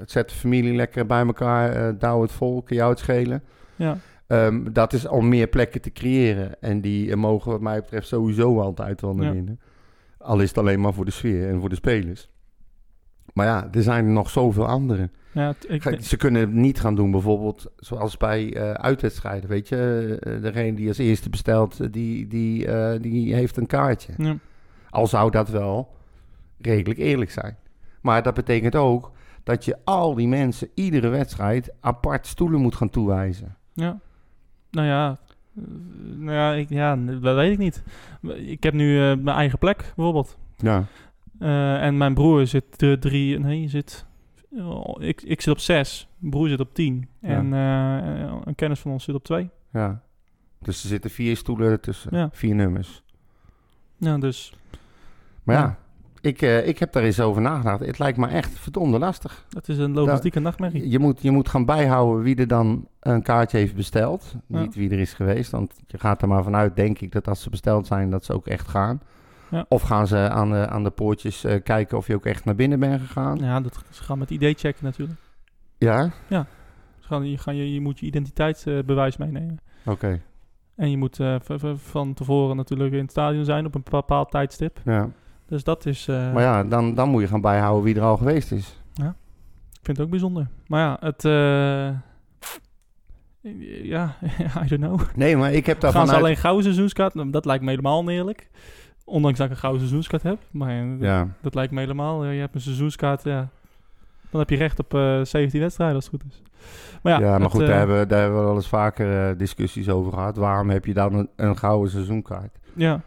Zet 0.06 0.28
de 0.28 0.34
familie 0.34 0.74
lekker 0.74 1.06
bij 1.06 1.26
elkaar. 1.26 1.98
douw 1.98 2.22
het 2.22 2.32
vol, 2.32 2.62
kan 2.62 2.76
jou 2.76 2.90
het 2.90 2.98
schelen. 2.98 3.42
Ja, 3.76 3.96
Ehm, 4.26 4.72
dat 4.72 4.92
is 4.92 5.06
om 5.06 5.28
meer 5.28 5.46
plekken 5.46 5.80
te 5.80 5.92
creëren. 5.92 6.60
En 6.60 6.80
die 6.80 7.16
mogen 7.16 7.50
wat 7.50 7.60
mij 7.60 7.80
betreft 7.80 8.06
sowieso 8.08 8.60
altijd 8.60 9.00
wel 9.00 9.14
naar 9.14 9.32
binnen. 9.32 9.60
Al 10.18 10.40
is 10.40 10.48
het 10.48 10.58
alleen 10.58 10.80
maar 10.80 10.92
voor 10.92 11.04
de 11.04 11.10
sfeer 11.10 11.48
en 11.48 11.60
voor 11.60 11.68
de 11.68 11.74
spelers. 11.74 12.28
Maar 13.34 13.46
ja, 13.46 13.68
er 13.72 13.82
zijn 13.82 14.12
nog 14.12 14.30
zoveel 14.30 14.66
andere. 14.66 15.10
ja 15.32 15.54
ik, 15.68 15.98
Ze 16.00 16.16
kunnen 16.16 16.40
het 16.40 16.52
niet 16.52 16.80
gaan 16.80 16.94
doen, 16.94 17.10
bijvoorbeeld 17.10 17.66
zoals 17.76 18.16
bij 18.16 18.54
eh, 18.54 18.70
uitwedstrijden. 18.72 19.48
Weet 19.48 19.68
je, 19.68 20.16
Eh, 20.20 20.42
degene 20.42 20.74
die 20.76 20.88
als 20.88 20.98
eerste 20.98 21.30
bestelt, 21.30 21.80
eh, 21.80 21.86
die, 21.90 22.26
die, 22.26 22.68
die 23.00 23.34
heeft 23.34 23.56
een 23.56 23.66
kaartje. 23.66 24.12
ja, 24.16 24.36
Al 24.90 25.06
zou 25.06 25.30
dat 25.30 25.48
wel 25.48 25.94
redelijk 26.60 26.98
eerlijk 26.98 27.30
zijn. 27.30 27.56
Maar 28.02 28.22
dat 28.22 28.34
betekent 28.34 28.74
ook 28.76 29.12
dat 29.42 29.64
je 29.64 29.76
al 29.84 30.14
die 30.14 30.28
mensen 30.28 30.68
iedere 30.74 31.08
wedstrijd 31.08 31.72
apart 31.80 32.26
stoelen 32.26 32.60
moet 32.60 32.74
gaan 32.76 32.90
toewijzen. 32.90 33.56
ja. 33.72 33.98
Nou 34.70 34.86
ja, 34.86 35.18
nou 36.16 36.32
ja, 36.32 36.52
ik, 36.52 36.68
ja, 36.68 36.96
dat 36.96 37.34
weet 37.34 37.52
ik 37.52 37.58
niet. 37.58 37.82
Ik 38.36 38.62
heb 38.62 38.74
nu 38.74 39.16
mijn 39.16 39.36
eigen 39.36 39.58
plek, 39.58 39.92
bijvoorbeeld. 39.96 40.38
Ja. 40.56 40.84
Eh, 41.38 41.82
en 41.82 41.96
mijn 41.96 42.14
broer 42.14 42.46
zit 42.46 42.82
eh, 42.82 42.92
drie... 42.92 43.38
Nee, 43.38 43.68
zit... 43.68 44.06
oh, 44.56 45.02
ik, 45.02 45.22
ik 45.22 45.40
zit 45.40 45.52
op 45.52 45.58
zes. 45.58 46.08
Mijn 46.18 46.30
broer 46.30 46.48
zit 46.48 46.60
op 46.60 46.74
tien. 46.74 47.08
Ja. 47.20 47.28
En 47.28 47.52
eh, 47.52 48.32
een 48.44 48.54
kennis 48.54 48.80
van 48.80 48.90
ons 48.90 49.04
zit 49.04 49.14
op 49.14 49.24
twee. 49.24 49.50
ja. 49.72 50.00
Dus 50.62 50.82
er 50.82 50.88
zitten 50.88 51.10
vier 51.10 51.36
stoelen 51.36 51.80
tussen, 51.80 52.16
Ja. 52.16 52.28
vier 52.32 52.54
nummers. 52.54 53.02
Ja, 53.96 54.18
dus 54.18 54.52
Maar 55.42 55.56
ja, 55.56 55.62
Ja. 55.62 55.78
Ik, 56.20 56.42
eh, 56.42 56.66
ik 56.68 56.78
heb 56.78 56.92
daar 56.92 57.02
eens 57.02 57.20
over 57.20 57.42
nagedacht. 57.42 57.80
Het 57.86 57.98
lijkt 57.98 58.18
me 58.18 58.26
echt 58.26 58.58
verdomde 58.58 58.98
lastig. 58.98 59.46
dat 59.48 59.68
is 59.68 59.78
een 59.78 59.92
logistieke 59.92 60.40
nachtmerrie. 60.40 60.88
Je 60.90 60.98
moet, 60.98 61.22
je 61.22 61.30
moet 61.30 61.48
gaan 61.48 61.64
bijhouden 61.64 62.22
wie 62.24 62.36
er 62.36 62.46
dan 62.48 62.88
een 63.00 63.22
kaartje 63.22 63.58
heeft 63.58 63.74
besteld. 63.74 64.34
Niet 64.46 64.74
wie 64.74 64.90
er 64.90 64.98
is 64.98 65.12
geweest. 65.12 65.50
Want 65.50 65.74
je 65.86 65.98
gaat 65.98 66.22
er 66.22 66.28
maar 66.28 66.42
vanuit, 66.42 66.76
denk 66.76 67.00
ik, 67.00 67.12
dat 67.12 67.28
als 67.28 67.42
ze 67.42 67.50
besteld 67.50 67.86
zijn, 67.86 68.10
dat 68.10 68.24
ze 68.24 68.32
ook 68.32 68.46
echt 68.46 68.68
gaan. 68.68 69.00
Ja. 69.50 69.64
Of 69.68 69.82
gaan 69.82 70.06
ze 70.06 70.16
aan 70.16 70.50
de, 70.50 70.68
aan 70.68 70.84
de 70.84 70.90
poortjes 70.90 71.44
eh, 71.44 71.62
kijken 71.62 71.96
of 71.98 72.06
je 72.06 72.14
ook 72.14 72.26
echt 72.26 72.44
naar 72.44 72.54
binnen 72.54 72.80
bent 72.80 73.00
gegaan. 73.00 73.38
Ja, 73.38 73.60
dat, 73.60 73.84
ze 73.90 74.02
gaan 74.02 74.18
met 74.18 74.30
ID 74.30 74.58
checken 74.60 74.84
natuurlijk. 74.84 75.18
Ja? 75.78 76.10
Ze 76.28 76.44
gaan, 77.00 77.30
je, 77.30 77.38
gaan, 77.38 77.56
je, 77.56 77.74
je 77.74 77.80
moet 77.80 77.98
je 77.98 78.06
identiteitsbewijs 78.06 79.16
meenemen. 79.16 79.58
Oké. 79.84 80.20
En 80.76 80.90
je 80.90 80.96
moet 80.96 81.20
eh, 81.20 81.36
van 81.76 82.14
tevoren 82.14 82.56
natuurlijk 82.56 82.92
in 82.92 83.00
het 83.00 83.10
stadion 83.10 83.44
zijn 83.44 83.66
op 83.66 83.74
een 83.74 83.82
bepaald 83.90 84.30
tijdstip. 84.30 84.80
Ja. 84.84 85.08
Dus 85.46 85.64
dat 85.64 85.86
is... 85.86 86.08
eh, 86.08 86.32
Maar 86.32 86.42
ja, 86.42 86.64
dan, 86.64 86.94
dan 86.94 87.08
moet 87.08 87.20
je 87.22 87.28
gaan 87.28 87.40
bijhouden 87.40 87.84
wie 87.84 87.94
er 87.94 88.02
al 88.02 88.16
geweest 88.16 88.52
is. 88.52 88.80
Ik 89.70 89.84
vind 89.84 89.96
het 89.96 90.06
ook 90.06 90.10
bijzonder. 90.10 90.46
Maar 90.66 90.80
ja, 90.80 90.96
het... 91.00 91.22
ja, 93.94 94.16
I 94.64 94.68
don't 94.68 94.82
know. 94.82 95.00
Nee, 95.14 95.36
maar 95.36 95.52
ik 95.52 95.66
heb 95.66 95.80
daar 95.80 95.92
Gaan 95.92 96.06
ze 96.06 96.16
alleen 96.16 96.36
gouden 96.36 96.62
seizoenskaart? 96.62 97.32
Dat 97.32 97.44
lijkt 97.44 97.64
me 97.64 97.70
helemaal 97.70 97.98
oneerlijk. 97.98 98.48
Ondanks 99.08 99.38
dat 99.38 99.46
ik 99.46 99.52
een 99.52 99.58
gouden 99.58 99.80
seizoenskaart 99.80 100.22
heb. 100.22 100.38
Maar 100.50 100.98
eh, 101.00 101.22
dat, 101.40 101.54
lijkt 101.54 101.72
me 101.72 101.80
helemaal... 101.80 102.24
eh, 102.24 102.34
je 102.34 102.40
hebt 102.40 102.54
een 102.54 102.60
seizoenskaart, 102.60 103.22
ja. 103.22 103.48
Dan 104.30 104.40
heb 104.40 104.50
je 104.50 104.56
recht 104.56 104.78
op 104.78 104.94
eh 104.94 105.20
17 105.22 105.60
wedstrijden 105.60 105.96
als 105.96 106.04
het 106.10 106.14
goed 106.20 106.32
is. 106.32 106.42
Maar 107.02 107.12
ja, 107.12 107.18
Ja, 107.18 107.30
maar 107.30 107.40
het, 107.40 107.50
goed, 107.50 107.60
eh, 107.60 107.66
daar, 107.66 107.78
hebben, 107.78 108.08
daar 108.08 108.20
hebben 108.20 108.38
we 108.38 108.44
wel 108.44 108.54
eens 108.54 108.68
vaker 108.68 109.28
eh, 109.30 109.38
discussies 109.38 109.88
over 109.88 110.12
gehad. 110.12 110.36
Waarom 110.36 110.70
heb 110.70 110.84
je 110.84 110.94
dan 110.94 111.14
een, 111.14 111.28
een 111.36 111.58
gouden 111.58 111.90
seizoenkaart? 111.90 112.58
Ja, 112.74 113.00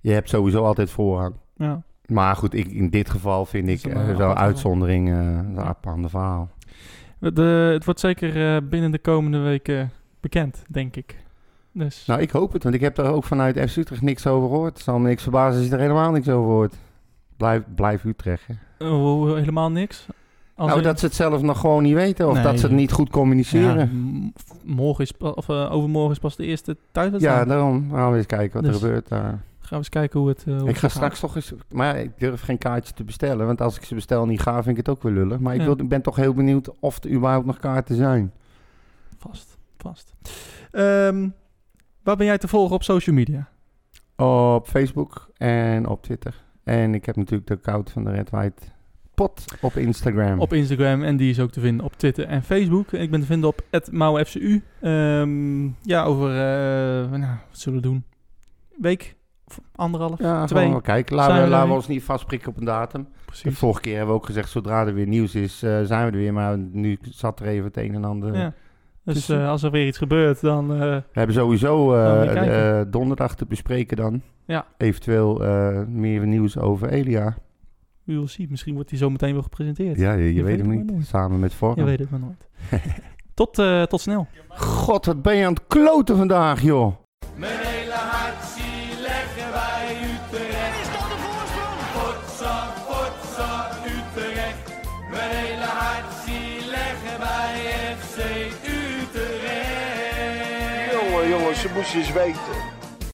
Je 0.00 0.10
hebt 0.12 0.28
sowieso 0.28 0.64
altijd 0.64 0.90
voorrang. 0.90 1.34
ja. 1.56 1.82
Maar 2.06 2.36
goed, 2.36 2.54
ik, 2.54 2.66
in 2.66 2.90
dit 2.90 3.10
geval 3.10 3.46
vind 3.46 3.68
ik 3.68 3.84
een, 3.84 3.92
eh, 3.92 4.10
eh, 4.10 4.16
wel 4.16 4.34
uitzondering 4.34 5.08
eh 5.08 5.16
een 5.16 5.60
aparte 5.60 6.08
verhaal. 6.08 6.50
De, 7.18 7.70
het 7.72 7.84
wordt 7.84 8.00
zeker 8.00 8.54
eh, 8.54 8.62
binnen 8.68 8.90
de 8.90 8.98
komende 8.98 9.38
weken 9.38 9.90
bekend, 10.20 10.64
denk 10.68 10.96
ik. 10.96 11.16
Dus 11.72 12.06
Nou, 12.06 12.20
ik 12.20 12.30
hoop 12.30 12.52
het, 12.52 12.62
want 12.62 12.74
ik 12.74 12.80
heb 12.80 12.98
er 12.98 13.04
ook 13.04 13.24
vanuit 13.24 13.70
FC 13.70 13.76
Utrecht 13.76 14.02
niks 14.02 14.26
over 14.26 14.48
gehoord. 14.48 14.72
Het 14.74 14.82
zal 14.82 14.98
niks 14.98 15.22
verbazen 15.22 15.58
als 15.60 15.68
je 15.68 15.74
er 15.74 15.80
helemaal 15.80 16.10
niks 16.10 16.28
over 16.28 16.50
hoort. 16.50 16.74
Blijf, 17.36 17.62
blijf 17.74 18.04
Utrecht, 18.04 18.46
hè. 18.78 18.88
oh, 18.88 19.34
helemaal 19.34 19.70
niks. 19.70 20.06
Als 20.54 20.66
nou, 20.68 20.80
in- 20.80 20.86
dat 20.86 20.98
ze 20.98 21.06
het 21.06 21.14
zelf 21.14 21.42
nog 21.42 21.60
gewoon 21.60 21.82
niet 21.82 21.94
weten 21.94 22.28
of 22.28 22.34
Nee. 22.34 22.42
dat 22.42 22.58
ze 22.58 22.66
het 22.66 22.74
niet 22.74 22.92
goed 22.92 23.06
ja, 23.06 23.12
communiceren. 23.12 24.32
morgen 24.64 25.04
is, 25.04 25.12
of, 25.18 25.48
eh, 25.48 25.72
overmorgen 25.72 26.12
is 26.12 26.18
pas 26.18 26.36
de 26.36 26.44
eerste 26.46 26.70
Ja, 26.70 26.86
thuiswedstrijd. 26.92 27.48
daarom. 27.48 27.86
Nou, 27.86 28.10
we 28.10 28.16
eens 28.16 28.26
kijken 28.26 28.62
wat 28.62 28.72
Dus- 28.72 28.80
er 28.80 28.86
gebeurt 28.86 29.08
daar. 29.08 29.40
Ga 29.60 29.68
we 29.70 29.76
eens 29.76 29.88
kijken 29.88 30.20
hoe 30.20 30.28
het. 30.28 30.44
eh, 30.48 30.58
hoe 30.60 30.68
Ik 30.68 30.76
ga 30.76 30.88
straks 30.88 31.20
toch 31.20 31.36
eens... 31.36 31.52
Maar 31.70 31.86
ja, 31.86 31.94
ik 31.94 32.10
durf 32.18 32.40
geen 32.40 32.58
kaartje 32.58 32.94
te 32.94 33.04
bestellen. 33.04 33.46
Want 33.46 33.60
als 33.60 33.76
ik 33.76 33.84
ze 33.84 33.94
bestel 33.94 34.26
niet 34.26 34.40
ga, 34.40 34.54
vind 34.54 34.78
ik 34.78 34.86
het 34.86 34.88
ook 34.88 35.02
weer 35.02 35.12
lullig. 35.12 35.38
Maar 35.38 35.54
ik, 35.54 35.60
Ja. 35.60 35.66
wil, 35.66 35.74
ik 35.80 35.88
ben 35.88 36.02
toch 36.02 36.16
heel 36.16 36.34
benieuwd 36.34 36.70
of 36.80 37.04
er 37.04 37.10
überhaupt 37.10 37.46
nog 37.46 37.58
kaarten 37.58 37.96
zijn. 37.96 38.32
Vast, 39.18 39.56
vast. 39.78 40.14
Ehm, 40.70 41.28
waar 42.02 42.16
ben 42.16 42.26
jij 42.26 42.38
te 42.38 42.48
volgen 42.48 42.74
op 42.74 42.82
social 42.82 43.16
media? 43.16 43.48
Op 44.16 44.66
Facebook 44.66 45.30
en 45.36 45.86
op 45.86 46.02
Twitter. 46.02 46.34
En 46.64 46.94
ik 46.94 47.06
heb 47.06 47.16
natuurlijk 47.16 47.46
de 47.46 47.54
account 47.54 47.90
van 47.90 48.04
de 48.04 48.10
Red 48.10 48.30
White 48.30 48.62
Pot 49.14 49.44
op 49.60 49.76
Instagram. 49.76 50.40
Op 50.40 50.52
Instagram 50.52 51.02
en 51.02 51.16
die 51.16 51.30
is 51.30 51.40
ook 51.40 51.50
te 51.50 51.60
vinden 51.60 51.84
op 51.84 51.96
Twitter 51.96 52.26
en 52.26 52.42
Facebook. 52.42 52.92
Ik 52.92 53.10
ben 53.10 53.20
te 53.20 53.26
vinden 53.26 53.48
op 53.48 53.64
@mauFCU. 53.90 54.62
Ehm 54.80 55.64
ja, 55.82 56.04
over 56.04 56.28
eh, 56.28 57.10
nou, 57.10 57.36
wat 57.48 57.58
zullen 57.58 57.80
we 57.80 57.86
doen? 57.86 58.04
Week 58.78 59.16
anderhalf? 59.74 60.18
ja, 60.18 60.44
twee. 60.44 60.66
gewoon 60.66 60.82
kijken. 60.82 61.16
Laten, 61.16 61.42
we, 61.42 61.48
laten 61.48 61.68
we 61.68 61.74
ons 61.74 61.88
niet 61.88 62.02
vastprikken 62.02 62.48
op 62.48 62.56
een 62.56 62.64
datum. 62.64 63.02
De 63.02 63.08
Precies. 63.24 63.58
vorige 63.58 63.80
keer 63.80 63.96
hebben 63.96 64.14
we 64.14 64.20
ook 64.20 64.26
gezegd, 64.26 64.50
zodra 64.50 64.86
er 64.86 64.94
weer 64.94 65.06
nieuws 65.06 65.34
is, 65.34 65.62
eh, 65.62 65.82
zijn 65.82 66.06
we 66.06 66.12
er 66.12 66.18
weer. 66.18 66.32
Maar 66.32 66.58
nu 66.58 66.98
zat 67.02 67.40
er 67.40 67.46
even 67.46 67.64
het 67.64 67.76
een 67.76 67.94
en 67.94 68.04
ander. 68.04 68.34
Ja. 68.34 68.54
Dus 69.04 69.14
Dus, 69.14 69.28
eh, 69.28 69.48
als 69.48 69.62
er 69.62 69.70
weer 69.70 69.86
iets 69.86 69.98
gebeurt, 69.98 70.40
dan... 70.40 70.72
eh, 70.72 70.78
We 70.78 71.02
hebben 71.12 71.34
sowieso 71.36 71.94
eh, 71.94 72.78
eh, 72.80 72.86
donderdag 72.90 73.34
te 73.34 73.46
bespreken 73.46 73.96
dan. 73.96 74.22
Ja. 74.46 74.66
Eventueel 74.76 75.44
eh, 75.44 75.82
meer 75.86 76.26
nieuws 76.26 76.58
over 76.58 76.88
Elia. 76.88 77.36
we 78.04 78.12
will 78.12 78.26
see. 78.26 78.46
Misschien 78.50 78.74
wordt 78.74 78.88
die 78.88 78.98
zo 78.98 79.10
meteen 79.10 79.32
wel 79.32 79.42
gepresenteerd. 79.42 79.98
Ja, 79.98 80.12
je, 80.12 80.22
je 80.22 80.34
Je 80.34 80.42
weet 80.42 80.56
weet 80.56 80.66
hem 80.66 80.78
het 80.78 80.90
niet. 80.96 81.06
Samen 81.06 81.40
met 81.40 81.50
Je 81.50 81.56
Vorm. 81.56 81.84
weet 81.84 81.98
het 81.98 82.10
maar 82.10 82.20
nooit. 82.20 82.48
tot, 83.34 83.58
eh, 83.58 83.82
tot 83.82 84.00
snel. 84.00 84.26
God, 84.48 85.06
wat 85.06 85.22
ben 85.22 85.36
je 85.36 85.46
aan 85.46 85.52
het 85.52 85.66
kloten 85.66 86.16
vandaag, 86.16 86.62
joh. 86.62 86.94
Moesten 101.82 102.00
eens 102.00 102.12
weten. 102.12 102.61